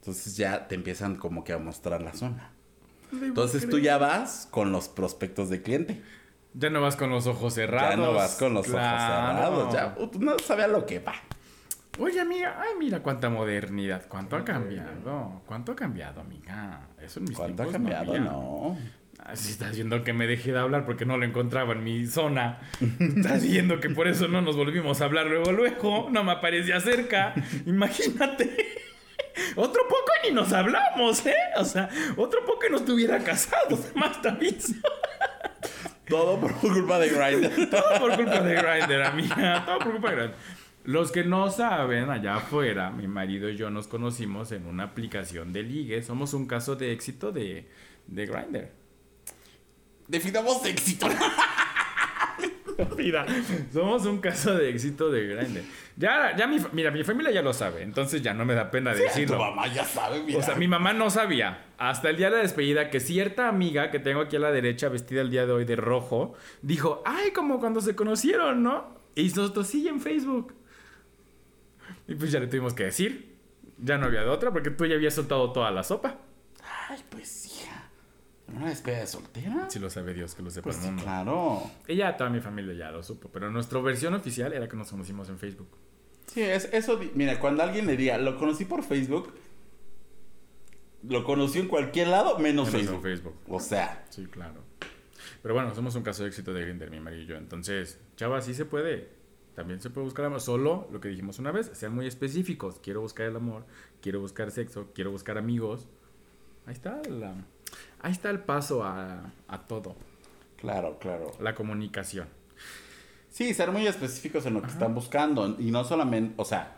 Entonces 0.00 0.36
ya 0.36 0.66
te 0.66 0.74
empiezan 0.74 1.16
como 1.16 1.44
que 1.44 1.52
a 1.52 1.58
mostrar 1.58 2.00
la 2.02 2.12
zona. 2.14 2.50
¿Dónde 3.10 3.20
va 3.20 3.26
a 3.26 3.28
Entonces 3.28 3.68
tú 3.68 3.78
ya 3.78 3.98
vas 3.98 4.48
con 4.50 4.72
los 4.72 4.88
prospectos 4.88 5.50
de 5.50 5.62
cliente. 5.62 6.02
Ya 6.54 6.70
no 6.70 6.80
vas 6.80 6.96
con 6.96 7.10
los 7.10 7.26
ojos 7.26 7.54
cerrados. 7.54 7.90
Ya 7.90 7.96
no 7.96 8.12
vas 8.14 8.36
con 8.36 8.54
los 8.54 8.66
Claro. 8.66 9.58
ojos 9.58 9.72
cerrados. 9.72 9.72
Ya 9.74 10.18
no 10.20 10.38
sabía 10.38 10.68
lo 10.68 10.86
que 10.86 10.98
va. 10.98 11.14
Oye, 11.98 12.20
amiga, 12.20 12.58
ay, 12.58 12.70
mira 12.78 13.02
cuánta 13.02 13.28
modernidad, 13.28 14.06
cuánto 14.08 14.36
ha 14.36 14.44
cambiado, 14.44 15.42
cuánto 15.46 15.72
ha 15.72 15.76
cambiado, 15.76 16.22
amiga. 16.22 16.88
Eso 17.00 17.20
en 17.20 17.24
mis 17.24 17.36
¿Cuánto 17.36 17.64
ha 17.64 17.70
cambiado? 17.70 18.18
No. 18.18 18.78
Si 19.34 19.52
estás 19.52 19.76
viendo 19.76 20.04
que 20.04 20.12
me 20.12 20.26
dejé 20.26 20.52
de 20.52 20.58
hablar 20.58 20.84
porque 20.84 21.06
no 21.06 21.16
lo 21.16 21.24
encontraba 21.24 21.72
en 21.72 21.84
mi 21.84 22.06
zona. 22.06 22.60
Estás 22.98 23.42
viendo 23.42 23.80
que 23.80 23.88
por 23.88 24.08
eso 24.08 24.28
no 24.28 24.42
nos 24.42 24.56
volvimos 24.56 25.00
a 25.00 25.04
hablar 25.04 25.26
luego, 25.26 25.52
luego. 25.52 26.08
No 26.10 26.24
me 26.24 26.32
aparecía 26.32 26.80
cerca. 26.80 27.34
Imagínate. 27.64 28.82
Otro 29.56 29.82
poco 29.88 30.12
ni 30.24 30.34
nos 30.34 30.52
hablamos, 30.52 31.24
¿eh? 31.26 31.34
O 31.56 31.64
sea, 31.64 31.88
otro 32.16 32.44
poco 32.44 32.66
y 32.68 32.72
nos 32.72 32.84
tuviera 32.84 33.18
casados. 33.22 33.80
Más 33.94 34.24
aviso. 34.24 34.74
Todo 36.08 36.38
por 36.38 36.52
culpa 36.56 36.98
de 36.98 37.08
Grindr. 37.08 37.70
Todo 37.70 38.00
por 38.00 38.16
culpa 38.16 38.40
de 38.40 38.54
Grindr, 38.54 39.02
amiga. 39.02 39.64
Todo 39.64 39.78
por 39.78 39.92
culpa 39.92 40.10
de 40.10 40.16
Grindr. 40.16 40.34
Los 40.84 41.12
que 41.12 41.22
no 41.22 41.48
saben, 41.48 42.10
allá 42.10 42.36
afuera, 42.36 42.90
mi 42.90 43.06
marido 43.06 43.48
y 43.48 43.56
yo 43.56 43.70
nos 43.70 43.86
conocimos 43.86 44.50
en 44.50 44.66
una 44.66 44.84
aplicación 44.84 45.52
de 45.52 45.62
ligue. 45.62 46.02
Somos 46.02 46.34
un 46.34 46.46
caso 46.46 46.74
de 46.74 46.92
éxito 46.92 47.30
de, 47.30 47.68
de 48.08 48.26
Grindr. 48.26 48.81
Definamos 50.12 50.62
éxito. 50.66 51.08
Mira, 52.98 53.24
somos 53.72 54.04
un 54.06 54.18
caso 54.18 54.54
de 54.54 54.68
éxito 54.68 55.10
de 55.10 55.26
Grindr. 55.26 55.62
Ya, 55.96 56.36
ya 56.36 56.46
mi, 56.46 56.58
mira, 56.72 56.90
mi 56.90 57.02
familia 57.04 57.30
ya 57.30 57.40
lo 57.42 57.52
sabe, 57.52 57.82
entonces 57.82 58.22
ya 58.22 58.34
no 58.34 58.44
me 58.44 58.54
da 58.54 58.70
pena 58.70 58.92
Tu 58.92 58.98
decirlo. 58.98 59.38
mamá 59.38 59.66
ya 59.68 59.84
sabe, 59.84 60.22
mira. 60.22 60.38
O 60.38 60.42
sea, 60.42 60.54
mi 60.56 60.68
mamá 60.68 60.92
no 60.92 61.08
sabía. 61.08 61.64
Hasta 61.78 62.10
el 62.10 62.16
día 62.16 62.28
de 62.30 62.36
la 62.36 62.42
despedida 62.42 62.90
que 62.90 63.00
cierta 63.00 63.48
amiga 63.48 63.90
que 63.90 64.00
tengo 64.00 64.20
aquí 64.20 64.36
a 64.36 64.40
la 64.40 64.50
derecha, 64.52 64.88
vestida 64.90 65.22
el 65.22 65.30
día 65.30 65.46
de 65.46 65.52
hoy 65.52 65.64
de 65.64 65.76
rojo, 65.76 66.34
dijo, 66.60 67.02
ay, 67.06 67.30
como 67.32 67.58
cuando 67.60 67.80
se 67.80 67.94
conocieron, 67.96 68.62
¿no? 68.62 68.98
Y 69.14 69.28
nosotros 69.28 69.66
sí 69.66 69.86
en 69.88 70.00
Facebook. 70.00 70.54
Y 72.08 72.14
pues 72.16 72.32
ya 72.32 72.40
le 72.40 72.48
tuvimos 72.48 72.74
que 72.74 72.84
decir. 72.84 73.38
Ya 73.78 73.96
no 73.96 74.06
había 74.06 74.20
de 74.22 74.28
otra 74.28 74.50
porque 74.50 74.70
tú 74.70 74.84
ya 74.86 74.94
habías 74.96 75.14
soltado 75.14 75.52
toda 75.52 75.70
la 75.70 75.82
sopa. 75.82 76.18
Ay, 76.88 77.00
pues 77.10 77.46
hija. 77.46 77.71
¿Una 78.54 78.68
despedida 78.68 79.00
de 79.00 79.06
soltera? 79.06 79.70
Si 79.70 79.78
lo 79.78 79.88
sabe 79.90 80.12
Dios, 80.14 80.34
que 80.34 80.42
lo 80.42 80.50
sepa 80.50 80.64
Pues 80.64 80.76
el 80.76 80.82
sí, 80.82 80.88
mundo. 80.88 81.02
claro. 81.04 81.62
Y 81.88 81.96
ya 81.96 82.16
toda 82.16 82.28
mi 82.30 82.40
familia 82.40 82.74
ya 82.74 82.90
lo 82.90 83.02
supo. 83.02 83.28
Pero 83.32 83.50
nuestra 83.50 83.80
versión 83.80 84.14
oficial 84.14 84.52
era 84.52 84.68
que 84.68 84.76
nos 84.76 84.90
conocimos 84.90 85.28
en 85.30 85.38
Facebook. 85.38 85.68
Sí, 86.26 86.42
es, 86.42 86.68
eso, 86.72 87.00
mira, 87.14 87.40
cuando 87.40 87.62
alguien 87.62 87.86
le 87.86 87.96
diga, 87.96 88.18
lo 88.18 88.38
conocí 88.38 88.64
por 88.64 88.82
Facebook, 88.84 89.32
lo 91.08 91.24
conoció 91.24 91.60
en 91.62 91.68
cualquier 91.68 92.08
lado 92.08 92.38
menos, 92.38 92.66
Menos 92.72 92.74
en 92.74 92.86
Facebook. 93.02 93.02
Facebook. 93.02 93.34
O 93.48 93.60
sea, 93.60 94.04
Sí, 94.10 94.26
claro. 94.26 94.60
Pero 95.42 95.54
bueno, 95.54 95.74
somos 95.74 95.94
un 95.96 96.02
caso 96.02 96.22
de 96.22 96.28
éxito 96.28 96.52
de 96.52 96.62
Grindr, 96.62 96.90
mi 96.90 97.00
marido 97.00 97.22
y 97.22 97.26
yo. 97.26 97.36
Entonces, 97.36 97.98
chava, 98.16 98.40
sí 98.42 98.54
se 98.54 98.64
puede. 98.64 99.08
También 99.54 99.80
se 99.80 99.90
puede 99.90 100.04
buscar 100.04 100.24
amor. 100.26 100.40
Solo 100.40 100.88
lo 100.92 101.00
que 101.00 101.08
dijimos 101.08 101.38
una 101.38 101.50
vez, 101.50 101.70
sean 101.74 101.94
muy 101.94 102.06
específicos. 102.06 102.78
Quiero 102.82 103.00
buscar 103.00 103.26
el 103.26 103.36
amor, 103.36 103.66
quiero 104.00 104.20
buscar 104.20 104.50
sexo, 104.50 104.90
quiero 104.94 105.10
buscar 105.10 105.36
amigos. 105.38 105.88
Ahí 106.66 106.72
está 106.74 107.02
la, 107.08 107.34
ahí 108.00 108.12
está 108.12 108.30
el 108.30 108.40
paso 108.40 108.84
a, 108.84 109.32
a 109.48 109.58
todo. 109.66 109.96
claro, 110.56 110.98
claro. 110.98 111.32
La 111.40 111.54
comunicación. 111.54 112.28
Sí, 113.30 113.54
ser 113.54 113.72
muy 113.72 113.86
específicos 113.86 114.44
en 114.46 114.54
lo 114.54 114.60
que 114.60 114.68
están 114.68 114.94
buscando. 114.94 115.56
Y 115.58 115.70
no 115.70 115.84
solamente, 115.84 116.34
o 116.36 116.44
sea, 116.44 116.76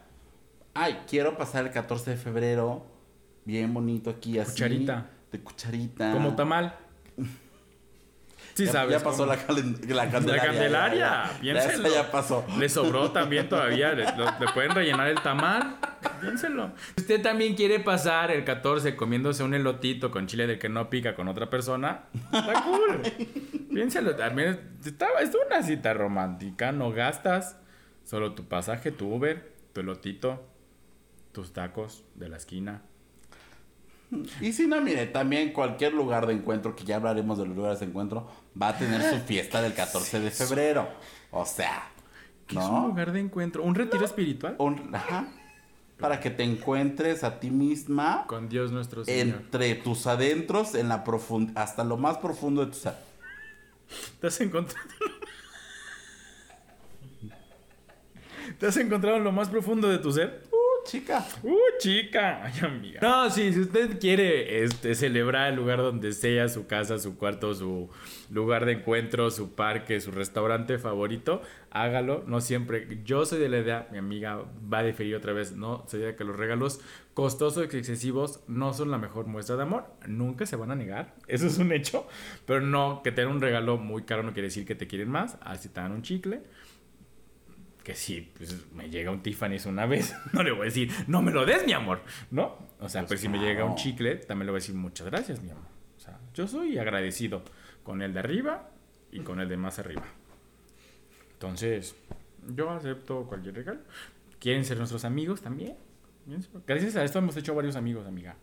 ay, 0.73 1.01
quiero 1.09 1.37
pasar 1.37 1.67
el 1.67 1.73
14 1.73 2.13
de 2.13 2.17
febrero 2.17 2.87
bien 3.45 3.75
bonito 3.75 4.11
aquí 4.11 4.39
así. 4.39 4.53
Cucharita. 4.53 5.11
De 5.33 5.41
cucharita. 5.41 6.13
Como 6.13 6.37
tamal. 6.37 6.77
Sí, 8.55 8.67
ya, 8.67 8.73
sabes. 8.73 8.99
Ya 8.99 9.05
pasó 9.05 9.27
la, 9.27 9.37
candelaria. 9.37 9.95
La 10.05 10.11
candelaria, 10.11 10.99
ya, 10.99 11.33
ya. 11.33 11.41
piénselo. 11.41 11.89
Ya, 11.93 12.11
pasó. 12.11 12.47
Le 12.59 12.69
sobró 12.69 13.11
también 13.11 13.49
todavía. 13.49 13.93
Le, 13.93 14.05
lo- 14.17 14.25
le 14.39 14.47
pueden 14.55 14.71
rellenar 14.71 15.09
el 15.09 15.21
tamal. 15.21 15.77
Piénselo. 16.21 16.71
Si 16.97 17.03
usted 17.03 17.21
también 17.23 17.55
quiere 17.57 17.81
pasar 17.81 18.31
el 18.31 18.45
14 18.45 18.95
comiéndose 18.97 19.43
un 19.43 19.55
elotito 19.55 20.11
con 20.11 20.27
chile 20.29 20.47
del 20.47 20.59
que 20.59 20.69
no 20.69 20.89
pica 20.89 21.15
con 21.17 21.27
otra 21.29 21.51
persona, 21.51 22.05
está 22.33 22.63
cool. 22.63 23.03
Piénselo. 23.73 24.15
También 24.15 24.77
está, 24.85 25.09
es 25.21 25.33
una 25.47 25.63
cita 25.63 25.93
romántica. 25.93 26.71
No 26.73 26.93
gastas. 26.93 27.59
Solo 28.05 28.35
tu 28.35 28.45
pasaje, 28.47 28.91
tu 28.93 29.13
Uber, 29.13 29.53
tu 29.73 29.81
elotito, 29.81 30.47
tus 31.33 31.53
tacos 31.53 32.05
de 32.15 32.29
la 32.29 32.37
esquina. 32.37 32.83
Y 34.41 34.53
si 34.53 34.67
no, 34.67 34.81
mire, 34.81 35.07
también 35.07 35.53
cualquier 35.53 35.95
lugar 35.95 36.27
de 36.27 36.35
encuentro, 36.35 36.75
que 36.77 36.85
ya 36.85 36.97
hablaremos 36.97 37.39
de 37.39 37.47
los 37.47 37.57
lugares 37.57 37.81
de 37.81 37.87
encuentro, 37.87 38.29
va 38.61 38.69
a 38.69 38.79
tener 38.79 39.03
su 39.03 39.21
fiesta 39.27 39.63
del 39.63 39.75
14 39.75 40.21
de 40.21 40.31
febrero. 40.31 40.89
O 41.31 41.45
sea, 41.47 41.89
¿Qué 42.47 42.59
es 42.59 42.65
un 42.65 42.89
lugar 42.89 43.13
de 43.13 43.21
encuentro? 43.21 43.63
¿Un 43.63 43.75
retiro 43.75 44.05
espiritual? 44.05 44.57
Un- 44.59 44.95
ajá. 44.95 45.29
Para 45.99 46.21
que 46.21 46.29
te 46.31 46.43
encuentres 46.43 47.23
a 47.25 47.39
ti 47.41 47.51
misma 47.51 48.25
Con 48.27 48.49
Dios 48.49 48.73
nuestro 48.73 49.05
Señor. 49.05 49.37
entre 49.39 49.75
tus 49.77 50.07
adentros, 50.09 50.75
en 50.75 50.89
la 50.89 51.05
profund 51.05 51.57
hasta 51.57 51.85
lo 51.85 51.97
más 51.97 52.19
profundo 52.19 52.67
de 52.67 52.73
tu 52.73 52.79
ser. 52.79 52.95
¿Te 54.21 54.27
has 54.27 54.41
encontrado? 54.41 54.89
¿Te 58.59 58.67
has 58.67 58.77
encontrado 58.77 59.17
en 59.17 59.25
lo 59.25 59.33
más 59.33 59.49
profundo 59.49 59.89
de 59.89 59.99
tu 59.99 60.13
ser? 60.13 60.44
Chica. 60.85 61.27
¡Uh, 61.43 61.57
chica! 61.79 62.45
Ay, 62.45 62.53
amiga. 62.63 63.01
No, 63.01 63.31
sí, 63.31 63.53
si 63.53 63.61
usted 63.61 63.99
quiere 63.99 64.63
este, 64.65 64.95
celebrar 64.95 65.51
el 65.51 65.57
lugar 65.57 65.79
donde 65.79 66.13
sea, 66.13 66.49
su 66.49 66.67
casa, 66.67 66.99
su 66.99 67.17
cuarto, 67.17 67.55
su 67.55 67.89
lugar 68.31 68.67
de 68.67 68.73
encuentro, 68.73 69.31
su 69.31 69.55
parque, 69.55 70.01
su 70.01 70.11
restaurante 70.11 70.79
favorito, 70.79 71.41
hágalo. 71.71 72.25
No 72.27 72.41
siempre. 72.41 73.01
Yo 73.05 73.25
soy 73.25 73.39
de 73.39 73.49
la 73.49 73.59
idea, 73.59 73.89
mi 73.93 73.99
amiga 73.99 74.45
va 74.73 74.79
a 74.79 74.83
diferir 74.83 75.17
otra 75.17 75.33
vez, 75.33 75.53
no 75.53 75.85
soy 75.89 76.01
de 76.01 76.05
la 76.05 76.11
idea 76.11 76.19
que 76.19 76.25
los 76.25 76.37
regalos 76.37 76.81
costosos 77.15 77.73
y 77.73 77.77
excesivos 77.77 78.41
no 78.47 78.75
son 78.75 78.91
la 78.91 78.99
mejor 78.99 79.27
muestra 79.27 79.57
de 79.57 79.63
amor. 79.63 79.87
Nunca 80.07 80.45
se 80.45 80.57
van 80.57 80.71
a 80.71 80.75
negar, 80.75 81.15
eso 81.29 81.47
es 81.47 81.57
un 81.59 81.73
hecho. 81.73 82.07
Pero 82.47 82.61
no, 82.61 83.03
que 83.03 83.11
te 83.11 83.23
den 83.23 83.31
un 83.31 83.41
regalo 83.41 83.79
muy 83.79 84.03
caro 84.03 84.23
no 84.23 84.35
quiere 84.35 84.49
decir 84.49 84.67
que 84.67 84.75
te 84.75 84.87
quieren 84.87 85.09
más. 85.09 85.39
Así 85.41 85.71
te 85.71 85.81
dan 85.81 85.93
un 85.93 86.03
chicle 86.03 86.43
que 87.85 87.95
sí, 87.95 88.33
pues 88.37 88.73
me 88.73 88.89
llega 88.89 89.11
un 89.11 89.23
Tiffany's 89.23 89.67
una 89.67 89.87
vez, 89.87 90.15
no 90.33 90.43
le 90.43 90.51
voy 90.51 90.63
a 90.63 90.65
decir, 90.65 90.91
no 91.07 91.23
me 91.23 91.31
lo 91.31 91.45
des, 91.45 91.65
mi 91.67 91.73
amor, 91.73 92.01
¿no? 92.31 92.57
O 92.81 92.89
sea, 92.89 93.03
Pues 93.03 93.11
pero 93.11 93.21
si 93.21 93.29
me 93.29 93.39
llega 93.39 93.65
un 93.65 93.77
chicle, 93.77 94.17
también 94.17 94.47
le 94.47 94.53
voy 94.53 94.59
a 94.59 94.61
decir 94.63 94.75
muchas 94.75 95.07
gracias, 95.07 95.43
mi 95.43 95.51
amor. 95.51 95.65
O 95.97 96.01
sea, 96.01 96.19
yo 96.35 96.47
soy 96.49 96.79
agradecido 96.79 97.43
con 97.83 98.03
el 98.03 98.13
de 98.13 98.19
arriba 98.19 98.71
y 99.13 99.21
con 99.21 99.39
el 99.39 99.49
de 99.49 99.57
más 99.57 99.79
arriba. 99.79 100.03
Entonces, 101.35 101.95
yo 102.55 102.71
acepto 102.71 103.25
cualquier 103.27 103.55
regalo. 103.55 103.81
¿Quieren 104.41 104.65
ser 104.65 104.79
nuestros 104.79 105.05
amigos 105.05 105.41
también? 105.43 105.77
Gracias 106.67 106.97
a 106.97 107.05
esto 107.05 107.19
hemos 107.19 107.37
hecho 107.37 107.55
varios 107.55 107.77
amigos, 107.77 108.07
amiga. 108.07 108.37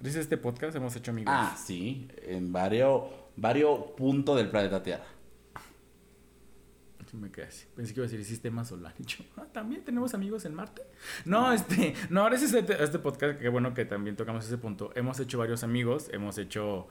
Gracias 0.00 0.18
a 0.18 0.22
este 0.22 0.36
podcast 0.36 0.76
hemos 0.76 0.94
hecho 0.96 1.10
amigos. 1.10 1.32
Ah, 1.36 1.56
sí, 1.56 2.08
en 2.22 2.52
varios, 2.52 3.02
varios 3.36 3.78
puntos 3.96 4.36
del 4.36 4.48
planeta 4.48 4.82
Tierra. 4.82 5.04
Me 7.14 7.30
quedé 7.30 7.46
así. 7.46 7.66
Pensé 7.76 7.94
que 7.94 8.00
iba 8.00 8.06
a 8.06 8.10
decir 8.10 8.24
sistema 8.24 8.64
solar. 8.64 8.94
Y 8.98 9.04
yo, 9.04 9.24
ah, 9.36 9.46
también 9.52 9.84
tenemos 9.84 10.14
amigos 10.14 10.44
en 10.44 10.54
Marte. 10.54 10.82
No, 11.24 11.52
este, 11.52 11.94
no, 12.10 12.24
gracias 12.24 12.54
a 12.54 12.58
este, 12.58 12.74
a 12.74 12.84
este 12.84 12.98
podcast, 12.98 13.38
qué 13.38 13.48
bueno 13.48 13.72
que 13.74 13.84
también 13.84 14.16
tocamos 14.16 14.44
ese 14.44 14.58
punto. 14.58 14.90
Hemos 14.94 15.20
hecho 15.20 15.38
varios 15.38 15.62
amigos, 15.62 16.08
hemos 16.12 16.38
hecho 16.38 16.88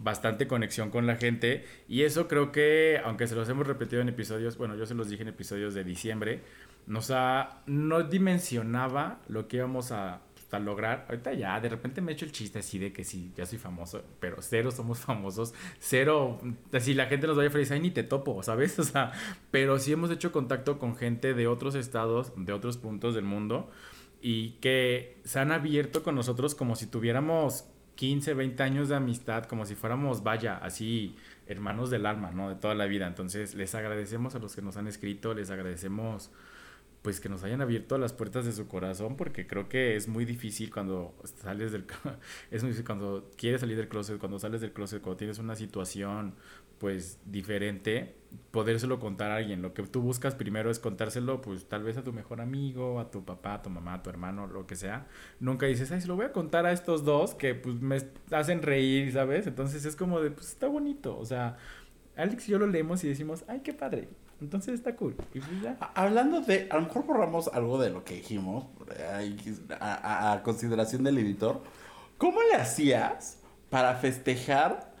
bastante 0.00 0.46
conexión 0.46 0.90
con 0.90 1.06
la 1.06 1.16
gente 1.16 1.64
y 1.88 2.02
eso 2.02 2.28
creo 2.28 2.52
que, 2.52 3.00
aunque 3.04 3.26
se 3.26 3.34
los 3.34 3.48
hemos 3.48 3.66
repetido 3.66 4.00
en 4.00 4.08
episodios, 4.08 4.56
bueno, 4.56 4.76
yo 4.76 4.86
se 4.86 4.94
los 4.94 5.08
dije 5.08 5.22
en 5.22 5.28
episodios 5.28 5.74
de 5.74 5.84
diciembre, 5.84 6.42
nos 6.86 7.10
ha, 7.10 7.62
no 7.66 8.02
dimensionaba 8.04 9.20
lo 9.28 9.48
que 9.48 9.58
íbamos 9.58 9.92
a, 9.92 10.20
pues, 10.48 10.54
a 10.54 10.64
lograr. 10.64 11.06
Ahorita 11.08 11.32
ya, 11.34 11.60
de 11.60 11.68
repente 11.68 12.00
me 12.00 12.12
he 12.12 12.14
hecho 12.14 12.24
el 12.24 12.32
chiste 12.32 12.60
así 12.60 12.78
de 12.78 12.92
que 12.92 13.04
sí, 13.04 13.32
ya 13.36 13.46
soy 13.46 13.58
famoso, 13.58 14.02
pero 14.20 14.40
cero 14.40 14.70
somos 14.70 15.00
famosos, 15.00 15.54
cero, 15.78 16.40
así 16.72 16.94
la 16.94 17.06
gente 17.06 17.26
nos 17.26 17.36
vaya 17.36 17.50
feliz, 17.50 17.70
ay, 17.70 17.80
ni 17.80 17.90
te 17.90 18.02
topo, 18.02 18.42
¿sabes? 18.42 18.78
O 18.78 18.84
sea, 18.84 19.12
pero 19.50 19.78
sí 19.78 19.92
hemos 19.92 20.10
hecho 20.10 20.32
contacto 20.32 20.78
con 20.78 20.96
gente 20.96 21.34
de 21.34 21.46
otros 21.46 21.74
estados, 21.74 22.32
de 22.36 22.52
otros 22.52 22.78
puntos 22.78 23.14
del 23.14 23.24
mundo 23.24 23.70
y 24.20 24.52
que 24.60 25.20
se 25.24 25.38
han 25.38 25.52
abierto 25.52 26.02
con 26.02 26.14
nosotros 26.14 26.54
como 26.54 26.74
si 26.74 26.86
tuviéramos 26.86 27.66
15, 27.96 28.34
20 28.34 28.62
años 28.62 28.88
de 28.88 28.96
amistad, 28.96 29.44
como 29.44 29.66
si 29.66 29.74
fuéramos, 29.74 30.22
vaya, 30.22 30.56
así, 30.58 31.16
hermanos 31.48 31.90
del 31.90 32.06
alma, 32.06 32.30
¿no? 32.30 32.48
De 32.48 32.54
toda 32.54 32.76
la 32.76 32.86
vida. 32.86 33.08
Entonces, 33.08 33.54
les 33.54 33.74
agradecemos 33.74 34.36
a 34.36 34.38
los 34.38 34.54
que 34.54 34.62
nos 34.62 34.76
han 34.76 34.86
escrito, 34.86 35.34
les 35.34 35.50
agradecemos, 35.50 36.30
pues, 37.08 37.20
que 37.20 37.30
nos 37.30 37.42
hayan 37.42 37.62
abierto 37.62 37.96
las 37.96 38.12
puertas 38.12 38.44
de 38.44 38.52
su 38.52 38.68
corazón, 38.68 39.16
porque 39.16 39.46
creo 39.46 39.66
que 39.66 39.96
es 39.96 40.08
muy 40.08 40.26
difícil 40.26 40.70
cuando 40.70 41.14
sales 41.24 41.72
del... 41.72 41.86
es 42.50 42.62
muy 42.62 42.72
difícil 42.72 42.84
cuando 42.84 43.30
quieres 43.38 43.62
salir 43.62 43.78
del 43.78 43.88
closet, 43.88 44.18
cuando 44.18 44.38
sales 44.38 44.60
del 44.60 44.74
closet, 44.74 45.00
cuando 45.00 45.16
tienes 45.16 45.38
una 45.38 45.56
situación, 45.56 46.34
pues, 46.76 47.18
diferente, 47.24 48.14
podérselo 48.50 49.00
contar 49.00 49.30
a 49.30 49.36
alguien. 49.36 49.62
Lo 49.62 49.72
que 49.72 49.84
tú 49.84 50.02
buscas 50.02 50.34
primero 50.34 50.70
es 50.70 50.80
contárselo, 50.80 51.40
pues, 51.40 51.66
tal 51.66 51.82
vez 51.82 51.96
a 51.96 52.04
tu 52.04 52.12
mejor 52.12 52.42
amigo, 52.42 53.00
a 53.00 53.10
tu 53.10 53.24
papá, 53.24 53.54
a 53.54 53.62
tu 53.62 53.70
mamá, 53.70 53.94
a 53.94 54.02
tu 54.02 54.10
hermano, 54.10 54.46
lo 54.46 54.66
que 54.66 54.76
sea. 54.76 55.06
Nunca 55.40 55.64
dices, 55.64 55.90
ay, 55.90 56.02
se 56.02 56.08
lo 56.08 56.16
voy 56.16 56.26
a 56.26 56.32
contar 56.32 56.66
a 56.66 56.72
estos 56.72 57.06
dos 57.06 57.34
que, 57.34 57.54
pues, 57.54 57.80
me 57.80 58.02
hacen 58.32 58.60
reír, 58.60 59.10
¿sabes? 59.14 59.46
Entonces 59.46 59.86
es 59.86 59.96
como 59.96 60.20
de, 60.20 60.30
pues, 60.30 60.48
está 60.48 60.68
bonito. 60.68 61.18
O 61.18 61.24
sea, 61.24 61.56
Alex 62.16 62.50
y 62.50 62.52
yo 62.52 62.58
lo 62.58 62.66
leemos 62.66 63.02
y 63.02 63.08
decimos, 63.08 63.44
ay, 63.48 63.62
qué 63.64 63.72
padre. 63.72 64.08
Entonces 64.40 64.74
está 64.74 64.94
cool. 64.96 65.16
Y 65.34 65.40
pues 65.40 65.62
ya. 65.62 65.76
A- 65.80 66.04
Hablando 66.04 66.40
de, 66.40 66.68
a 66.70 66.76
lo 66.76 66.82
mejor 66.82 67.04
borramos 67.06 67.48
algo 67.48 67.80
de 67.80 67.90
lo 67.90 68.04
que 68.04 68.14
dijimos, 68.14 68.66
a, 69.80 69.84
a- 69.94 70.32
a 70.32 70.42
consideración 70.42 71.02
del 71.04 71.18
editor. 71.18 71.62
¿Cómo 72.18 72.40
le 72.42 72.54
hacías 72.56 73.38
para 73.70 73.94
festejar 73.96 74.94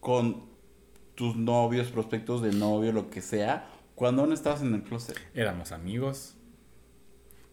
con 0.00 0.44
tus 1.14 1.36
novios, 1.36 1.88
prospectos 1.90 2.42
de 2.42 2.52
novio, 2.52 2.92
lo 2.92 3.10
que 3.10 3.20
sea, 3.20 3.68
cuando 3.94 4.22
aún 4.22 4.32
estabas 4.32 4.62
en 4.62 4.74
el 4.74 4.82
closet? 4.82 5.16
Éramos 5.34 5.72
amigos. 5.72 6.36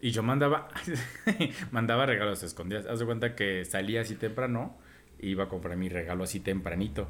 Y 0.00 0.12
yo 0.12 0.22
mandaba, 0.22 0.68
mandaba 1.70 2.06
regalos 2.06 2.42
escondidas. 2.42 2.86
Haz 2.86 2.98
de 3.00 3.06
cuenta 3.06 3.36
que 3.36 3.64
salía 3.64 4.00
así 4.00 4.14
temprano, 4.14 4.74
iba 5.18 5.44
a 5.44 5.48
comprar 5.48 5.76
mi 5.76 5.88
regalo 5.88 6.24
así 6.24 6.40
tempranito. 6.40 7.06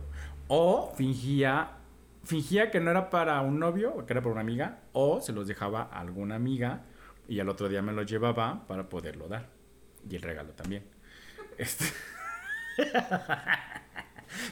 O 0.49 0.93
fingía, 0.97 1.77
fingía 2.25 2.71
que 2.71 2.81
no 2.81 2.91
era 2.91 3.11
para 3.11 3.41
un 3.41 3.59
novio, 3.59 4.07
que 4.07 4.13
era 4.13 4.21
para 4.21 4.33
una 4.33 4.41
amiga, 4.41 4.81
o 4.93 5.21
se 5.21 5.33
los 5.33 5.47
dejaba 5.47 5.83
a 5.83 6.01
alguna 6.01 6.37
amiga 6.37 6.85
y 7.29 7.41
al 7.41 7.49
otro 7.49 7.69
día 7.69 7.83
me 7.83 7.93
los 7.93 8.07
llevaba 8.07 8.67
para 8.67 8.89
poderlo 8.89 9.29
dar. 9.29 9.49
Y 10.09 10.17
el 10.17 10.23
regalo 10.23 10.53
también. 10.53 10.85
Este... 11.59 11.85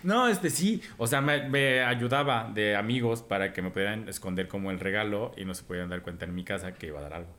No, 0.03 0.29
este 0.29 0.51
sí, 0.51 0.83
o 0.97 1.07
sea, 1.07 1.21
me 1.21 1.83
ayudaba 1.83 2.51
de 2.53 2.77
amigos 2.77 3.23
para 3.23 3.53
que 3.53 3.63
me 3.63 3.71
pudieran 3.71 4.09
esconder 4.09 4.49
como 4.49 4.71
el 4.71 4.81
regalo 4.81 5.33
y 5.37 5.45
no 5.45 5.55
se 5.55 5.65
pudieran 5.65 5.89
dar 5.89 6.03
cuenta 6.03 6.25
en 6.25 6.35
mi 6.35 6.45
casa 6.45 6.75
que 6.75 6.89
iba 6.89 6.99
a 6.99 7.03
dar 7.03 7.15
algo. 7.15 7.33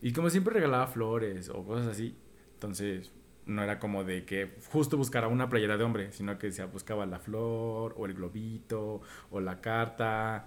Y 0.00 0.12
como 0.12 0.30
siempre 0.30 0.54
regalaba 0.54 0.86
flores 0.86 1.48
o 1.48 1.64
cosas 1.64 1.88
así, 1.88 2.16
entonces 2.54 3.10
no 3.48 3.62
era 3.62 3.80
como 3.80 4.04
de 4.04 4.24
que 4.24 4.56
justo 4.70 4.96
buscara 4.96 5.26
una 5.26 5.48
playera 5.48 5.76
de 5.76 5.84
hombre, 5.84 6.12
sino 6.12 6.38
que 6.38 6.52
se 6.52 6.64
buscaba 6.66 7.06
la 7.06 7.18
flor 7.18 7.94
o 7.96 8.06
el 8.06 8.14
globito 8.14 9.00
o 9.30 9.40
la 9.40 9.60
carta. 9.60 10.46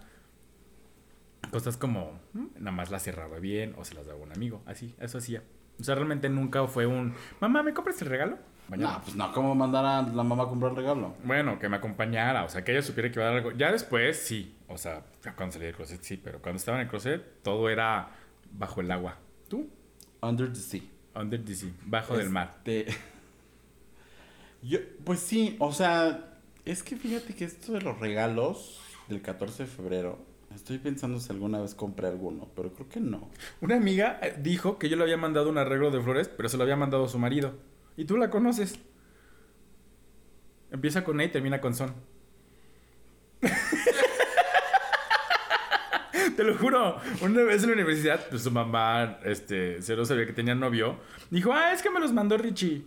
Cosas 1.51 1.75
como, 1.75 2.19
nada 2.33 2.71
más 2.71 2.91
las 2.91 3.03
cerraba 3.03 3.39
bien 3.39 3.73
o 3.77 3.83
se 3.83 3.95
las 3.95 4.05
daba 4.05 4.19
a 4.19 4.23
un 4.23 4.31
amigo, 4.31 4.61
así, 4.65 4.95
eso 4.99 5.17
hacía. 5.17 5.43
O 5.79 5.83
sea, 5.83 5.95
realmente 5.95 6.29
nunca 6.29 6.65
fue 6.67 6.85
un, 6.85 7.13
mamá, 7.39 7.63
¿me 7.63 7.73
compras 7.73 7.99
el 8.03 8.07
regalo? 8.09 8.37
Mañana. 8.69 8.93
No, 8.93 9.01
pues 9.01 9.15
no, 9.15 9.33
¿cómo 9.33 9.55
mandar 9.55 9.83
a 9.83 10.01
la 10.03 10.23
mamá 10.23 10.43
a 10.43 10.47
comprar 10.47 10.75
regalo? 10.75 11.15
Bueno, 11.23 11.57
que 11.57 11.67
me 11.67 11.77
acompañara, 11.77 12.45
o 12.45 12.49
sea, 12.49 12.63
que 12.63 12.71
ella 12.71 12.83
supiera 12.83 13.09
que 13.09 13.19
iba 13.19 13.27
a 13.27 13.31
dar 13.31 13.37
algo. 13.39 13.51
Ya 13.51 13.71
después, 13.71 14.17
sí, 14.17 14.55
o 14.67 14.77
sea, 14.77 15.03
cuando 15.35 15.53
salí 15.53 15.65
del 15.65 15.75
closet, 15.75 16.01
sí, 16.03 16.17
pero 16.17 16.39
cuando 16.39 16.57
estaba 16.57 16.77
en 16.77 16.83
el 16.83 16.89
closet, 16.89 17.41
todo 17.41 17.67
era 17.67 18.11
bajo 18.53 18.79
el 18.79 18.91
agua. 18.91 19.17
¿Tú? 19.49 19.67
Under 20.21 20.53
the 20.53 20.59
sea. 20.59 20.81
Under 21.15 21.43
the 21.43 21.55
sea, 21.55 21.69
bajo 21.85 22.17
del 22.17 22.29
mar. 22.29 22.55
Este, 22.57 22.87
Yo, 24.63 24.79
pues 25.03 25.19
sí, 25.19 25.55
o 25.59 25.73
sea, 25.73 26.37
es 26.65 26.83
que 26.83 26.95
fíjate 26.95 27.33
que 27.33 27.45
esto 27.45 27.73
de 27.73 27.81
los 27.81 27.99
regalos 27.99 28.79
del 29.07 29.21
14 29.21 29.63
de 29.63 29.69
febrero, 29.69 30.19
estoy 30.53 30.77
pensando 30.77 31.19
si 31.19 31.31
alguna 31.31 31.59
vez 31.59 31.73
compré 31.73 32.07
alguno, 32.07 32.47
pero 32.55 32.71
creo 32.73 32.87
que 32.87 32.99
no. 32.99 33.29
Una 33.59 33.75
amiga 33.75 34.19
eh, 34.21 34.35
dijo 34.39 34.77
que 34.77 34.87
yo 34.87 34.97
le 34.97 35.03
había 35.03 35.17
mandado 35.17 35.49
un 35.49 35.57
arreglo 35.57 35.89
de 35.89 36.01
flores, 36.01 36.29
pero 36.29 36.47
se 36.47 36.57
lo 36.57 36.63
había 36.63 36.75
mandado 36.75 37.05
a 37.05 37.09
su 37.09 37.17
marido. 37.17 37.55
Y 37.97 38.05
tú 38.05 38.17
la 38.17 38.29
conoces. 38.29 38.79
Empieza 40.69 41.03
con 41.03 41.19
E 41.19 41.25
y 41.25 41.29
termina 41.29 41.59
con 41.59 41.73
son. 41.73 41.93
Te 46.41 46.47
lo 46.47 46.57
juro, 46.57 46.97
una 47.21 47.43
vez 47.43 47.61
en 47.61 47.69
la 47.69 47.75
universidad, 47.75 48.19
pues 48.27 48.41
su 48.41 48.49
mamá, 48.49 49.19
este, 49.23 49.79
cero 49.79 50.03
sabía 50.05 50.25
que 50.25 50.33
tenía 50.33 50.55
novio. 50.55 50.97
Dijo, 51.29 51.53
ah, 51.53 51.71
es 51.71 51.83
que 51.83 51.91
me 51.91 51.99
los 51.99 52.11
mandó 52.13 52.35
Richie. 52.35 52.83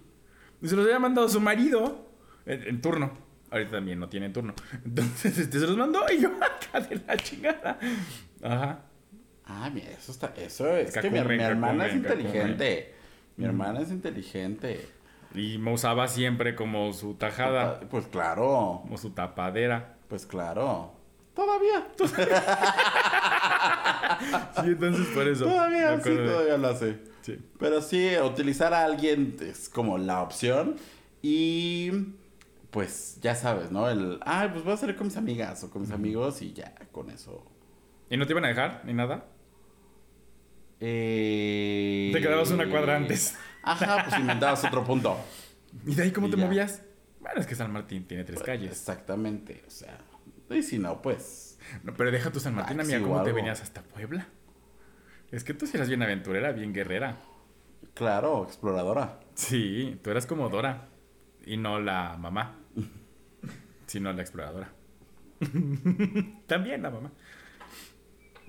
Y 0.60 0.66
se 0.66 0.74
los 0.74 0.84
había 0.84 0.98
mandado 0.98 1.28
su 1.28 1.40
marido 1.40 2.04
en, 2.46 2.66
en 2.66 2.80
turno. 2.82 3.12
Ahorita 3.52 3.70
también 3.70 4.00
no 4.00 4.08
tiene 4.08 4.30
turno. 4.30 4.54
Entonces, 4.84 5.38
este, 5.38 5.60
se 5.60 5.68
los 5.68 5.76
mandó 5.76 6.04
y 6.12 6.20
yo 6.20 6.30
acá 6.42 6.80
de 6.80 7.00
la 7.06 7.16
chingada. 7.16 7.78
Ajá. 8.42 8.80
Ah, 9.44 9.70
mira, 9.72 9.90
eso 9.90 10.10
está, 10.10 10.34
eso 10.36 10.76
es 10.76 10.92
que 10.92 11.08
mi, 11.08 11.18
hermana 11.18 11.86
es 11.86 11.94
inteligente. 11.94 12.92
Mi 13.36 13.44
hermana 13.44 13.82
es 13.82 13.92
inteligente. 13.92 14.84
Y 15.32 15.58
me 15.58 15.72
usaba 15.72 16.08
siempre 16.08 16.56
como 16.56 16.92
su 16.92 17.14
tajada, 17.14 17.78
Pues 17.88 18.08
claro, 18.08 18.80
como 18.82 18.98
su 18.98 19.10
tapadera. 19.10 19.94
pues 20.08 20.26
claro. 20.26 20.93
Todavía. 21.34 21.88
Sí, 24.62 24.68
entonces 24.68 25.06
por 25.08 25.26
eso. 25.28 25.44
Todavía, 25.44 26.00
sí, 26.00 26.10
todavía 26.14 26.56
lo 26.56 26.68
hace. 26.68 26.98
Sí. 27.22 27.38
Pero 27.58 27.82
sí, 27.82 28.12
utilizar 28.24 28.72
a 28.72 28.84
alguien 28.84 29.36
es 29.40 29.68
como 29.68 29.98
la 29.98 30.22
opción. 30.22 30.76
Y 31.22 31.90
pues 32.70 33.18
ya 33.20 33.34
sabes, 33.34 33.70
¿no? 33.70 33.88
El, 33.88 34.20
ah, 34.24 34.48
pues 34.52 34.64
voy 34.64 34.74
a 34.74 34.76
salir 34.76 34.96
con 34.96 35.06
mis 35.08 35.16
amigas 35.16 35.64
o 35.64 35.70
con 35.70 35.82
mis 35.82 35.90
amigos 35.90 36.42
y 36.42 36.52
ya, 36.52 36.74
con 36.92 37.10
eso. 37.10 37.44
¿Y 38.10 38.16
no 38.16 38.26
te 38.26 38.32
iban 38.32 38.44
a 38.44 38.48
dejar 38.48 38.82
ni 38.84 38.92
nada? 38.92 39.26
Eh... 40.80 42.10
Te 42.12 42.20
quedabas 42.20 42.50
una 42.50 42.68
cuadra 42.68 42.96
antes. 42.96 43.36
Ajá, 43.62 44.04
pues 44.08 44.20
inventabas 44.20 44.64
otro 44.64 44.84
punto. 44.84 45.16
¿Y 45.86 45.94
de 45.94 46.02
ahí 46.04 46.10
cómo 46.12 46.28
Y 46.28 46.30
te 46.30 46.36
ya. 46.36 46.44
movías? 46.44 46.82
Bueno, 47.20 47.40
es 47.40 47.46
que 47.46 47.54
San 47.54 47.72
Martín 47.72 48.06
tiene 48.06 48.24
tres 48.24 48.42
calles. 48.42 48.70
Exactamente, 48.70 49.64
o 49.66 49.70
sea. 49.70 49.98
Y 50.54 50.62
si 50.62 50.78
no, 50.78 51.02
pues. 51.02 51.58
No, 51.82 51.94
pero 51.94 52.10
deja 52.10 52.30
tu 52.30 52.40
San 52.40 52.54
Martín, 52.54 52.80
amiga, 52.80 53.00
¿cómo 53.00 53.22
te 53.22 53.32
venías 53.32 53.62
hasta 53.62 53.82
Puebla? 53.82 54.28
Es 55.30 55.42
que 55.44 55.54
tú 55.54 55.66
sí 55.66 55.76
eras 55.76 55.88
bien 55.88 56.02
aventurera, 56.02 56.52
bien 56.52 56.72
guerrera. 56.72 57.16
Claro, 57.94 58.44
exploradora. 58.44 59.20
Sí, 59.34 59.98
tú 60.02 60.10
eras 60.10 60.26
como 60.26 60.48
Dora. 60.48 60.88
Y 61.44 61.56
no 61.56 61.80
la 61.80 62.16
mamá. 62.18 62.56
Sino 63.86 64.12
la 64.12 64.22
exploradora. 64.22 64.70
También 66.46 66.82
la 66.82 66.90
mamá. 66.90 67.12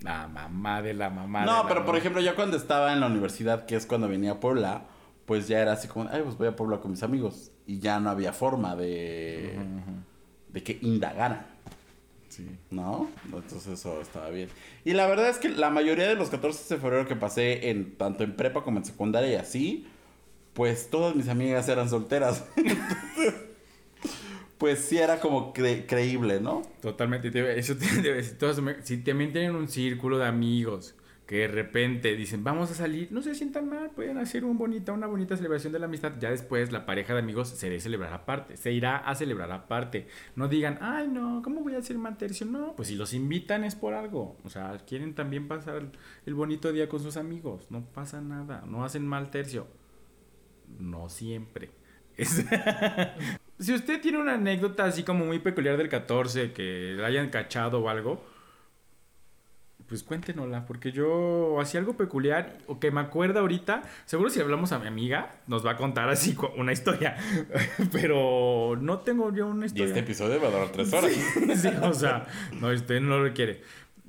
La 0.02 0.28
mamá 0.28 0.82
de 0.82 0.94
la 0.94 1.10
mamá. 1.10 1.40
de 1.40 1.46
No, 1.46 1.62
la 1.62 1.68
pero 1.68 1.84
por 1.84 1.96
ejemplo, 1.96 2.20
ya 2.20 2.34
cuando 2.34 2.56
estaba 2.56 2.92
en 2.92 3.00
la 3.00 3.06
universidad, 3.06 3.66
que 3.66 3.76
es 3.76 3.86
cuando 3.86 4.08
venía 4.08 4.32
a 4.32 4.40
Puebla, 4.40 4.86
pues 5.26 5.48
ya 5.48 5.60
era 5.60 5.72
así 5.72 5.88
como, 5.88 6.08
ay, 6.10 6.22
pues 6.22 6.36
voy 6.36 6.48
a 6.48 6.56
Puebla 6.56 6.78
con 6.78 6.92
mis 6.92 7.02
amigos. 7.02 7.52
Y 7.66 7.80
ya 7.80 8.00
no 8.00 8.10
había 8.10 8.32
forma 8.32 8.76
de, 8.76 9.58
de 10.48 10.62
que 10.62 10.78
indagaran, 10.82 11.46
Sí. 12.36 12.46
¿no? 12.70 13.08
Entonces 13.24 13.66
eso 13.66 14.00
estaba 14.02 14.28
bien. 14.30 14.48
Y 14.84 14.92
la 14.92 15.06
verdad 15.06 15.30
es 15.30 15.38
que 15.38 15.48
la 15.48 15.70
mayoría 15.70 16.06
de 16.06 16.16
los 16.16 16.28
14 16.28 16.74
de 16.74 16.80
febrero 16.80 17.06
que 17.08 17.16
pasé, 17.16 17.70
en, 17.70 17.96
tanto 17.96 18.24
en 18.24 18.36
prepa 18.36 18.62
como 18.62 18.78
en 18.78 18.84
secundaria 18.84 19.30
y 19.32 19.34
así, 19.36 19.86
pues 20.52 20.90
todas 20.90 21.14
mis 21.16 21.28
amigas 21.28 21.66
eran 21.68 21.88
solteras. 21.88 22.44
Entonces, 22.56 23.34
pues 24.58 24.80
sí 24.80 24.98
era 24.98 25.20
como 25.20 25.52
cre- 25.54 25.84
creíble, 25.86 26.40
¿no? 26.40 26.62
Totalmente. 26.80 27.30
te- 27.30 27.58
Eso 27.58 27.74
te 27.76 28.62
me- 28.62 28.82
Si 28.82 28.98
también 28.98 29.32
tienen 29.32 29.54
un 29.54 29.68
círculo 29.68 30.18
de 30.18 30.26
amigos 30.26 30.94
que 31.26 31.38
de 31.38 31.48
repente 31.48 32.14
dicen, 32.14 32.44
vamos 32.44 32.70
a 32.70 32.74
salir, 32.74 33.10
no 33.10 33.20
se 33.20 33.34
sientan 33.34 33.68
mal, 33.68 33.90
pueden 33.90 34.16
hacer 34.18 34.44
un 34.44 34.56
bonita, 34.56 34.92
una 34.92 35.08
bonita 35.08 35.36
celebración 35.36 35.72
de 35.72 35.80
la 35.80 35.86
amistad. 35.86 36.12
Ya 36.20 36.30
después 36.30 36.70
la 36.70 36.86
pareja 36.86 37.14
de 37.14 37.18
amigos 37.18 37.48
se 37.48 37.80
celebrar 37.80 38.12
aparte, 38.12 38.56
se 38.56 38.72
irá 38.72 38.98
a 38.98 39.14
celebrar 39.16 39.50
aparte. 39.50 40.06
No 40.36 40.46
digan, 40.46 40.78
ay 40.80 41.08
no, 41.08 41.42
¿cómo 41.42 41.62
voy 41.62 41.74
a 41.74 41.78
hacer 41.78 41.98
mal 41.98 42.16
tercio? 42.16 42.46
No, 42.46 42.74
pues 42.76 42.88
si 42.88 42.94
los 42.94 43.12
invitan 43.12 43.64
es 43.64 43.74
por 43.74 43.94
algo. 43.94 44.36
O 44.44 44.50
sea, 44.50 44.78
quieren 44.86 45.14
también 45.16 45.48
pasar 45.48 45.90
el, 46.26 46.34
bonito 46.34 46.72
día 46.72 46.88
con 46.88 47.00
sus 47.00 47.16
amigos. 47.16 47.66
No 47.70 47.84
pasa 47.84 48.20
nada, 48.20 48.62
no 48.64 48.84
hacen 48.84 49.04
mal 49.04 49.30
tercio. 49.30 49.66
No 50.78 51.08
siempre. 51.08 51.70
Si 53.58 53.72
usted 53.72 54.02
tiene 54.02 54.18
una 54.18 54.34
anécdota 54.34 54.84
así 54.84 55.02
como 55.02 55.24
muy 55.24 55.38
peculiar 55.38 55.78
del 55.78 55.88
14, 55.88 56.52
que 56.52 56.94
la 56.98 57.06
hayan 57.06 57.30
cachado 57.30 57.80
o 57.80 57.88
algo, 57.88 58.22
pues 59.88 60.02
cuéntenosla, 60.02 60.66
porque 60.66 60.92
yo 60.92 61.60
hacía 61.60 61.80
algo 61.80 61.96
peculiar 61.96 62.58
o 62.66 62.80
que 62.80 62.90
me 62.90 63.00
acuerda 63.00 63.40
ahorita. 63.40 63.82
Seguro 64.04 64.30
si 64.30 64.40
hablamos 64.40 64.72
a 64.72 64.78
mi 64.78 64.86
amiga, 64.88 65.36
nos 65.46 65.64
va 65.64 65.72
a 65.72 65.76
contar 65.76 66.08
así 66.08 66.36
una 66.56 66.72
historia, 66.72 67.16
pero 67.92 68.76
no 68.80 68.98
tengo 69.00 69.32
yo 69.32 69.46
una 69.46 69.66
Y 69.66 69.66
historia. 69.66 69.86
este 69.86 70.00
episodio 70.00 70.40
va 70.40 70.48
a 70.48 70.50
durar 70.50 70.68
tres 70.72 70.92
horas. 70.92 71.12
Sí, 71.12 71.68
o 71.82 71.94
sea, 71.94 72.26
no, 72.60 72.68
usted 72.68 73.00
no 73.00 73.18
lo 73.18 73.22
requiere. 73.24 73.62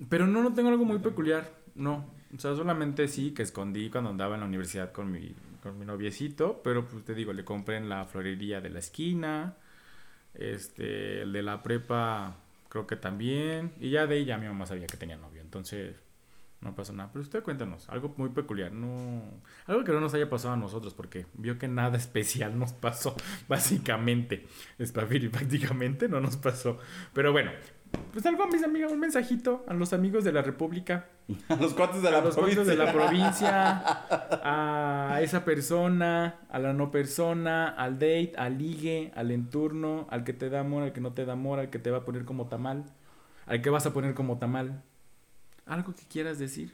Pero 0.10 0.28
no, 0.28 0.42
no 0.44 0.54
tengo 0.54 0.70
algo 0.70 0.86
muy 0.86 1.00
peculiar, 1.00 1.52
no. 1.76 2.06
O 2.36 2.40
sea, 2.40 2.56
solamente 2.56 3.08
sí 3.08 3.32
que 3.32 3.44
escondí 3.44 3.90
cuando 3.90 4.10
andaba 4.10 4.36
en 4.36 4.42
la 4.42 4.48
universidad 4.48 4.92
con 4.92 5.12
mi, 5.12 5.34
con 5.64 5.80
mi 5.80 5.86
noviecito, 5.86 6.62
pero 6.64 6.86
pues 6.86 7.04
te 7.06 7.14
digo, 7.14 7.34
le 7.34 7.46
compré 7.46 7.78
en 7.78 7.88
la 7.90 8.06
florería 8.06 8.62
de 8.62 8.70
la 8.70 8.80
esquina, 8.80 9.56
este, 10.34 11.22
el 11.22 11.34
de 11.34 11.42
la 11.44 11.64
prepa 11.64 12.36
creo 12.70 12.86
que 12.86 12.96
también, 12.98 13.72
y 13.80 13.92
ya 13.92 14.08
de 14.08 14.16
ahí 14.16 14.26
ya 14.26 14.38
mi 14.38 14.46
mamá 14.48 14.66
sabía 14.66 14.88
que 14.88 14.98
tenía 14.98 15.16
novio, 15.18 15.37
entonces 15.48 15.96
no 16.60 16.76
pasó 16.76 16.92
nada. 16.92 17.10
Pero 17.14 17.24
usted 17.24 17.42
cuéntanos, 17.42 17.88
algo 17.90 18.14
muy 18.18 18.30
peculiar, 18.30 18.72
no, 18.74 19.22
algo 19.66 19.84
que 19.86 19.94
no 19.94 20.02
nos 20.02 20.14
haya 20.14 20.30
pasado 20.30 20.56
a 20.56 20.58
nosotros, 20.58 20.94
porque 20.94 21.26
vio 21.36 21.58
que 21.58 21.68
nada 21.70 21.98
especial 22.04 22.60
nos 22.60 22.74
pasó, 22.74 23.16
básicamente, 23.48 24.46
Espafiri 24.78 25.30
prácticamente 25.30 26.10
no 26.10 26.20
nos 26.20 26.36
pasó. 26.36 26.78
Pero 27.14 27.32
bueno, 27.32 27.52
pues 28.12 28.26
algo 28.26 28.44
a 28.44 28.48
mis 28.48 28.64
amigos, 28.64 28.92
un 28.92 29.00
mensajito 29.00 29.64
a 29.70 29.74
los 29.74 29.94
amigos 29.94 30.26
de 30.26 30.34
la 30.34 30.42
República, 30.42 31.08
A 31.50 31.56
los 31.56 31.74
cuates 31.74 32.02
de 32.02 32.12
la 32.12 32.20
a 32.20 32.22
los 32.22 32.36
provincia. 32.36 32.64
de 32.64 32.76
la 32.76 32.92
provincia, 32.92 33.82
a 35.14 35.20
esa 35.22 35.46
persona, 35.46 36.40
a 36.50 36.60
la 36.60 36.74
no 36.74 36.92
persona, 36.92 37.70
al 37.70 37.94
date, 37.96 38.34
al 38.38 38.58
ligue, 38.58 39.12
al 39.16 39.32
enturno, 39.32 40.08
al 40.10 40.24
que 40.26 40.34
te 40.34 40.50
da 40.50 40.62
amor, 40.62 40.84
al 40.84 40.92
que 40.94 41.02
no 41.02 41.14
te 41.14 41.26
da 41.26 41.34
amor, 41.34 41.60
al 41.60 41.70
que 41.70 41.80
te 41.80 41.92
va 41.92 42.00
a 42.00 42.06
poner 42.06 42.26
como 42.26 42.48
tamal, 42.48 42.86
al 43.46 43.62
que 43.62 43.70
vas 43.70 43.86
a 43.86 43.94
poner 43.94 44.14
como 44.14 44.38
tamal. 44.40 44.84
Algo 45.68 45.94
que 45.94 46.06
quieras 46.06 46.40
decir. 46.40 46.74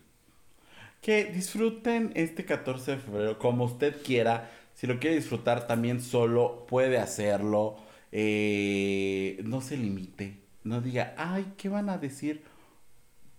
Que 1.01 1.25
disfruten 1.25 2.11
este 2.15 2.45
14 2.45 2.91
de 2.91 2.97
febrero 2.97 3.39
como 3.39 3.65
usted 3.65 4.01
quiera. 4.03 4.51
Si 4.73 4.87
lo 4.87 4.99
quiere 4.99 5.15
disfrutar 5.17 5.67
también 5.67 6.01
solo, 6.01 6.65
puede 6.67 6.97
hacerlo. 6.97 7.77
Eh, 8.11 9.41
no 9.43 9.61
se 9.61 9.77
limite. 9.77 10.37
No 10.63 10.79
diga, 10.79 11.13
ay, 11.17 11.53
¿qué 11.57 11.67
van 11.69 11.89
a 11.89 11.97
decir? 11.97 12.43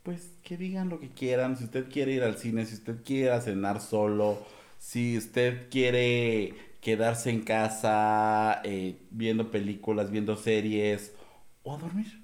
Pues 0.02 0.32
que 0.42 0.56
digan 0.56 0.90
lo 0.90 1.00
que 1.00 1.08
quieran. 1.08 1.56
Si 1.56 1.64
usted 1.64 1.88
quiere 1.90 2.12
ir 2.12 2.22
al 2.22 2.36
cine, 2.36 2.66
si 2.66 2.74
usted 2.74 3.02
quiere 3.02 3.40
cenar 3.40 3.80
solo, 3.80 4.44
si 4.78 5.16
usted 5.16 5.70
quiere 5.70 6.54
quedarse 6.82 7.30
en 7.30 7.40
casa 7.42 8.60
eh, 8.64 8.98
viendo 9.10 9.50
películas, 9.50 10.10
viendo 10.10 10.36
series 10.36 11.14
o 11.62 11.74
a 11.74 11.78
dormir 11.78 12.20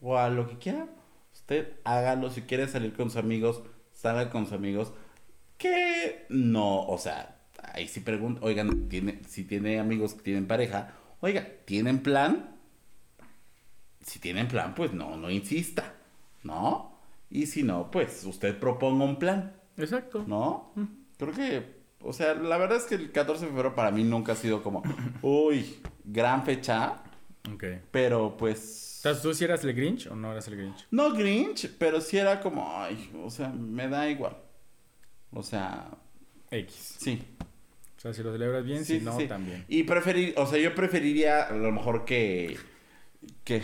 o 0.00 0.16
a 0.16 0.30
lo 0.30 0.48
que 0.48 0.58
quiera, 0.58 0.86
usted 1.48 1.72
hágalo. 1.84 2.30
Si 2.30 2.42
quiere 2.42 2.68
salir 2.68 2.92
con 2.92 3.06
sus 3.08 3.16
amigos, 3.16 3.62
salga 3.92 4.28
con 4.30 4.44
sus 4.44 4.52
amigos. 4.54 4.92
Que 5.56 6.26
no, 6.28 6.86
o 6.86 6.98
sea, 6.98 7.38
ahí 7.72 7.88
sí 7.88 8.00
pregunto, 8.00 8.44
oigan, 8.44 8.88
¿tiene, 8.88 9.20
si 9.26 9.44
tiene 9.44 9.80
amigos 9.80 10.14
que 10.14 10.22
tienen 10.22 10.46
pareja, 10.46 10.92
oiga, 11.20 11.48
¿tienen 11.64 12.00
plan? 12.00 12.54
Si 14.04 14.18
tienen 14.20 14.46
plan, 14.46 14.74
pues 14.74 14.92
no, 14.92 15.16
no 15.16 15.30
insista, 15.30 15.94
¿no? 16.44 16.92
Y 17.30 17.46
si 17.46 17.62
no, 17.62 17.90
pues 17.90 18.24
usted 18.24 18.58
proponga 18.58 19.04
un 19.04 19.16
plan, 19.18 19.54
Exacto. 19.76 20.24
¿no? 20.26 20.72
Creo 21.18 21.32
que, 21.32 21.78
o 22.02 22.12
sea, 22.12 22.34
la 22.34 22.56
verdad 22.58 22.76
es 22.78 22.84
que 22.84 22.94
el 22.94 23.10
14 23.10 23.46
de 23.46 23.50
febrero 23.50 23.74
para 23.74 23.90
mí 23.90 24.04
nunca 24.04 24.32
ha 24.32 24.36
sido 24.36 24.62
como, 24.62 24.82
uy, 25.22 25.80
gran 26.04 26.44
fecha, 26.44 27.02
Ok. 27.52 27.64
pero 27.90 28.36
pues... 28.36 28.87
Sea, 29.00 29.20
¿tú 29.20 29.32
si 29.32 29.44
eras 29.44 29.62
el 29.64 29.74
Grinch 29.74 30.08
o 30.08 30.16
no 30.16 30.32
eras 30.32 30.48
el 30.48 30.56
Grinch? 30.56 30.86
No 30.90 31.12
Grinch, 31.12 31.70
pero 31.78 32.00
sí 32.00 32.18
era 32.18 32.40
como, 32.40 32.68
ay, 32.82 33.10
o 33.22 33.30
sea, 33.30 33.48
me 33.48 33.88
da 33.88 34.08
igual. 34.10 34.36
O 35.30 35.42
sea, 35.42 35.88
X. 36.50 36.96
sí. 36.98 37.22
O 37.96 38.00
sea, 38.00 38.12
si 38.12 38.22
lo 38.22 38.32
celebras 38.32 38.64
bien, 38.64 38.84
Sí, 38.84 38.94
si 38.94 38.98
sí, 39.00 39.04
no, 39.04 39.16
sí. 39.18 39.26
también. 39.26 39.64
Y 39.68 39.82
preferir, 39.84 40.34
o 40.36 40.46
sea, 40.46 40.58
yo 40.58 40.74
preferiría 40.74 41.42
a 41.44 41.52
lo 41.52 41.70
mejor 41.72 42.04
que, 42.04 42.56
que, 43.44 43.60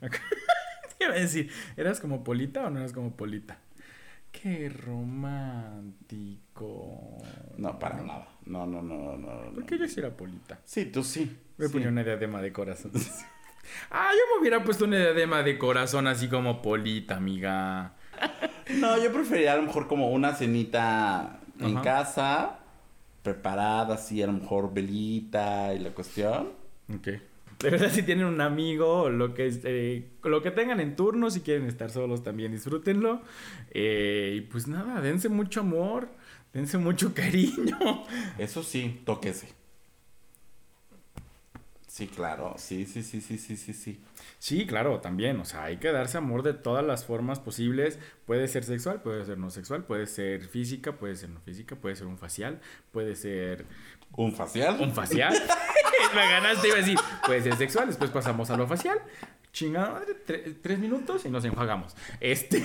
¿Qué 0.00 1.04
iba 1.04 1.14
a 1.14 1.18
decir? 1.18 1.50
¿Eras 1.76 2.00
como 2.00 2.22
Polita 2.24 2.66
o 2.66 2.70
no 2.70 2.78
eras 2.78 2.92
como 2.92 3.16
Polita? 3.16 3.58
Qué 4.42 4.68
romántico. 4.68 6.02
no, 7.56 7.78
para 7.78 8.02
nada. 8.02 8.28
No, 8.44 8.66
no, 8.66 8.82
no, 8.82 9.16
no, 9.16 9.44
no. 9.44 9.52
Porque 9.54 9.78
yo 9.78 9.88
sí 9.88 10.00
era 10.00 10.10
Polita. 10.16 10.60
Sí, 10.64 10.86
tú 10.86 11.02
sí. 11.02 11.36
Me 11.56 11.66
sí. 11.66 11.72
ponía 11.72 11.88
una 11.88 12.04
diadema 12.04 12.42
de 12.42 12.52
corazón. 12.52 12.92
ah, 13.90 14.10
yo 14.12 14.34
me 14.34 14.40
hubiera 14.40 14.62
puesto 14.62 14.84
una 14.84 14.98
diadema 14.98 15.42
de 15.42 15.58
corazón 15.58 16.06
así 16.06 16.28
como 16.28 16.60
Polita, 16.62 17.16
amiga. 17.16 17.94
No, 18.76 19.02
yo 19.02 19.12
preferiría 19.12 19.54
a 19.54 19.56
lo 19.56 19.62
mejor 19.62 19.88
como 19.88 20.10
una 20.10 20.34
cenita 20.34 21.40
en 21.58 21.76
Ajá. 21.78 21.82
casa, 21.82 22.58
preparada 23.22 23.94
así, 23.94 24.22
a 24.22 24.26
lo 24.26 24.34
mejor 24.34 24.72
velita 24.74 25.72
y 25.74 25.78
la 25.78 25.90
cuestión. 25.90 26.52
Ok. 26.94 27.08
De 27.58 27.70
verdad, 27.70 27.90
si 27.90 28.02
tienen 28.02 28.26
un 28.26 28.40
amigo, 28.40 29.08
lo 29.08 29.32
que, 29.34 29.50
eh, 29.64 30.08
lo 30.24 30.42
que 30.42 30.50
tengan 30.50 30.78
en 30.80 30.94
turno, 30.94 31.30
si 31.30 31.40
quieren 31.40 31.66
estar 31.66 31.90
solos 31.90 32.22
también, 32.22 32.52
disfrútenlo. 32.52 33.22
Eh, 33.70 34.34
y 34.36 34.40
pues 34.42 34.68
nada, 34.68 35.00
dense 35.00 35.28
mucho 35.30 35.60
amor, 35.60 36.08
dense 36.52 36.76
mucho 36.78 37.14
cariño. 37.14 38.04
Eso 38.38 38.62
sí, 38.62 39.00
tóquese. 39.06 39.48
Sí, 41.88 42.08
claro. 42.08 42.54
Sí, 42.58 42.84
sí, 42.84 43.02
sí, 43.02 43.22
sí, 43.22 43.38
sí, 43.38 43.56
sí, 43.56 43.72
sí. 43.72 44.00
Sí, 44.38 44.66
claro, 44.66 45.00
también. 45.00 45.40
O 45.40 45.46
sea, 45.46 45.64
hay 45.64 45.78
que 45.78 45.90
darse 45.92 46.18
amor 46.18 46.42
de 46.42 46.52
todas 46.52 46.84
las 46.84 47.06
formas 47.06 47.40
posibles. 47.40 47.98
Puede 48.26 48.48
ser 48.48 48.64
sexual, 48.64 49.00
puede 49.00 49.24
ser 49.24 49.38
no 49.38 49.48
sexual, 49.48 49.84
puede 49.84 50.04
ser 50.06 50.44
física, 50.46 50.92
puede 50.98 51.16
ser 51.16 51.30
no 51.30 51.40
física, 51.40 51.74
puede 51.74 51.96
ser 51.96 52.06
un 52.06 52.18
facial, 52.18 52.60
puede 52.92 53.16
ser 53.16 53.64
¿Un 54.14 54.32
facial? 54.34 54.78
un 54.78 54.92
facial. 54.92 55.34
Me 56.16 56.28
ganaste, 56.30 56.68
iba 56.68 56.76
a 56.76 56.80
decir, 56.80 56.98
puede 57.26 57.42
ser 57.42 57.56
sexual, 57.56 57.86
después 57.88 58.10
pasamos 58.10 58.50
a 58.50 58.56
lo 58.56 58.66
facial. 58.66 58.98
chingada 59.52 59.90
madre, 59.92 60.14
tre- 60.26 60.56
tres 60.62 60.78
minutos 60.78 61.24
y 61.24 61.30
nos 61.30 61.44
enjuagamos. 61.44 61.94
Este. 62.20 62.64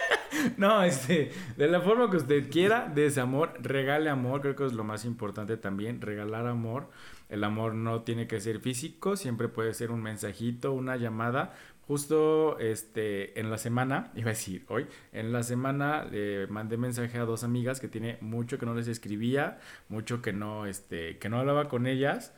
no, 0.56 0.82
este. 0.82 1.30
De 1.56 1.68
la 1.68 1.80
forma 1.80 2.10
que 2.10 2.16
usted 2.16 2.50
quiera, 2.50 2.88
de 2.92 3.06
ese 3.06 3.20
amor, 3.20 3.52
regale 3.60 4.10
amor. 4.10 4.40
Creo 4.40 4.56
que 4.56 4.66
es 4.66 4.72
lo 4.72 4.84
más 4.84 5.04
importante 5.04 5.56
también, 5.56 6.00
regalar 6.00 6.46
amor. 6.46 6.90
El 7.28 7.42
amor 7.44 7.74
no 7.74 8.02
tiene 8.02 8.26
que 8.26 8.40
ser 8.40 8.60
físico, 8.60 9.16
siempre 9.16 9.48
puede 9.48 9.74
ser 9.74 9.90
un 9.90 10.02
mensajito, 10.02 10.72
una 10.72 10.96
llamada. 10.96 11.54
Justo 11.86 12.58
este, 12.60 13.38
en 13.38 13.50
la 13.50 13.58
semana, 13.58 14.10
iba 14.16 14.30
a 14.30 14.34
decir 14.34 14.64
hoy, 14.68 14.86
en 15.12 15.32
la 15.32 15.42
semana 15.42 16.04
le 16.04 16.46
mandé 16.46 16.76
mensaje 16.78 17.18
a 17.18 17.24
dos 17.24 17.44
amigas 17.44 17.78
que 17.78 17.88
tiene 17.88 18.16
mucho 18.22 18.58
que 18.58 18.64
no 18.66 18.74
les 18.74 18.88
escribía, 18.88 19.58
mucho 19.88 20.22
que 20.22 20.32
no, 20.32 20.64
este, 20.66 21.18
que 21.18 21.28
no 21.28 21.38
hablaba 21.40 21.68
con 21.68 21.86
ellas. 21.86 22.32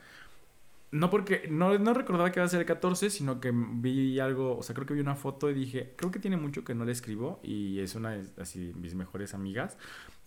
No 0.91 1.09
porque, 1.09 1.47
no, 1.49 1.77
no 1.79 1.93
recordaba 1.93 2.31
que 2.31 2.39
iba 2.39 2.45
a 2.45 2.49
ser 2.49 2.61
el 2.61 2.65
14, 2.65 3.09
sino 3.09 3.41
que 3.41 3.51
vi 3.53 4.19
algo, 4.19 4.57
o 4.57 4.63
sea, 4.63 4.73
creo 4.73 4.87
que 4.87 4.93
vi 4.93 5.01
una 5.01 5.15
foto 5.15 5.49
y 5.49 5.53
dije, 5.53 5.93
creo 5.97 6.11
que 6.11 6.19
tiene 6.19 6.37
mucho 6.37 6.63
que 6.63 6.75
no 6.75 6.85
le 6.85 6.93
escribo 6.93 7.41
y 7.43 7.79
es 7.81 7.95
una 7.95 8.11
de 8.11 8.25
así 8.41 8.71
mis 8.75 8.95
mejores 8.95 9.33
amigas, 9.33 9.77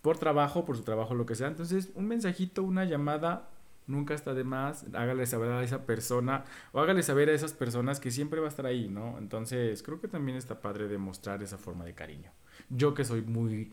por 0.03 0.17
trabajo, 0.19 0.63
por 0.63 0.77
su 0.77 0.83
trabajo, 0.83 1.15
lo 1.15 1.25
que 1.25 1.33
sea. 1.35 1.47
Entonces, 1.47 1.89
un 1.95 2.07
mensajito, 2.07 2.61
una 2.63 2.85
llamada, 2.85 3.49
nunca 3.87 4.13
está 4.13 4.33
de 4.35 4.43
más. 4.43 4.85
Hágale 4.93 5.25
saber 5.25 5.51
a 5.51 5.63
esa 5.63 5.85
persona 5.85 6.45
o 6.73 6.79
hágale 6.79 7.01
saber 7.03 7.29
a 7.29 7.33
esas 7.33 7.53
personas 7.53 7.99
que 7.99 8.11
siempre 8.11 8.39
va 8.39 8.45
a 8.47 8.49
estar 8.49 8.65
ahí, 8.67 8.87
¿no? 8.87 9.17
Entonces, 9.17 9.81
creo 9.83 9.99
que 9.99 10.07
también 10.07 10.37
está 10.37 10.61
padre 10.61 10.87
demostrar 10.87 11.41
esa 11.43 11.57
forma 11.57 11.85
de 11.85 11.93
cariño. 11.95 12.31
Yo 12.69 12.93
que 12.93 13.03
soy 13.03 13.21
muy... 13.23 13.71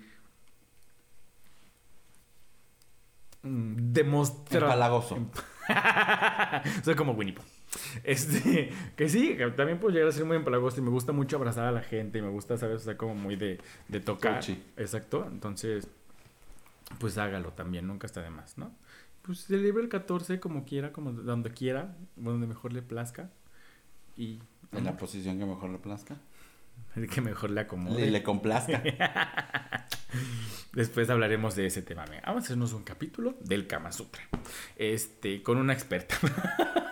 mm, 3.42 3.92
Demostrar... 3.92 4.62
Empalagoso. 4.64 5.18
Soy 6.84 6.94
como 6.94 7.12
Winnie 7.12 7.34
Pooh. 7.34 7.44
Este, 8.04 8.72
que 8.96 9.08
sí, 9.08 9.36
que 9.36 9.46
también 9.50 9.78
puedo 9.78 9.92
llegar 9.92 10.08
a 10.08 10.12
ser 10.12 10.24
muy 10.24 10.36
empalagoso 10.36 10.80
y 10.80 10.82
me 10.82 10.90
gusta 10.90 11.12
mucho 11.12 11.36
abrazar 11.36 11.66
a 11.66 11.72
la 11.72 11.82
gente 11.82 12.18
y 12.18 12.22
me 12.22 12.30
gusta, 12.30 12.56
¿sabes? 12.56 12.82
O 12.82 12.84
sea, 12.84 12.96
como 12.96 13.14
muy 13.14 13.36
de, 13.36 13.60
de 13.88 14.00
tocar. 14.00 14.42
Exacto. 14.76 15.26
Entonces, 15.30 15.88
pues 16.98 17.18
hágalo 17.18 17.52
también, 17.52 17.86
nunca 17.86 18.06
está 18.06 18.22
de 18.22 18.30
más, 18.30 18.56
¿no? 18.56 18.72
Pues 19.22 19.44
celebre 19.44 19.82
el 19.82 19.88
14 19.88 20.40
como 20.40 20.64
quiera, 20.64 20.92
como 20.92 21.12
donde 21.12 21.50
quiera, 21.50 21.94
donde 22.16 22.46
mejor 22.46 22.72
le 22.72 22.82
plazca 22.82 23.30
y 24.16 24.40
En 24.72 24.84
la 24.84 24.96
posición 24.96 25.38
que 25.38 25.46
mejor 25.46 25.70
le 25.70 25.78
plazca. 25.78 26.16
El 26.96 27.08
que 27.08 27.20
mejor 27.20 27.50
le 27.50 27.60
acomode. 27.62 28.06
Y 28.06 28.10
le 28.10 28.22
complazca. 28.22 28.82
Después 30.72 31.10
hablaremos 31.10 31.56
de 31.56 31.66
ese 31.66 31.82
tema. 31.82 32.04
Vamos 32.24 32.42
a 32.42 32.44
hacernos 32.44 32.72
un 32.72 32.84
capítulo 32.84 33.36
del 33.40 33.66
Kama 33.66 33.92
Sutra. 33.92 34.22
Este, 34.76 35.42
con 35.42 35.58
una 35.58 35.72
experta. 35.72 36.16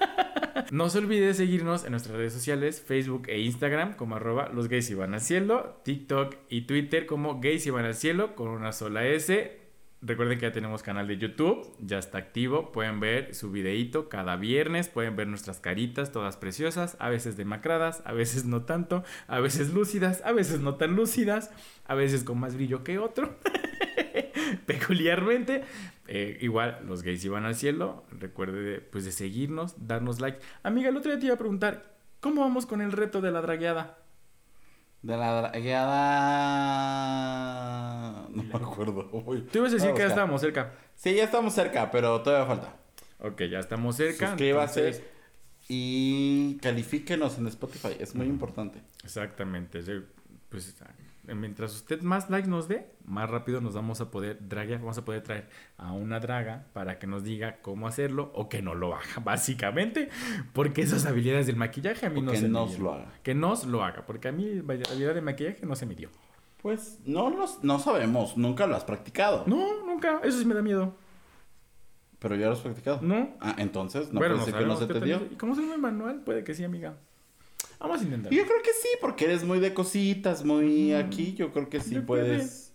No 0.71 0.89
se 0.89 0.99
olvide 0.99 1.27
de 1.27 1.35
seguirnos 1.35 1.85
en 1.85 1.93
nuestras 1.93 2.17
redes 2.17 2.33
sociales, 2.33 2.81
Facebook 2.81 3.29
e 3.29 3.39
Instagram 3.41 3.95
como 3.95 4.17
arroba 4.17 4.49
los 4.49 4.69
gays 4.69 4.91
iban 4.91 5.15
al 5.15 5.21
cielo, 5.21 5.81
TikTok 5.85 6.35
y 6.49 6.63
Twitter 6.63 7.07
como 7.07 7.41
gays 7.41 7.67
iban 7.67 7.85
al 7.85 7.95
cielo 7.95 8.35
con 8.35 8.49
una 8.49 8.73
sola 8.73 9.07
S. 9.07 9.66
Recuerden 10.03 10.39
que 10.39 10.47
ya 10.47 10.53
tenemos 10.53 10.83
canal 10.83 11.09
de 11.09 11.17
YouTube, 11.17 11.67
ya 11.81 11.99
está 11.99 12.19
activo, 12.19 12.71
pueden 12.71 13.01
ver 13.01 13.35
su 13.35 13.51
videíto 13.51 14.09
cada 14.09 14.37
viernes, 14.37 14.89
pueden 14.89 15.17
ver 15.17 15.27
nuestras 15.27 15.59
caritas 15.59 16.13
todas 16.13 16.37
preciosas, 16.37 16.97
a 17.01 17.09
veces 17.09 17.37
demacradas, 17.37 18.03
a 18.05 18.13
veces 18.13 18.45
no 18.45 18.63
tanto, 18.63 19.05
a 19.27 19.41
veces 19.41 19.73
lúcidas, 19.73 20.23
a 20.25 20.33
veces 20.33 20.61
no 20.61 20.75
tan 20.75 20.97
lúcidas, 20.97 21.51
a 21.87 21.95
veces 21.95 22.25
con 22.25 22.39
más 22.39 22.55
brillo 22.55 22.85
que 22.85 22.99
otro. 22.99 23.37
peculiarmente. 24.67 25.65
Eh, 26.09 26.39
igual, 26.41 26.81
los 26.87 27.03
gays 27.03 27.25
iban 27.25 27.45
al 27.45 27.55
cielo. 27.55 28.05
Recuerde 28.11 28.61
de, 28.63 28.81
pues, 28.81 29.05
de 29.05 29.13
seguirnos, 29.13 29.87
darnos 29.87 30.21
like. 30.21 30.39
Amiga, 30.63 30.89
el 30.89 30.97
otro 30.97 31.11
día 31.11 31.21
te 31.21 31.27
iba 31.27 31.35
a 31.35 31.39
preguntar, 31.39 31.97
¿cómo 32.21 32.43
vamos 32.43 32.67
con 32.67 32.81
el 32.81 32.93
reto 32.93 33.21
de 33.21 33.31
la 33.31 33.41
dragueada? 33.41 33.99
De 35.07 35.17
la 35.17 35.41
dragueada. 35.41 35.97
No 38.31 38.43
me 38.43 38.55
acuerdo. 38.55 39.09
Uy. 39.13 39.43
Tú 39.53 39.59
ibas 39.59 39.71
a 39.71 39.75
decir 39.77 39.93
que 39.93 40.01
ya 40.01 40.07
estábamos 40.09 40.41
cerca. 40.41 40.73
Sí, 40.97 41.15
ya 41.15 41.25
estamos 41.25 41.55
cerca, 41.55 41.91
pero 41.91 42.21
todavía 42.23 42.47
falta. 42.47 42.77
Ok, 43.21 43.43
ya 43.51 43.61
estamos 43.61 43.97
cerca. 43.97 44.29
Suscríbase 44.29 44.81
entonces- 44.81 45.05
y 45.69 46.57
califíquenos 46.61 47.39
en 47.39 47.47
Spotify. 47.47 47.97
Es 48.01 48.15
muy 48.15 48.27
importante. 48.27 48.81
Exactamente. 49.05 49.81
Pues 50.49 50.77
mientras 51.35 51.75
usted 51.75 52.03
más 52.03 52.31
likes 52.31 52.49
nos 52.49 52.69
dé, 52.69 52.87
más 53.05 53.29
rápido 53.29 53.61
nos 53.61 53.75
vamos 53.75 54.01
a 54.01 54.11
poder 54.11 54.49
draguear, 54.49 54.81
vamos 54.81 54.99
a 54.99 55.05
poder 55.05 55.23
traer 55.23 55.49
a 55.77 55.93
una 55.93 56.21
draga 56.21 56.67
para 56.73 56.99
que 56.99 57.07
nos 57.07 57.25
diga 57.25 57.61
cómo 57.63 57.89
hacerlo 57.89 58.31
o 58.35 58.49
que 58.49 58.63
no 58.63 58.75
lo 58.75 58.95
haga, 58.95 59.07
básicamente. 59.25 60.09
Porque 60.53 60.83
esas 60.83 61.07
habilidades 61.07 61.47
del 61.47 61.57
maquillaje 61.57 62.07
a 62.07 62.11
mí 62.11 62.21
O 62.21 62.23
no 62.23 62.33
que 62.33 62.39
se 62.39 62.45
me 62.45 62.51
nos 62.51 62.69
dieron. 62.71 62.85
lo 62.85 62.93
haga. 62.95 63.13
Que 63.23 63.35
nos 63.35 63.67
lo 63.67 63.83
haga, 63.83 64.07
porque 64.07 64.29
a 64.29 64.33
mí 64.33 64.45
la 64.55 64.75
habilidad 64.75 65.15
de 65.15 65.21
maquillaje 65.23 65.67
no 65.67 65.75
se 65.75 65.87
me 65.87 65.95
dio. 65.95 66.11
Pues 66.63 66.99
no, 67.05 67.31
los, 67.31 67.63
no 67.63 67.79
sabemos. 67.79 68.37
Nunca 68.37 68.67
lo 68.67 68.75
has 68.77 68.85
practicado. 68.85 69.45
No, 69.47 69.85
nunca. 69.85 70.21
Eso 70.25 70.39
sí 70.39 70.45
me 70.45 70.55
da 70.55 70.63
miedo. 70.63 70.97
Pero 72.19 72.35
ya 72.35 72.47
lo 72.47 72.53
has 72.55 72.61
practicado. 72.61 73.01
No. 73.03 73.37
Ah, 73.41 73.55
entonces 73.59 74.13
no 74.13 74.19
bueno, 74.19 74.37
puede 74.37 74.51
ser 74.51 74.61
que 74.61 74.67
no 74.67 74.77
se 74.77 74.87
te 74.87 75.01
dio. 75.01 75.21
¿Y 75.31 75.37
cómo 75.37 75.55
se 75.55 75.61
llama 75.61 75.75
el 75.75 75.81
manual? 75.81 76.23
Puede 76.25 76.43
que 76.45 76.55
sí, 76.55 76.65
amiga. 76.65 76.97
Vamos 77.79 78.01
a 78.01 78.05
intentar. 78.05 78.33
Yo 78.33 78.45
creo 78.45 78.63
que 78.63 78.71
sí, 78.73 78.89
porque 79.01 79.25
eres 79.27 79.45
muy 79.45 79.59
de 79.61 79.75
cositas, 79.75 80.45
muy 80.45 80.93
Mm. 80.93 80.97
aquí. 81.07 81.35
Yo 81.35 81.53
creo 81.53 81.69
que 81.69 81.81
sí 81.81 81.95
Yo 81.97 82.07
puedes. 82.07 82.73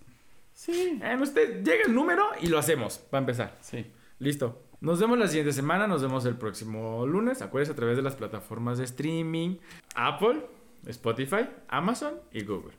Sí. 0.53 0.99
Eh, 1.03 1.17
usted 1.19 1.63
llega 1.63 1.83
el 1.85 1.93
número 1.95 2.23
y 2.41 2.47
lo 2.47 2.59
hacemos. 2.59 2.97
Para 2.99 3.19
empezar. 3.19 3.57
Sí. 3.61 3.85
Listo. 4.19 4.61
Nos 4.79 4.99
vemos 4.99 5.17
la 5.17 5.27
siguiente 5.27 5.53
semana. 5.53 5.87
Nos 5.87 6.01
vemos 6.01 6.25
el 6.25 6.35
próximo 6.37 7.05
lunes. 7.07 7.41
Acuérdense 7.41 7.71
a 7.73 7.75
través 7.75 7.97
de 7.97 8.03
las 8.03 8.15
plataformas 8.15 8.77
de 8.77 8.83
streaming: 8.85 9.57
Apple, 9.95 10.45
Spotify, 10.87 11.47
Amazon 11.67 12.15
y 12.31 12.43
Google. 12.43 12.73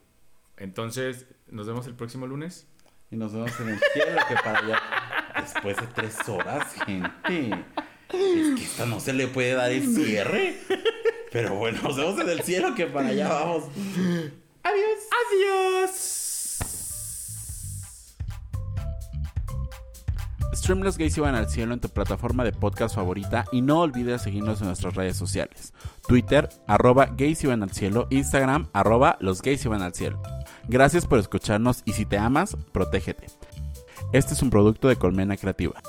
Entonces, 0.56 1.26
nos 1.48 1.66
vemos 1.66 1.86
el 1.86 1.94
próximo 1.94 2.26
lunes. 2.26 2.66
Y 3.10 3.16
nos 3.16 3.32
vemos 3.32 3.58
en 3.60 3.68
el 3.70 3.78
cielo 3.92 4.20
que 4.28 4.34
para 4.36 4.58
allá. 4.58 4.80
Después 5.40 5.76
de 5.76 5.86
tres 5.88 6.28
horas, 6.28 6.72
gente. 6.86 7.50
Es 8.12 8.54
que 8.58 8.62
esta 8.64 8.86
no 8.86 9.00
se 9.00 9.12
le 9.12 9.26
puede 9.26 9.54
dar 9.54 9.70
el 9.72 9.86
cierre. 9.94 10.56
Pero 11.32 11.54
bueno, 11.54 11.80
nos 11.82 11.96
vemos 11.96 12.20
en 12.20 12.28
el 12.28 12.42
cielo 12.42 12.74
que 12.74 12.86
para 12.86 13.08
allá 13.08 13.28
vamos. 13.28 13.64
Adiós. 14.62 14.98
¡Adiós! 15.26 16.18
Stream 20.54 20.82
Los 20.82 20.98
Gays 20.98 21.16
iban 21.16 21.34
al 21.34 21.48
cielo 21.48 21.74
en 21.74 21.80
tu 21.80 21.88
plataforma 21.88 22.44
de 22.44 22.52
podcast 22.52 22.94
favorita 22.94 23.46
y 23.50 23.62
no 23.62 23.80
olvides 23.80 24.22
seguirnos 24.22 24.60
en 24.60 24.68
nuestras 24.68 24.94
redes 24.94 25.16
sociales. 25.16 25.72
Twitter, 26.06 26.48
arroba 26.68 27.06
gays 27.06 27.42
iban 27.42 27.62
al 27.62 27.72
cielo, 27.72 28.06
Instagram, 28.10 28.68
arroba 28.72 29.16
los 29.18 29.42
gays 29.42 29.64
iban 29.64 29.82
al 29.82 29.94
cielo. 29.94 30.22
Gracias 30.68 31.06
por 31.06 31.18
escucharnos 31.18 31.82
y 31.84 31.94
si 31.94 32.04
te 32.06 32.18
amas, 32.18 32.56
protégete. 32.72 33.26
Este 34.12 34.34
es 34.34 34.42
un 34.42 34.50
producto 34.50 34.88
de 34.88 34.96
Colmena 34.96 35.36
Creativa. 35.36 35.82